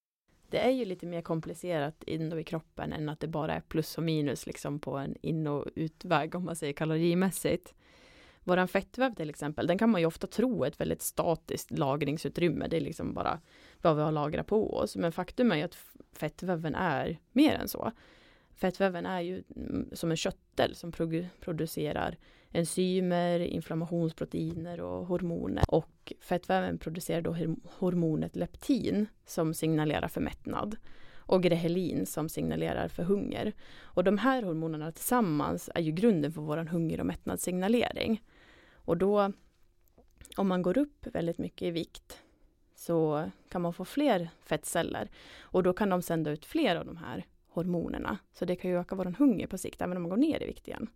Det 0.49 0.59
är 0.59 0.69
ju 0.69 0.85
lite 0.85 1.05
mer 1.05 1.21
komplicerat 1.21 2.03
in 2.03 2.39
i 2.39 2.43
kroppen 2.43 2.93
än 2.93 3.09
att 3.09 3.19
det 3.19 3.27
bara 3.27 3.53
är 3.53 3.61
plus 3.61 3.97
och 3.97 4.03
minus 4.03 4.45
liksom 4.45 4.79
på 4.79 4.97
en 4.97 5.15
in 5.21 5.47
och 5.47 5.65
utväg 5.75 6.35
om 6.35 6.45
man 6.45 6.55
säger 6.55 6.73
kalorimässigt. 6.73 7.73
Våran 8.43 8.67
fettväv 8.67 9.15
till 9.15 9.29
exempel, 9.29 9.67
den 9.67 9.77
kan 9.77 9.89
man 9.89 10.01
ju 10.01 10.07
ofta 10.07 10.27
tro 10.27 10.63
är 10.63 10.67
ett 10.67 10.79
väldigt 10.79 11.01
statiskt 11.01 11.71
lagringsutrymme. 11.71 12.67
Det 12.67 12.77
är 12.77 12.81
liksom 12.81 13.13
bara 13.13 13.41
vad 13.81 13.95
vi 13.95 14.01
har 14.01 14.11
lagrat 14.11 14.47
på 14.47 14.77
oss. 14.77 14.95
Men 14.95 15.11
faktum 15.11 15.51
är 15.51 15.55
ju 15.55 15.63
att 15.63 15.77
fettväven 16.13 16.75
är 16.75 17.19
mer 17.31 17.53
än 17.53 17.67
så. 17.67 17.91
Fettväven 18.55 19.05
är 19.05 19.21
ju 19.21 19.43
mm, 19.55 19.89
som 19.93 20.11
en 20.11 20.17
köttel 20.17 20.75
som 20.75 20.91
producerar 21.39 22.17
enzymer, 22.51 23.39
inflammationsproteiner 23.39 24.81
och 24.81 25.07
hormoner. 25.07 25.63
Och 25.67 26.13
fettväven 26.21 26.77
producerar 26.77 27.21
då 27.21 27.35
hormonet 27.63 28.35
leptin 28.35 29.07
som 29.25 29.53
signalerar 29.53 30.07
för 30.07 30.21
mättnad 30.21 30.77
och 31.27 31.43
grehelin 31.43 32.05
som 32.05 32.29
signalerar 32.29 32.87
för 32.87 33.03
hunger. 33.03 33.53
Och 33.81 34.03
de 34.03 34.17
här 34.17 34.43
hormonerna 34.43 34.91
tillsammans 34.91 35.69
är 35.75 35.81
ju 35.81 35.91
grunden 35.91 36.31
för 36.31 36.41
vår 36.41 36.57
hunger 36.57 36.99
och 36.99 37.05
mättnadssignalering. 37.05 38.23
Och 38.73 38.97
då 38.97 39.31
om 40.37 40.47
man 40.47 40.61
går 40.61 40.77
upp 40.77 41.07
väldigt 41.13 41.37
mycket 41.37 41.67
i 41.67 41.71
vikt 41.71 42.23
så 42.75 43.31
kan 43.49 43.61
man 43.61 43.73
få 43.73 43.85
fler 43.85 44.29
fettceller 44.45 45.09
och 45.39 45.63
då 45.63 45.73
kan 45.73 45.89
de 45.89 46.01
sända 46.01 46.31
ut 46.31 46.45
fler 46.45 46.75
av 46.75 46.85
de 46.85 46.97
här 46.97 47.25
hormonerna. 47.55 48.17
Så 48.33 48.45
det 48.45 48.55
kan 48.55 48.71
ju 48.71 48.79
öka 48.79 48.95
vår 48.95 49.05
hunger 49.05 49.47
på 49.47 49.57
sikt 49.57 49.81
även 49.81 49.97
om 49.97 50.03
man 50.03 50.09
går 50.09 50.17
ner 50.17 50.43
i 50.43 50.45
vikt 50.45 50.67
igen. 50.67 50.87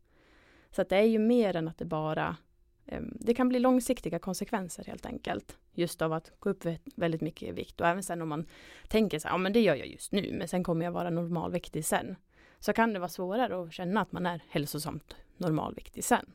Så 0.71 0.83
det 0.83 0.97
är 0.97 1.03
ju 1.03 1.19
mer 1.19 1.55
än 1.55 1.67
att 1.67 1.77
det 1.77 1.85
bara 1.85 2.37
ehm, 2.85 3.17
det 3.19 3.33
kan 3.33 3.49
bli 3.49 3.59
långsiktiga 3.59 4.19
konsekvenser 4.19 4.83
helt 4.83 5.05
enkelt. 5.05 5.57
Just 5.73 6.01
av 6.01 6.13
att 6.13 6.31
gå 6.39 6.49
upp 6.49 6.65
väldigt 6.95 7.21
mycket 7.21 7.49
i 7.49 7.51
vikt 7.51 7.81
och 7.81 7.87
även 7.87 8.03
sen 8.03 8.21
om 8.21 8.29
man 8.29 8.45
tänker 8.87 9.19
så 9.19 9.27
här, 9.27 9.33
ja 9.33 9.37
men 9.37 9.53
det 9.53 9.61
gör 9.61 9.75
jag 9.75 9.87
just 9.87 10.11
nu 10.11 10.33
men 10.33 10.47
sen 10.47 10.63
kommer 10.63 10.85
jag 10.85 10.91
vara 10.91 11.09
normalviktig 11.09 11.85
sen. 11.85 12.15
Så 12.59 12.73
kan 12.73 12.93
det 12.93 12.99
vara 12.99 13.09
svårare 13.09 13.63
att 13.63 13.73
känna 13.73 14.01
att 14.01 14.11
man 14.11 14.25
är 14.25 14.43
hälsosamt 14.49 15.15
normalviktig 15.37 16.03
sen. 16.03 16.25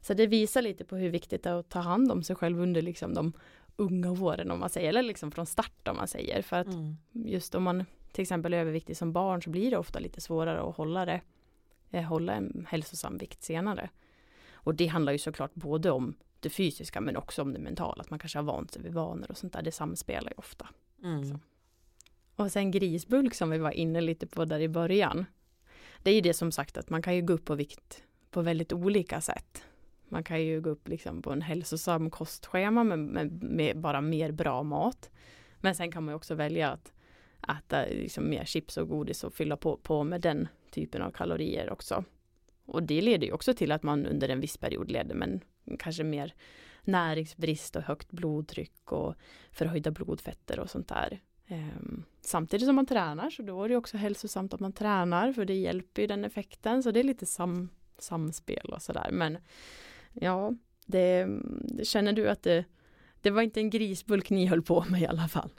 Så 0.00 0.14
det 0.14 0.26
visar 0.26 0.62
lite 0.62 0.84
på 0.84 0.96
hur 0.96 1.10
viktigt 1.10 1.42
det 1.42 1.50
är 1.50 1.54
att 1.54 1.68
ta 1.68 1.78
hand 1.78 2.12
om 2.12 2.22
sig 2.22 2.36
själv 2.36 2.60
under 2.60 2.82
liksom 2.82 3.14
de 3.14 3.32
unga 3.76 4.10
åren 4.10 4.50
om 4.50 4.60
man 4.60 4.70
säger, 4.70 4.88
eller 4.88 5.02
liksom 5.02 5.30
från 5.30 5.46
start 5.46 5.88
om 5.88 5.96
man 5.96 6.08
säger. 6.08 6.42
För 6.42 6.56
att 6.56 6.66
mm. 6.66 6.96
just 7.12 7.54
om 7.54 7.62
man 7.62 7.84
till 8.16 8.22
exempel 8.22 8.54
överviktig 8.54 8.96
som 8.96 9.12
barn 9.12 9.42
så 9.42 9.50
blir 9.50 9.70
det 9.70 9.78
ofta 9.78 9.98
lite 9.98 10.20
svårare 10.20 10.60
att 10.60 10.76
hålla 10.76 11.04
det 11.04 11.20
Eh, 11.90 12.02
hålla 12.02 12.34
en 12.34 12.66
hälsosam 12.70 13.18
vikt 13.18 13.42
senare. 13.42 13.90
Och 14.52 14.74
det 14.74 14.86
handlar 14.86 15.12
ju 15.12 15.18
såklart 15.18 15.54
både 15.54 15.90
om 15.90 16.14
det 16.40 16.50
fysiska 16.50 17.00
men 17.00 17.16
också 17.16 17.42
om 17.42 17.52
det 17.52 17.58
mentala. 17.58 18.02
Att 18.02 18.10
man 18.10 18.18
kanske 18.18 18.38
har 18.38 18.44
vant 18.44 18.70
sig 18.70 18.82
vid 18.82 18.92
vanor 18.92 19.30
och 19.30 19.36
sånt 19.36 19.52
där. 19.52 19.62
Det 19.62 19.72
samspelar 19.72 20.30
ju 20.30 20.34
ofta. 20.36 20.68
Mm. 21.02 21.38
Och 22.36 22.52
sen 22.52 22.70
grisbulk 22.70 23.34
som 23.34 23.50
vi 23.50 23.58
var 23.58 23.70
inne 23.70 24.00
lite 24.00 24.26
på 24.26 24.44
där 24.44 24.60
i 24.60 24.68
början. 24.68 25.24
Det 26.02 26.10
är 26.10 26.14
ju 26.14 26.20
det 26.20 26.34
som 26.34 26.52
sagt 26.52 26.76
att 26.76 26.90
man 26.90 27.02
kan 27.02 27.16
ju 27.16 27.22
gå 27.22 27.32
upp 27.32 27.44
på 27.44 27.54
vikt 27.54 28.02
på 28.30 28.42
väldigt 28.42 28.72
olika 28.72 29.20
sätt. 29.20 29.62
Man 30.08 30.24
kan 30.24 30.42
ju 30.42 30.60
gå 30.60 30.70
upp 30.70 30.88
liksom 30.88 31.22
på 31.22 31.32
en 31.32 31.42
hälsosam 31.42 32.10
kostschema 32.10 32.84
med, 32.84 32.98
med, 32.98 33.42
med 33.42 33.80
bara 33.80 34.00
mer 34.00 34.32
bra 34.32 34.62
mat. 34.62 35.10
Men 35.60 35.74
sen 35.74 35.92
kan 35.92 36.04
man 36.04 36.14
också 36.14 36.34
välja 36.34 36.70
att 36.70 36.92
äta 37.48 37.84
liksom 37.84 38.30
mer 38.30 38.44
chips 38.44 38.76
och 38.76 38.88
godis 38.88 39.24
och 39.24 39.34
fylla 39.34 39.56
på, 39.56 39.76
på 39.76 40.04
med 40.04 40.20
den 40.20 40.48
typen 40.70 41.02
av 41.02 41.10
kalorier 41.10 41.70
också. 41.70 42.04
Och 42.66 42.82
det 42.82 43.00
leder 43.00 43.26
ju 43.26 43.32
också 43.32 43.54
till 43.54 43.72
att 43.72 43.82
man 43.82 44.06
under 44.06 44.28
en 44.28 44.40
viss 44.40 44.56
period 44.56 44.90
leder 44.90 45.14
men 45.14 45.40
kanske 45.78 46.04
mer 46.04 46.34
näringsbrist 46.82 47.76
och 47.76 47.82
högt 47.82 48.12
blodtryck 48.12 48.92
och 48.92 49.14
förhöjda 49.50 49.90
blodfetter 49.90 50.60
och 50.60 50.70
sånt 50.70 50.88
där. 50.88 51.20
Um, 51.48 52.04
samtidigt 52.20 52.66
som 52.66 52.76
man 52.76 52.86
tränar 52.86 53.30
så 53.30 53.42
då 53.42 53.64
är 53.64 53.68
det 53.68 53.76
också 53.76 53.96
hälsosamt 53.96 54.54
att 54.54 54.60
man 54.60 54.72
tränar 54.72 55.32
för 55.32 55.44
det 55.44 55.54
hjälper 55.54 56.02
ju 56.02 56.08
den 56.08 56.24
effekten 56.24 56.82
så 56.82 56.90
det 56.90 57.00
är 57.00 57.04
lite 57.04 57.26
sam, 57.26 57.68
samspel 57.98 58.72
och 58.72 58.82
sådär 58.82 59.08
men 59.12 59.38
ja, 60.12 60.52
det, 60.86 61.28
känner 61.82 62.12
du 62.12 62.28
att 62.28 62.42
det, 62.42 62.64
det 63.20 63.30
var 63.30 63.42
inte 63.42 63.60
en 63.60 63.70
grisbulk 63.70 64.30
ni 64.30 64.46
höll 64.46 64.62
på 64.62 64.84
med 64.88 65.00
i 65.00 65.06
alla 65.06 65.28
fall? 65.28 65.50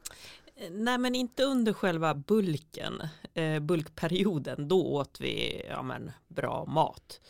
Nej 0.71 0.97
men 0.97 1.15
inte 1.15 1.43
under 1.43 1.73
själva 1.73 2.13
bulken, 2.13 3.01
eh, 3.33 3.59
bulkperioden, 3.59 4.67
då 4.67 4.85
åt 4.85 5.21
vi 5.21 5.65
ja, 5.69 5.81
men, 5.81 6.11
bra 6.27 6.65
mat. 6.65 7.21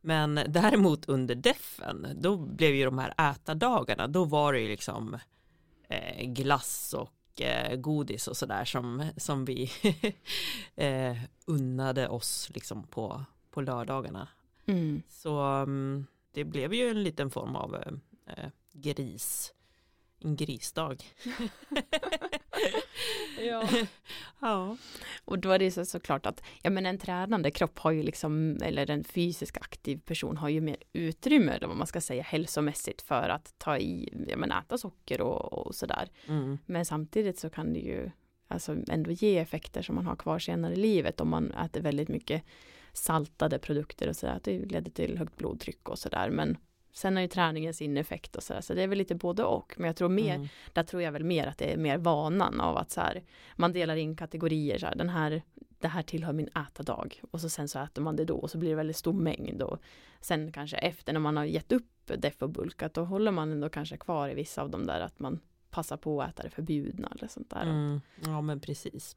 Men 0.00 0.40
däremot 0.48 1.08
under 1.08 1.34
defen, 1.34 2.06
då 2.20 2.36
blev 2.36 2.74
ju 2.74 2.84
de 2.84 2.98
här 2.98 3.30
ätardagarna, 3.30 4.06
då 4.06 4.24
var 4.24 4.52
det 4.52 4.60
ju 4.60 4.68
liksom 4.68 5.18
eh, 5.88 6.26
glass 6.26 6.94
och 6.94 7.40
eh, 7.40 7.76
godis 7.76 8.28
och 8.28 8.36
sådär 8.36 8.64
som, 8.64 9.10
som 9.16 9.44
vi 9.44 9.70
eh, 10.74 11.16
unnade 11.46 12.08
oss 12.08 12.50
liksom 12.54 12.82
på, 12.82 13.24
på 13.50 13.60
lördagarna. 13.60 14.28
Mm. 14.66 15.02
Så 15.08 15.42
um, 15.42 16.06
det 16.32 16.44
blev 16.44 16.74
ju 16.74 16.88
en 16.88 17.02
liten 17.02 17.30
form 17.30 17.56
av 17.56 17.74
eh, 18.26 18.48
gris 18.72 19.54
en 20.24 20.36
grisdag. 20.36 21.04
ja. 23.40 23.68
ja. 24.40 24.76
Och 25.24 25.38
då 25.38 25.50
är 25.50 25.58
det 25.58 25.70
så 25.70 25.84
såklart 25.84 26.26
att 26.26 26.42
ja, 26.62 26.70
men 26.70 26.86
en 26.86 26.98
tränande 26.98 27.50
kropp 27.50 27.78
har 27.78 27.90
ju 27.90 28.02
liksom, 28.02 28.58
eller 28.62 28.90
en 28.90 29.04
fysisk 29.04 29.56
aktiv 29.56 30.00
person 30.04 30.36
har 30.36 30.48
ju 30.48 30.60
mer 30.60 30.76
utrymme, 30.92 31.52
eller 31.52 31.66
vad 31.66 31.76
man 31.76 31.86
ska 31.86 32.00
säga, 32.00 32.22
hälsomässigt 32.22 33.02
för 33.02 33.28
att 33.28 33.54
ta 33.58 33.78
i, 33.78 34.24
ja 34.28 34.36
men 34.36 34.52
äta 34.52 34.78
socker 34.78 35.20
och, 35.20 35.52
och 35.52 35.74
sådär. 35.74 36.08
Mm. 36.26 36.58
Men 36.66 36.84
samtidigt 36.84 37.38
så 37.38 37.50
kan 37.50 37.72
det 37.72 37.80
ju 37.80 38.10
alltså 38.48 38.76
ändå 38.88 39.10
ge 39.10 39.38
effekter 39.38 39.82
som 39.82 39.94
man 39.94 40.06
har 40.06 40.16
kvar 40.16 40.38
senare 40.38 40.72
i 40.72 40.76
livet 40.76 41.20
om 41.20 41.28
man 41.28 41.52
äter 41.52 41.80
väldigt 41.80 42.08
mycket 42.08 42.42
saltade 42.92 43.58
produkter 43.58 44.08
och 44.08 44.16
sådär, 44.16 44.34
att 44.34 44.44
det 44.44 44.58
leder 44.58 44.90
till 44.90 45.18
högt 45.18 45.36
blodtryck 45.36 45.88
och 45.88 45.98
sådär. 45.98 46.30
Men 46.30 46.56
Sen 46.94 47.16
har 47.16 47.22
ju 47.22 47.28
träningen 47.28 47.74
sin 47.74 47.96
effekt 47.96 48.36
och 48.36 48.42
så, 48.42 48.62
så 48.62 48.74
det 48.74 48.82
är 48.82 48.88
väl 48.88 48.98
lite 48.98 49.14
både 49.14 49.44
och. 49.44 49.74
Men 49.76 49.86
jag 49.86 49.96
tror 49.96 50.08
mer, 50.08 50.34
mm. 50.34 50.48
där 50.72 50.82
tror 50.82 51.02
jag 51.02 51.12
väl 51.12 51.24
mer 51.24 51.46
att 51.46 51.58
det 51.58 51.72
är 51.72 51.76
mer 51.76 51.98
vanan 51.98 52.60
av 52.60 52.76
att 52.76 52.90
så 52.90 53.00
här, 53.00 53.22
man 53.56 53.72
delar 53.72 53.96
in 53.96 54.16
kategorier 54.16 54.78
så 54.78 54.86
här, 54.86 54.94
den 54.94 55.08
här, 55.08 55.42
det 55.78 55.88
här 55.88 56.02
tillhör 56.02 56.32
min 56.32 56.48
ätardag 56.48 57.20
och 57.30 57.40
så 57.40 57.48
sen 57.48 57.68
så 57.68 57.78
äter 57.78 58.02
man 58.02 58.16
det 58.16 58.24
då 58.24 58.36
och 58.36 58.50
så 58.50 58.58
blir 58.58 58.70
det 58.70 58.76
väldigt 58.76 58.96
stor 58.96 59.12
mängd 59.12 59.62
och 59.62 59.78
sen 60.20 60.52
kanske 60.52 60.76
efter 60.76 61.12
när 61.12 61.20
man 61.20 61.36
har 61.36 61.44
gett 61.44 61.72
upp 61.72 61.90
def 62.06 62.42
och 62.42 62.50
bulkat 62.50 62.94
då 62.94 63.04
håller 63.04 63.30
man 63.30 63.52
ändå 63.52 63.68
kanske 63.68 63.96
kvar 63.96 64.28
i 64.28 64.34
vissa 64.34 64.62
av 64.62 64.70
de 64.70 64.86
där 64.86 65.00
att 65.00 65.18
man 65.18 65.40
passar 65.70 65.96
på 65.96 66.22
att 66.22 66.30
äta 66.30 66.42
det 66.42 66.50
förbjudna 66.50 67.12
eller 67.16 67.28
sånt 67.28 67.50
där. 67.50 67.62
Mm. 67.62 68.00
Ja 68.24 68.40
men 68.40 68.60
precis. 68.60 69.16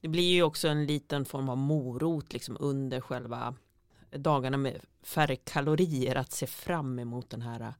Det 0.00 0.08
blir 0.08 0.32
ju 0.34 0.42
också 0.42 0.68
en 0.68 0.86
liten 0.86 1.24
form 1.24 1.48
av 1.48 1.56
morot 1.56 2.32
liksom 2.32 2.56
under 2.60 3.00
själva 3.00 3.54
dagarna 4.10 4.56
med 4.56 4.80
färre 5.02 5.36
kalorier 5.36 6.14
att 6.16 6.32
se 6.32 6.46
fram 6.46 6.98
emot 6.98 7.30
den 7.30 7.42
här 7.42 7.74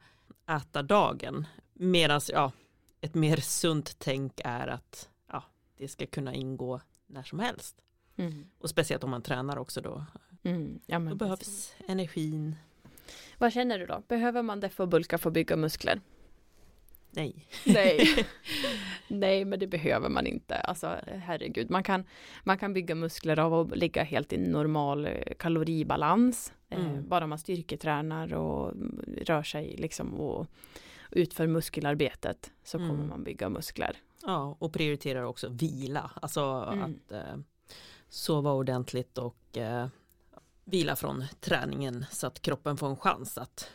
ätardagen. 0.50 1.46
Medan 1.72 2.20
ja, 2.28 2.52
ett 3.00 3.14
mer 3.14 3.36
sunt 3.36 3.98
tänk 3.98 4.40
är 4.44 4.66
att 4.68 5.08
ja, 5.26 5.44
det 5.76 5.88
ska 5.88 6.06
kunna 6.06 6.34
ingå 6.34 6.80
när 7.06 7.22
som 7.22 7.38
helst. 7.38 7.76
Mm. 8.16 8.46
Och 8.58 8.70
speciellt 8.70 9.04
om 9.04 9.10
man 9.10 9.22
tränar 9.22 9.56
också 9.56 9.80
då. 9.80 10.04
Mm. 10.42 10.80
Ja, 10.86 10.98
då 10.98 11.14
behövs 11.14 11.38
precis. 11.38 11.74
energin. 11.86 12.56
Vad 13.38 13.52
känner 13.52 13.78
du 13.78 13.86
då? 13.86 14.02
Behöver 14.08 14.42
man 14.42 14.60
det 14.60 14.68
för 14.68 14.84
att 14.84 14.90
bulka 14.90 15.18
för 15.18 15.30
att 15.30 15.34
bygga 15.34 15.56
muskler? 15.56 16.00
Nej. 17.18 17.46
Nej. 17.66 18.26
Nej, 19.08 19.44
men 19.44 19.58
det 19.58 19.66
behöver 19.66 20.08
man 20.08 20.26
inte. 20.26 20.54
Alltså 20.54 20.96
herregud, 21.06 21.70
man 21.70 21.82
kan, 21.82 22.04
man 22.44 22.58
kan 22.58 22.72
bygga 22.72 22.94
muskler 22.94 23.38
av 23.38 23.54
att 23.54 23.76
ligga 23.76 24.02
helt 24.02 24.32
i 24.32 24.38
normal 24.38 25.06
eh, 25.06 25.12
kaloribalans. 25.38 26.52
Eh, 26.68 26.80
mm. 26.80 26.96
Eh, 26.96 27.00
bara 27.00 27.26
man 27.26 27.38
styrketränar 27.38 28.34
och 28.34 28.72
rör 29.22 29.42
sig 29.42 29.76
liksom 29.78 30.14
och 30.14 30.46
utför 31.10 31.46
muskelarbetet 31.46 32.52
så 32.64 32.78
mm. 32.78 32.90
kommer 32.90 33.04
man 33.04 33.24
bygga 33.24 33.48
muskler. 33.48 33.96
Ja, 34.22 34.56
och 34.58 34.72
prioriterar 34.72 35.22
också 35.22 35.48
vila, 35.48 36.10
alltså 36.22 36.70
mm. 36.72 36.84
att 36.84 37.12
eh, 37.12 37.36
sova 38.08 38.52
ordentligt 38.52 39.18
och 39.18 39.58
eh, 39.58 39.88
vila 40.64 40.96
från 40.96 41.24
träningen 41.40 42.04
så 42.10 42.26
att 42.26 42.42
kroppen 42.42 42.76
får 42.76 42.88
en 42.88 42.96
chans 42.96 43.38
att 43.38 43.70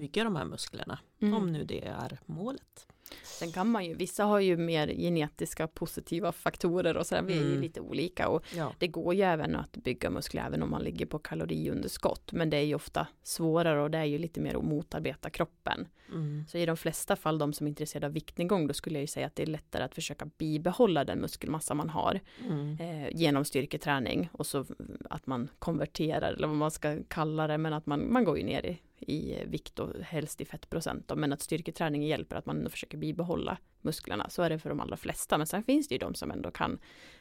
bygga 0.00 0.24
de 0.24 0.36
här 0.36 0.44
musklerna. 0.44 0.98
Mm. 1.22 1.34
Om 1.34 1.52
nu 1.52 1.64
det 1.64 1.84
är 1.86 2.18
målet. 2.26 2.86
Sen 3.24 3.52
kan 3.52 3.70
man 3.70 3.84
ju, 3.84 3.94
vissa 3.94 4.24
har 4.24 4.40
ju 4.40 4.56
mer 4.56 4.88
genetiska 4.88 5.66
positiva 5.66 6.32
faktorer 6.32 6.96
och 6.96 7.06
sådär, 7.06 7.22
vi 7.22 7.32
är 7.32 7.40
ju 7.42 7.46
Mm. 7.48 7.60
lite 7.60 7.80
olika 7.80 8.28
och 8.28 8.44
Ja. 8.56 8.72
det 8.78 8.88
går 8.88 9.14
ju 9.14 9.22
även 9.22 9.56
att 9.56 9.72
bygga 9.76 10.10
muskler 10.10 10.46
även 10.46 10.62
om 10.62 10.70
man 10.70 10.82
ligger 10.82 11.06
på 11.06 11.18
kaloriunderskott, 11.18 12.32
men 12.32 12.50
det 12.50 12.56
är 12.56 12.62
ju 12.62 12.74
ofta 12.74 13.06
svårare 13.22 13.82
och 13.82 13.90
det 13.90 13.98
är 13.98 14.04
ju 14.04 14.18
lite 14.18 14.40
mer 14.40 14.56
att 14.56 14.64
motarbeta 14.64 15.30
kroppen. 15.30 15.88
Mm. 16.12 16.44
Så 16.48 16.58
i 16.58 16.66
de 16.66 16.76
flesta 16.76 17.16
fall, 17.16 17.38
de 17.38 17.52
som 17.52 17.66
är 17.66 17.68
intresserade 17.68 18.06
av 18.06 18.12
viktnedgång, 18.12 18.66
då 18.66 18.74
skulle 18.74 18.94
jag 18.96 19.00
ju 19.02 19.06
säga 19.06 19.26
att 19.26 19.36
det 19.36 19.42
är 19.42 19.46
lättare 19.46 19.82
att 19.84 19.94
försöka 19.94 20.26
bibehålla 20.38 21.04
den 21.04 21.18
muskelmassa 21.20 21.74
man 21.74 21.90
har 21.90 22.20
Mm. 22.44 22.76
eh, 22.80 23.08
genom 23.16 23.44
styrketräning 23.44 24.28
och 24.32 24.46
så 24.46 24.64
att 25.10 25.26
man 25.26 25.48
konverterar 25.58 26.32
eller 26.32 26.46
vad 26.48 26.56
man 26.56 26.70
ska 26.70 26.96
kalla 27.08 27.46
det, 27.46 27.58
men 27.58 27.72
att 27.72 27.86
man, 27.86 28.12
man 28.12 28.24
går 28.24 28.38
ju 28.38 28.44
ner 28.44 28.66
i, 28.66 28.78
i 29.00 29.44
vikt 29.46 29.78
och 29.78 30.00
helst 30.02 30.40
i 30.40 30.44
fettprocent 30.44 31.08
då, 31.08 31.16
men 31.16 31.32
att 31.32 31.42
styrketräning 31.42 32.06
hjälper 32.06 32.36
att 32.36 32.46
man 32.46 32.56
ändå 32.56 32.70
försöker 32.70 32.98
bibehålla 32.98 33.58
musklerna. 33.80 34.30
Så 34.30 34.42
är 34.42 34.50
det 34.50 34.58
för 34.58 34.68
de 34.68 34.80
allra 34.80 34.96
flesta, 34.96 35.38
men 35.38 35.46
sen 35.46 35.62
finns 35.62 35.88
det 35.88 35.94
ju 35.94 35.98
de 35.98 36.14
som 36.14 36.30
ändå 36.30 36.50
kan 36.50 36.78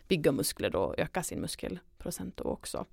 bygga 0.08 0.32
muskler 0.32 0.76
och 0.76 1.00
öka 1.00 1.24
sin 1.24 1.42
muskelprocent 1.42 2.38
då 2.38 2.44
också. 2.44 2.86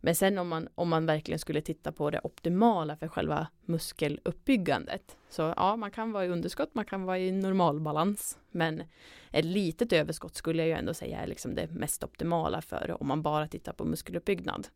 Men 0.00 0.14
sen 0.14 0.38
om 0.38 0.48
man, 0.48 0.68
om 0.74 0.88
man 0.88 1.06
verkligen 1.06 1.38
skulle 1.38 1.60
titta 1.60 1.92
på 1.92 2.10
det 2.10 2.20
optimala 2.22 2.96
för 2.96 3.08
själva 3.08 3.46
muskeluppbyggandet. 3.64 5.16
Så 5.28 5.54
ja, 5.56 5.76
man 5.76 5.90
kan 5.90 6.12
vara 6.12 6.24
i 6.24 6.28
underskott, 6.28 6.74
man 6.74 6.84
kan 6.84 7.04
vara 7.04 7.18
i 7.18 7.32
normalbalans. 7.32 8.38
Men 8.50 8.82
ett 9.30 9.44
litet 9.44 9.92
överskott 9.92 10.34
skulle 10.34 10.62
jag 10.62 10.68
ju 10.68 10.74
ändå 10.74 10.94
säga 10.94 11.20
är 11.20 11.26
liksom 11.26 11.54
det 11.54 11.70
mest 11.70 12.04
optimala 12.04 12.62
för 12.62 12.96
om 13.00 13.08
man 13.08 13.22
bara 13.22 13.48
tittar 13.48 13.72
på 13.72 13.84
muskeluppbyggnad. 13.84 14.68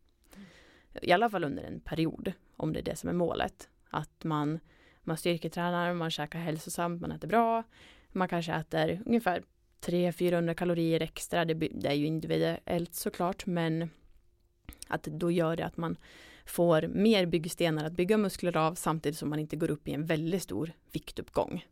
I 1.01 1.11
alla 1.11 1.29
fall 1.29 1.43
under 1.43 1.63
en 1.63 1.79
period, 1.79 2.33
om 2.57 2.73
det 2.73 2.79
är 2.79 2.83
det 2.83 2.95
som 2.95 3.09
är 3.09 3.13
målet. 3.13 3.69
Att 3.89 4.23
man, 4.23 4.59
man 5.01 5.17
styrketränar, 5.17 5.93
man 5.93 6.11
käkar 6.11 6.39
hälsosamt, 6.39 7.01
man 7.01 7.11
äter 7.11 7.27
bra. 7.27 7.63
Man 8.11 8.27
kanske 8.27 8.53
äter 8.53 9.01
ungefär 9.05 9.43
300-400 9.81 10.53
kalorier 10.53 11.01
extra. 11.01 11.45
Det, 11.45 11.53
det 11.53 11.87
är 11.87 11.93
ju 11.93 12.05
individuellt 12.05 12.95
såklart, 12.95 13.45
men 13.45 13.89
att 14.87 15.03
då 15.03 15.31
gör 15.31 15.55
det 15.55 15.65
att 15.65 15.77
man 15.77 15.97
får 16.45 16.87
mer 16.87 17.25
byggstenar 17.25 17.85
att 17.85 17.93
bygga 17.93 18.17
muskler 18.17 18.57
av 18.57 18.75
samtidigt 18.75 19.17
som 19.17 19.29
man 19.29 19.39
inte 19.39 19.55
går 19.55 19.71
upp 19.71 19.87
i 19.87 19.93
en 19.93 20.05
väldigt 20.05 20.43
stor 20.43 20.71
viktuppgång. 20.91 21.65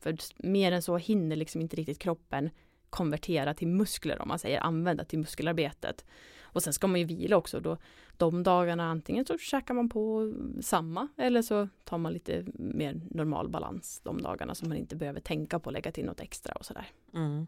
För 0.00 0.16
mer 0.36 0.72
än 0.72 0.82
så 0.82 0.96
hinner 0.96 1.36
liksom 1.36 1.60
inte 1.60 1.76
riktigt 1.76 1.98
kroppen 1.98 2.50
konvertera 2.90 3.54
till 3.54 3.68
muskler 3.68 4.22
om 4.22 4.28
man 4.28 4.38
säger 4.38 4.60
använda 4.60 5.04
till 5.04 5.18
muskelarbetet. 5.18 6.04
Och 6.52 6.62
sen 6.62 6.72
ska 6.72 6.86
man 6.86 7.00
ju 7.00 7.06
vila 7.06 7.36
också 7.36 7.60
då. 7.60 7.76
De 8.16 8.42
dagarna 8.42 8.90
antingen 8.90 9.24
så 9.26 9.38
käkar 9.38 9.74
man 9.74 9.88
på 9.88 10.34
samma 10.60 11.08
eller 11.16 11.42
så 11.42 11.68
tar 11.84 11.98
man 11.98 12.12
lite 12.12 12.44
mer 12.54 13.00
normal 13.10 13.48
balans 13.48 14.00
de 14.04 14.22
dagarna 14.22 14.54
som 14.54 14.68
man 14.68 14.78
inte 14.78 14.96
behöver 14.96 15.20
tänka 15.20 15.58
på 15.58 15.70
att 15.70 15.74
lägga 15.74 15.92
till 15.92 16.04
något 16.04 16.20
extra 16.20 16.54
och 16.54 16.64
sådär. 16.64 16.86
Mm. 17.14 17.46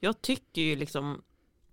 Jag 0.00 0.22
tycker 0.22 0.62
ju 0.62 0.76
liksom 0.76 1.22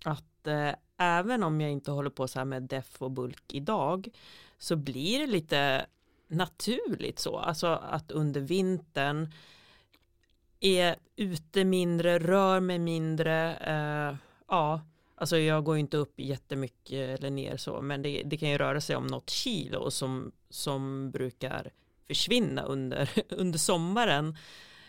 att 0.05 0.47
eh, 0.47 0.71
även 0.97 1.43
om 1.43 1.61
jag 1.61 1.71
inte 1.71 1.91
håller 1.91 2.09
på 2.09 2.27
så 2.27 2.39
här 2.39 2.45
med 2.45 2.63
def 2.63 3.01
och 3.01 3.11
bulk 3.11 3.53
idag 3.53 4.09
så 4.57 4.75
blir 4.75 5.19
det 5.19 5.27
lite 5.27 5.85
naturligt 6.27 7.19
så, 7.19 7.37
alltså 7.37 7.67
att 7.67 8.11
under 8.11 8.41
vintern 8.41 9.31
är 10.59 10.95
ute 11.15 11.65
mindre, 11.65 12.19
rör 12.19 12.59
mig 12.59 12.79
mindre, 12.79 13.55
eh, 13.55 14.15
ja, 14.47 14.81
alltså 15.15 15.37
jag 15.37 15.63
går 15.63 15.77
inte 15.77 15.97
upp 15.97 16.19
jättemycket 16.19 17.19
eller 17.19 17.29
ner 17.29 17.57
så, 17.57 17.81
men 17.81 18.01
det, 18.01 18.23
det 18.25 18.37
kan 18.37 18.49
ju 18.49 18.57
röra 18.57 18.81
sig 18.81 18.95
om 18.95 19.07
något 19.07 19.29
kilo 19.29 19.91
som, 19.91 20.31
som 20.49 21.11
brukar 21.11 21.71
försvinna 22.07 22.63
under, 22.63 23.09
under 23.29 23.59
sommaren. 23.59 24.37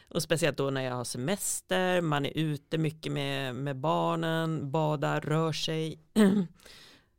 Och 0.09 0.23
speciellt 0.23 0.57
då 0.57 0.71
när 0.71 0.83
jag 0.83 0.95
har 0.95 1.05
semester, 1.05 2.01
man 2.01 2.27
är 2.27 2.39
ute 2.39 2.79
mycket 2.79 3.13
med, 3.13 3.55
med 3.55 3.77
barnen, 3.77 4.71
badar, 4.71 5.21
rör 5.21 5.53
sig. 5.53 5.99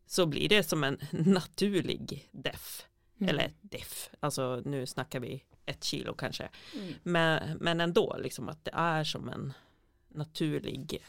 Så 0.07 0.25
blir 0.25 0.49
det 0.49 0.63
som 0.63 0.83
en 0.83 0.99
naturlig 1.11 2.29
def. 2.31 2.85
Mm. 3.19 3.29
Eller 3.29 3.53
def, 3.61 4.09
alltså 4.19 4.61
nu 4.65 4.85
snackar 4.85 5.19
vi 5.19 5.43
ett 5.65 5.83
kilo 5.83 6.13
kanske. 6.13 6.49
Mm. 6.75 6.93
Men, 7.03 7.57
men 7.57 7.81
ändå, 7.81 8.17
liksom 8.19 8.49
att 8.49 8.65
det 8.65 8.71
är 8.73 9.03
som 9.03 9.29
en 9.29 9.53
naturlig, 10.07 11.03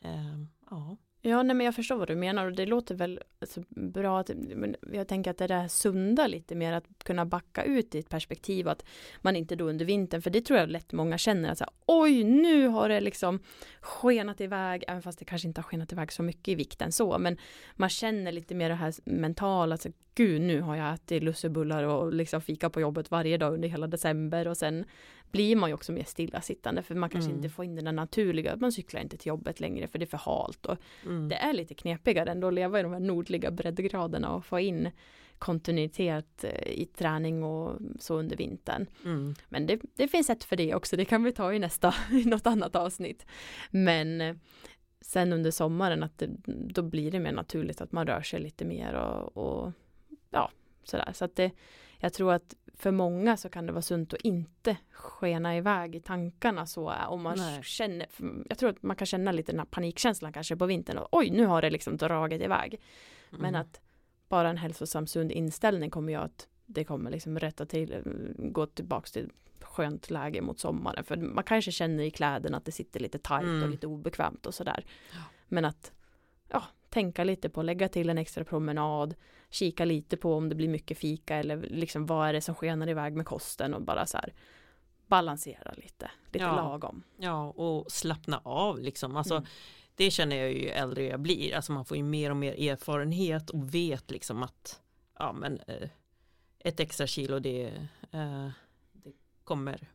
eh, 0.00 0.44
ja. 0.74 0.96
Ja, 1.26 1.42
nej, 1.42 1.56
men 1.56 1.64
jag 1.64 1.74
förstår 1.74 1.96
vad 1.96 2.08
du 2.08 2.16
menar 2.16 2.46
och 2.46 2.52
det 2.52 2.66
låter 2.66 2.94
väl 2.94 3.20
alltså, 3.40 3.62
bra. 3.68 4.20
Att, 4.20 4.30
men 4.36 4.76
jag 4.92 5.08
tänker 5.08 5.30
att 5.30 5.38
det 5.38 5.46
där 5.46 5.68
sunda 5.68 6.26
lite 6.26 6.54
mer 6.54 6.72
att 6.72 6.84
kunna 7.04 7.26
backa 7.26 7.64
ut 7.64 7.94
i 7.94 7.98
ett 7.98 8.08
perspektiv 8.08 8.68
att 8.68 8.84
man 9.20 9.36
inte 9.36 9.56
då 9.56 9.64
under 9.64 9.84
vintern, 9.84 10.22
för 10.22 10.30
det 10.30 10.40
tror 10.40 10.58
jag 10.58 10.68
lätt 10.68 10.92
många 10.92 11.18
känner 11.18 11.50
att 11.50 11.58
så 11.58 11.64
här, 11.64 11.72
oj, 11.86 12.24
nu 12.24 12.68
har 12.68 12.88
det 12.88 13.00
liksom 13.00 13.40
skenat 13.80 14.40
iväg, 14.40 14.84
även 14.88 15.02
fast 15.02 15.18
det 15.18 15.24
kanske 15.24 15.48
inte 15.48 15.60
har 15.60 15.64
skenat 15.64 15.92
iväg 15.92 16.12
så 16.12 16.22
mycket 16.22 16.48
i 16.48 16.54
vikten 16.54 16.92
så, 16.92 17.18
men 17.18 17.36
man 17.74 17.88
känner 17.88 18.32
lite 18.32 18.54
mer 18.54 18.68
det 18.68 18.74
här 18.74 18.94
mentala, 19.04 19.74
alltså 19.74 19.88
gud, 20.14 20.40
nu 20.40 20.60
har 20.60 20.76
jag 20.76 20.94
ätit 20.94 21.22
lussebullar 21.22 21.82
och 21.82 22.12
liksom 22.12 22.40
fika 22.40 22.70
på 22.70 22.80
jobbet 22.80 23.10
varje 23.10 23.36
dag 23.36 23.54
under 23.54 23.68
hela 23.68 23.86
december 23.86 24.48
och 24.48 24.56
sen 24.56 24.84
blir 25.34 25.56
man 25.56 25.70
ju 25.70 25.74
också 25.74 25.92
mer 25.92 26.04
stillasittande 26.04 26.82
för 26.82 26.94
man 26.94 27.10
kanske 27.10 27.30
Mm. 27.30 27.36
inte 27.44 27.54
får 27.54 27.64
in 27.64 27.74
den 27.76 27.84
där 27.84 27.92
naturliga, 27.92 28.56
man 28.56 28.72
cyklar 28.72 29.00
inte 29.00 29.16
till 29.16 29.28
jobbet 29.28 29.60
längre 29.60 29.88
för 29.88 29.98
det 29.98 30.04
är 30.04 30.16
för 30.18 30.18
halt 30.18 30.66
och 30.66 30.76
Mm. 31.06 31.28
det 31.28 31.34
är 31.36 31.52
lite 31.52 31.74
knepigare 31.74 32.30
ändå 32.30 32.48
att 32.48 32.54
leva 32.54 32.80
i 32.80 32.82
de 32.82 32.92
här 32.92 33.00
nordliga 33.00 33.50
breddgraderna 33.50 34.34
och 34.34 34.44
få 34.46 34.60
in 34.60 34.90
kontinuitet 35.38 36.44
eh, 36.44 36.68
i 36.72 36.86
träning 36.86 37.42
och 37.44 37.78
så 37.98 38.14
under 38.14 38.36
vintern. 38.36 38.86
Mm. 39.04 39.34
Men 39.48 39.66
det, 39.66 39.80
det 39.96 40.08
finns 40.08 40.26
sätt 40.26 40.44
för 40.44 40.56
det 40.56 40.74
också, 40.74 40.96
det 40.96 41.04
kan 41.04 41.22
vi 41.24 41.32
ta 41.32 41.52
i 41.52 41.58
nästa, 41.58 41.94
i 42.12 42.24
något 42.24 42.46
annat 42.46 42.76
avsnitt. 42.76 43.26
Men 43.70 44.20
eh, 44.20 44.36
sen 45.00 45.32
under 45.32 45.50
sommaren 45.50 46.02
att 46.02 46.18
det, 46.18 46.28
då 46.46 46.82
blir 46.82 47.10
det 47.10 47.20
mer 47.20 47.32
naturligt 47.32 47.80
att 47.80 47.92
man 47.92 48.06
rör 48.06 48.22
sig 48.22 48.40
lite 48.40 48.64
mer 48.64 48.94
och, 48.94 49.36
och 49.36 49.72
ja, 50.30 50.50
sådär. 50.84 51.10
Så 51.14 51.24
att 51.24 51.36
det, 51.36 51.50
jag 51.98 52.12
tror 52.12 52.32
att 52.32 52.54
för 52.74 52.90
många 52.90 53.36
så 53.36 53.48
kan 53.48 53.66
det 53.66 53.72
vara 53.72 53.82
sunt 53.82 54.14
att 54.14 54.20
inte 54.20 54.76
skena 54.92 55.56
iväg 55.56 55.94
i 55.96 56.00
tankarna 56.00 56.66
så 56.66 56.90
om 57.08 57.22
man 57.22 57.38
Nej. 57.38 57.62
känner, 57.62 58.06
jag 58.48 58.58
tror 58.58 58.70
att 58.70 58.82
man 58.82 58.96
kan 58.96 59.06
känna 59.06 59.32
lite 59.32 59.52
den 59.52 59.58
här 59.58 59.66
panikkänslan 59.66 60.32
kanske 60.32 60.56
på 60.56 60.66
vintern 60.66 60.98
och 60.98 61.08
oj 61.12 61.30
nu 61.30 61.46
har 61.46 61.62
det 61.62 61.70
liksom 61.70 61.96
dragit 61.96 62.42
iväg. 62.42 62.80
Men 63.30 63.40
Mm. 63.54 63.60
att 63.60 63.80
bara 64.28 64.50
en 64.50 64.56
hälsosam 64.56 65.06
sund 65.06 65.32
inställning 65.32 65.90
kommer 65.90 66.12
ju 66.12 66.18
att 66.18 66.48
det 66.66 66.84
kommer 66.84 67.10
liksom 67.10 67.38
rätta 67.38 67.66
till, 67.66 67.92
eh, 67.92 68.00
gå 68.38 68.66
tillbaks 68.66 69.12
till 69.12 69.30
skönt 69.60 70.10
läge 70.10 70.40
mot 70.40 70.58
sommaren. 70.60 71.04
För 71.04 71.16
man 71.16 71.44
kanske 71.44 71.72
känner 71.72 72.04
i 72.04 72.10
kläderna 72.10 72.56
att 72.56 72.64
det 72.64 72.72
sitter 72.72 73.00
lite 73.00 73.18
tajt 73.18 73.44
Mm. 73.44 73.62
och 73.62 73.68
lite 73.68 73.86
obekvämt 73.86 74.46
och 74.46 74.54
sådär. 74.54 74.84
Ja. 75.12 75.18
Men 75.48 75.64
att 75.64 75.92
ja, 76.48 76.62
tänka 76.90 77.24
lite 77.24 77.48
på, 77.48 77.62
lägga 77.62 77.88
till 77.88 78.10
en 78.10 78.18
extra 78.18 78.44
promenad, 78.44 79.14
kika 79.54 79.84
lite 79.84 80.16
på 80.16 80.34
om 80.34 80.48
det 80.48 80.54
blir 80.54 80.68
mycket 80.68 80.98
fika 80.98 81.36
eller 81.36 81.56
liksom 81.56 82.06
vad 82.06 82.28
är 82.28 82.32
det 82.32 82.40
som 82.40 82.54
skenar 82.54 82.88
iväg 82.88 83.14
med 83.16 83.26
kosten 83.26 83.74
och 83.74 83.82
bara 83.82 84.06
så 84.06 84.16
här 84.16 84.32
balansera 85.06 85.72
lite, 85.76 86.10
lite 86.26 86.38
Ja. 86.44 86.56
lagom. 86.56 87.02
Ja, 87.16 87.46
och 87.50 87.92
slappna 87.92 88.40
av 88.44 88.78
liksom. 88.78 89.16
Alltså, 89.16 89.34
Mm. 89.34 89.46
Det 89.96 90.10
känner 90.10 90.36
jag 90.36 90.52
ju 90.52 90.68
äldre 90.68 91.04
jag 91.04 91.20
blir. 91.20 91.54
Alltså 91.54 91.72
man 91.72 91.84
får 91.84 91.96
ju 91.96 92.02
mer 92.02 92.30
och 92.30 92.36
mer 92.36 92.70
erfarenhet 92.70 93.50
och 93.50 93.74
vet 93.74 94.10
liksom 94.10 94.42
att 94.42 94.80
ja, 95.18 95.32
men, 95.32 95.60
eh, 95.66 95.88
ett 96.58 96.80
extra 96.80 97.06
kilo 97.06 97.38
det, 97.38 97.66
eh, 98.10 98.48
det 98.92 99.12
kommer 99.44 99.88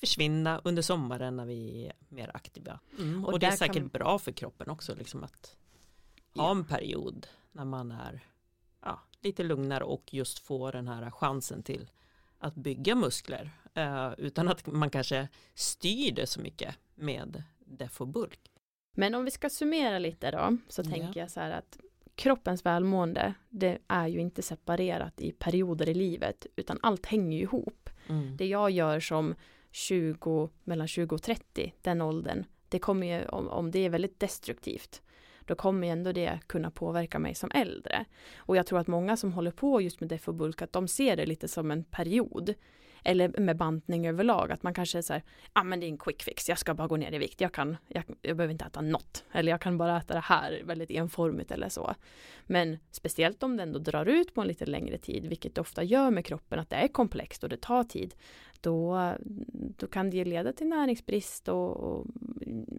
försvinna 0.00 0.60
under 0.64 0.82
sommaren 0.82 1.36
när 1.36 1.46
vi 1.46 1.86
är 1.86 1.92
mer 2.08 2.30
aktiva. 2.34 2.80
Mm, 2.98 3.24
och, 3.24 3.32
Och 3.32 3.38
det 3.38 3.46
är 3.46 3.50
säkert 3.50 3.76
kan- 3.76 3.88
bra 3.88 4.18
för 4.18 4.32
kroppen 4.32 4.70
också 4.70 4.94
liksom 4.94 5.24
att 5.24 5.56
ha 6.34 6.50
en 6.50 6.64
period 6.64 7.26
när 7.52 7.64
man 7.64 7.90
är 7.90 8.20
ja, 8.82 9.00
lite 9.20 9.42
lugnare 9.42 9.84
och 9.84 10.14
just 10.14 10.38
får 10.38 10.72
den 10.72 10.88
här 10.88 11.10
chansen 11.10 11.62
till 11.62 11.90
att 12.38 12.54
bygga 12.54 12.94
muskler 12.94 13.50
eh, 13.74 14.12
utan 14.18 14.48
att 14.48 14.66
man 14.66 14.90
kanske 14.90 15.28
styr 15.54 16.12
det 16.12 16.26
så 16.26 16.40
mycket 16.40 16.74
med 16.94 17.42
def 17.58 18.00
och 18.00 18.08
bulk. 18.08 18.40
Men 18.96 19.14
om 19.14 19.24
vi 19.24 19.30
ska 19.30 19.50
summera 19.50 19.98
lite 19.98 20.30
då, 20.30 20.56
så 20.68 20.82
Ja. 20.84 20.90
tänker 20.90 21.20
jag 21.20 21.30
så 21.30 21.40
här 21.40 21.50
att 21.50 21.78
kroppens 22.14 22.66
välmående, 22.66 23.34
det 23.48 23.78
är 23.88 24.06
ju 24.06 24.20
inte 24.20 24.42
separerat 24.42 25.20
i 25.20 25.32
perioder 25.32 25.88
i 25.88 25.94
livet, 25.94 26.46
utan 26.56 26.78
allt 26.82 27.06
hänger 27.06 27.36
ju 27.36 27.42
ihop. 27.42 27.90
Mm. 28.08 28.36
Det 28.36 28.46
jag 28.46 28.70
gör 28.70 29.00
som 29.00 29.34
20, 29.70 30.50
mellan 30.64 30.88
20 30.88 31.14
och 31.14 31.22
30, 31.22 31.74
den 31.82 32.00
åldern, 32.02 32.44
det 32.68 32.78
kommer 32.78 33.06
ju, 33.06 33.26
om, 33.28 33.48
om 33.48 33.70
det 33.70 33.78
är 33.78 33.90
väldigt 33.90 34.20
destruktivt, 34.20 35.02
då 35.48 35.54
kommer 35.54 35.86
ju 35.86 35.92
ändå 35.92 36.12
det 36.12 36.38
kunna 36.46 36.70
påverka 36.70 37.18
mig 37.18 37.34
som 37.34 37.50
äldre. 37.54 38.04
Och 38.36 38.56
jag 38.56 38.66
tror 38.66 38.78
att 38.78 38.86
många 38.86 39.16
som 39.16 39.32
håller 39.32 39.50
på 39.50 39.80
just 39.80 40.00
med 40.00 40.08
def 40.08 40.28
och 40.28 40.34
bulk, 40.34 40.62
att 40.62 40.72
de 40.72 40.88
ser 40.88 41.16
det 41.16 41.26
lite 41.26 41.48
som 41.48 41.70
en 41.70 41.84
period. 41.84 42.54
eller 43.04 43.40
med 43.40 43.56
bantning 43.56 44.06
överlag, 44.08 44.52
att 44.52 44.62
man 44.62 44.74
kanske 44.74 44.98
är 44.98 45.02
såhär, 45.02 45.22
ja 45.54 45.60
ah, 45.60 45.64
men 45.64 45.80
det 45.80 45.86
är 45.86 45.88
en 45.88 45.98
quick 45.98 46.22
fix, 46.22 46.48
jag 46.48 46.58
ska 46.58 46.74
bara 46.74 46.88
gå 46.88 46.96
ner 46.96 47.12
i 47.12 47.18
vikt, 47.18 47.40
jag 47.40 47.52
kan, 47.52 47.76
jag, 47.88 48.04
jag 48.22 48.36
behöver 48.36 48.52
inte 48.52 48.64
äta 48.64 48.80
något, 48.80 49.24
eller 49.32 49.52
jag 49.52 49.60
kan 49.60 49.78
bara 49.78 49.98
äta 49.98 50.14
det 50.14 50.20
här 50.20 50.62
väldigt 50.64 50.90
enformigt 50.90 51.50
eller 51.50 51.68
så. 51.68 51.94
Men 52.46 52.78
speciellt 52.90 53.42
om 53.42 53.56
det 53.56 53.62
ändå 53.62 53.78
drar 53.78 54.06
ut 54.06 54.34
på 54.34 54.40
en 54.40 54.46
lite 54.48 54.66
längre 54.66 54.98
tid, 54.98 55.26
vilket 55.26 55.54
det 55.54 55.60
ofta 55.60 55.82
gör 55.82 56.10
med 56.10 56.24
kroppen, 56.24 56.58
att 56.58 56.70
det 56.70 56.76
är 56.76 56.88
komplext 56.88 57.44
och 57.44 57.48
det 57.48 57.60
tar 57.60 57.84
tid, 57.84 58.14
då, 58.60 59.14
då 59.76 59.86
kan 59.86 60.10
det 60.10 60.24
leda 60.24 60.52
till 60.52 60.68
näringsbrist 60.68 61.48
och, 61.48 61.76
och 61.76 62.06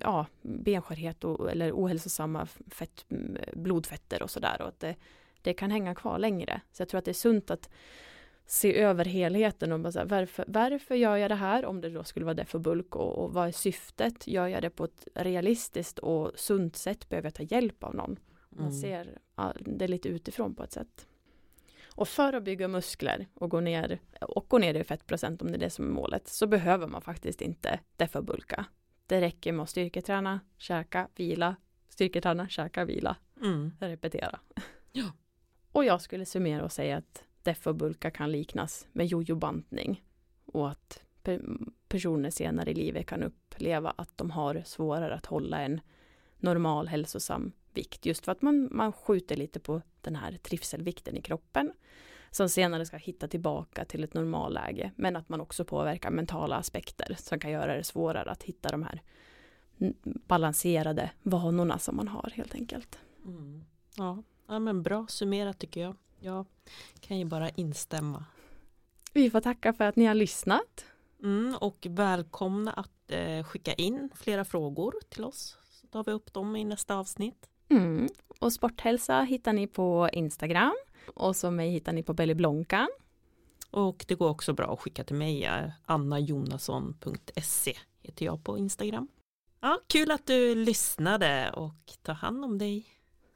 ja, 0.01 0.25
benskörhet 0.41 1.23
och, 1.23 1.51
eller 1.51 1.71
ohälsosamma 1.71 2.45
fett, 2.67 3.05
blodfetter 3.53 4.23
och 4.23 4.29
sådär. 4.29 4.61
Och 4.61 4.67
att 4.67 4.79
det, 4.79 4.95
det 5.41 5.53
kan 5.53 5.71
hänga 5.71 5.95
kvar 5.95 6.19
längre. 6.19 6.61
Så 6.71 6.81
jag 6.81 6.89
tror 6.89 6.99
att 6.99 7.05
det 7.05 7.11
är 7.11 7.13
sunt 7.13 7.51
att 7.51 7.69
se 8.45 8.79
över 8.79 9.05
helheten 9.05 9.71
och 9.71 9.79
bara 9.79 9.91
så 9.91 9.99
här, 9.99 10.05
varför, 10.05 10.45
varför 10.47 10.95
gör 10.95 11.17
jag 11.17 11.31
det 11.31 11.35
här 11.35 11.65
om 11.65 11.81
det 11.81 11.89
då 11.89 12.03
skulle 12.03 12.25
vara 12.25 12.33
det 12.33 12.45
för 12.45 12.59
bulk 12.59 12.95
och, 12.95 13.23
och 13.23 13.33
vad 13.33 13.47
är 13.47 13.51
syftet? 13.51 14.27
Gör 14.27 14.47
jag 14.47 14.61
det 14.61 14.69
på 14.69 14.83
ett 14.83 15.07
realistiskt 15.15 15.99
och 15.99 16.31
sunt 16.35 16.75
sätt? 16.75 17.09
Behöver 17.09 17.25
jag 17.25 17.33
ta 17.33 17.55
hjälp 17.55 17.83
av 17.83 17.95
någon? 17.95 18.19
Man 18.49 18.67
mm. 18.67 18.81
ser 18.81 19.17
det 19.55 19.87
lite 19.87 20.09
utifrån 20.09 20.55
på 20.55 20.63
ett 20.63 20.71
sätt. 20.71 21.07
Och 21.99 22.07
för 22.07 22.33
att 22.33 22.43
bygga 22.43 22.67
muskler 22.67 23.27
och 23.33 23.49
gå 23.49 23.59
ner 23.59 23.99
och 24.21 24.45
gå 24.47 24.57
ner 24.57 24.73
i 24.73 24.83
fettprocent 24.83 25.41
om 25.41 25.47
det 25.47 25.57
är 25.57 25.59
det 25.59 25.69
som 25.69 25.85
är 25.85 25.89
målet 25.89 26.27
så 26.27 26.47
behöver 26.47 26.87
man 26.87 27.01
faktiskt 27.01 27.41
inte 27.41 27.79
defabulka. 27.95 28.65
Det 29.07 29.21
räcker 29.21 29.51
med 29.51 29.63
att 29.63 29.69
styrketräna, 29.69 30.39
käka, 30.57 31.07
vila, 31.15 31.55
styrketräna, 31.89 32.49
käka, 32.49 32.85
vila, 32.85 33.15
mm. 33.41 33.71
repetera. 33.79 34.39
Ja. 34.91 35.11
Och 35.71 35.85
jag 35.85 36.01
skulle 36.01 36.25
summera 36.25 36.63
och 36.63 36.71
säga 36.71 36.97
att 36.97 37.23
defabulka 37.43 38.11
kan 38.11 38.31
liknas 38.31 38.87
med 38.91 39.07
jojobantning 39.07 40.03
och 40.45 40.69
att 40.69 41.01
personer 41.87 42.29
senare 42.29 42.71
i 42.71 42.73
livet 42.73 43.05
kan 43.05 43.23
uppleva 43.23 43.93
att 43.97 44.17
de 44.17 44.31
har 44.31 44.61
svårare 44.65 45.15
att 45.15 45.25
hålla 45.25 45.61
en 45.61 45.81
normal 46.37 46.87
hälsosam 46.87 47.51
vikt 47.79 48.05
just 48.05 48.25
för 48.25 48.31
att 48.31 48.41
man, 48.41 48.69
man 48.71 48.93
skjuter 48.93 49.35
lite 49.35 49.59
på 49.59 49.81
den 50.01 50.15
här 50.15 50.37
trivselvikten 50.37 51.17
i 51.17 51.21
kroppen 51.21 51.71
som 52.31 52.49
senare 52.49 52.85
ska 52.85 52.97
hitta 52.97 53.27
tillbaka 53.27 53.85
till 53.85 54.03
ett 54.03 54.13
normalläge 54.13 54.91
men 54.95 55.15
att 55.15 55.29
man 55.29 55.41
också 55.41 55.65
påverkar 55.65 56.11
mentala 56.11 56.55
aspekter 56.55 57.15
som 57.19 57.39
kan 57.39 57.51
göra 57.51 57.77
det 57.77 57.83
svårare 57.83 58.31
att 58.31 58.43
hitta 58.43 58.69
de 58.69 58.83
här 58.83 59.01
balanserade 60.03 61.11
vanorna 61.23 61.79
som 61.79 61.95
man 61.95 62.07
har 62.07 62.31
helt 62.35 62.55
enkelt. 62.55 62.99
Mm. 63.25 63.65
Ja. 63.95 64.23
ja, 64.47 64.59
men 64.59 64.83
bra 64.83 65.07
summerat 65.07 65.59
tycker 65.59 65.81
jag. 65.81 65.95
Jag 66.19 66.45
kan 66.99 67.17
ju 67.19 67.25
bara 67.25 67.49
instämma. 67.49 68.25
Vi 69.13 69.29
får 69.29 69.41
tacka 69.41 69.73
för 69.73 69.83
att 69.83 69.95
ni 69.95 70.05
har 70.05 70.15
lyssnat. 70.15 70.85
Mm, 71.23 71.55
och 71.55 71.87
välkomna 71.89 72.71
att 72.71 73.11
eh, 73.11 73.43
skicka 73.43 73.73
in 73.73 74.09
flera 74.15 74.45
frågor 74.45 74.93
till 75.09 75.23
oss. 75.23 75.57
Så 75.69 75.87
tar 75.87 76.03
vi 76.03 76.11
upp 76.11 76.33
dem 76.33 76.55
i 76.55 76.63
nästa 76.65 76.95
avsnitt. 76.95 77.48
Mm. 77.69 78.09
Och 78.39 78.53
Sporthälsa 78.53 79.21
hittar 79.21 79.53
ni 79.53 79.67
på 79.67 80.09
Instagram 80.13 80.75
och 81.15 81.35
så 81.35 81.51
mig 81.51 81.69
hittar 81.69 81.93
ni 81.93 82.03
på 82.03 82.13
Bellyblonkan. 82.13 82.87
Och 83.71 84.05
det 84.07 84.15
går 84.15 84.29
också 84.29 84.53
bra 84.53 84.73
att 84.73 84.79
skicka 84.79 85.03
till 85.03 85.15
mig, 85.15 85.45
eh, 85.45 85.69
annajonasson.se 85.85 87.73
heter 88.01 88.25
jag 88.25 88.43
på 88.43 88.57
Instagram. 88.57 89.07
Ja, 89.61 89.79
kul 89.87 90.11
att 90.11 90.27
du 90.27 90.55
lyssnade 90.55 91.51
och 91.51 91.93
ta 92.01 92.11
hand 92.11 92.45
om 92.45 92.57
dig. 92.57 92.85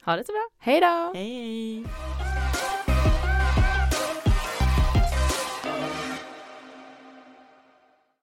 Ha 0.05 0.15
det 0.15 0.25
så 0.25 0.31
bra, 0.31 0.49
hej 0.57 0.81
då! 0.81 1.11
Hej! 1.15 2.32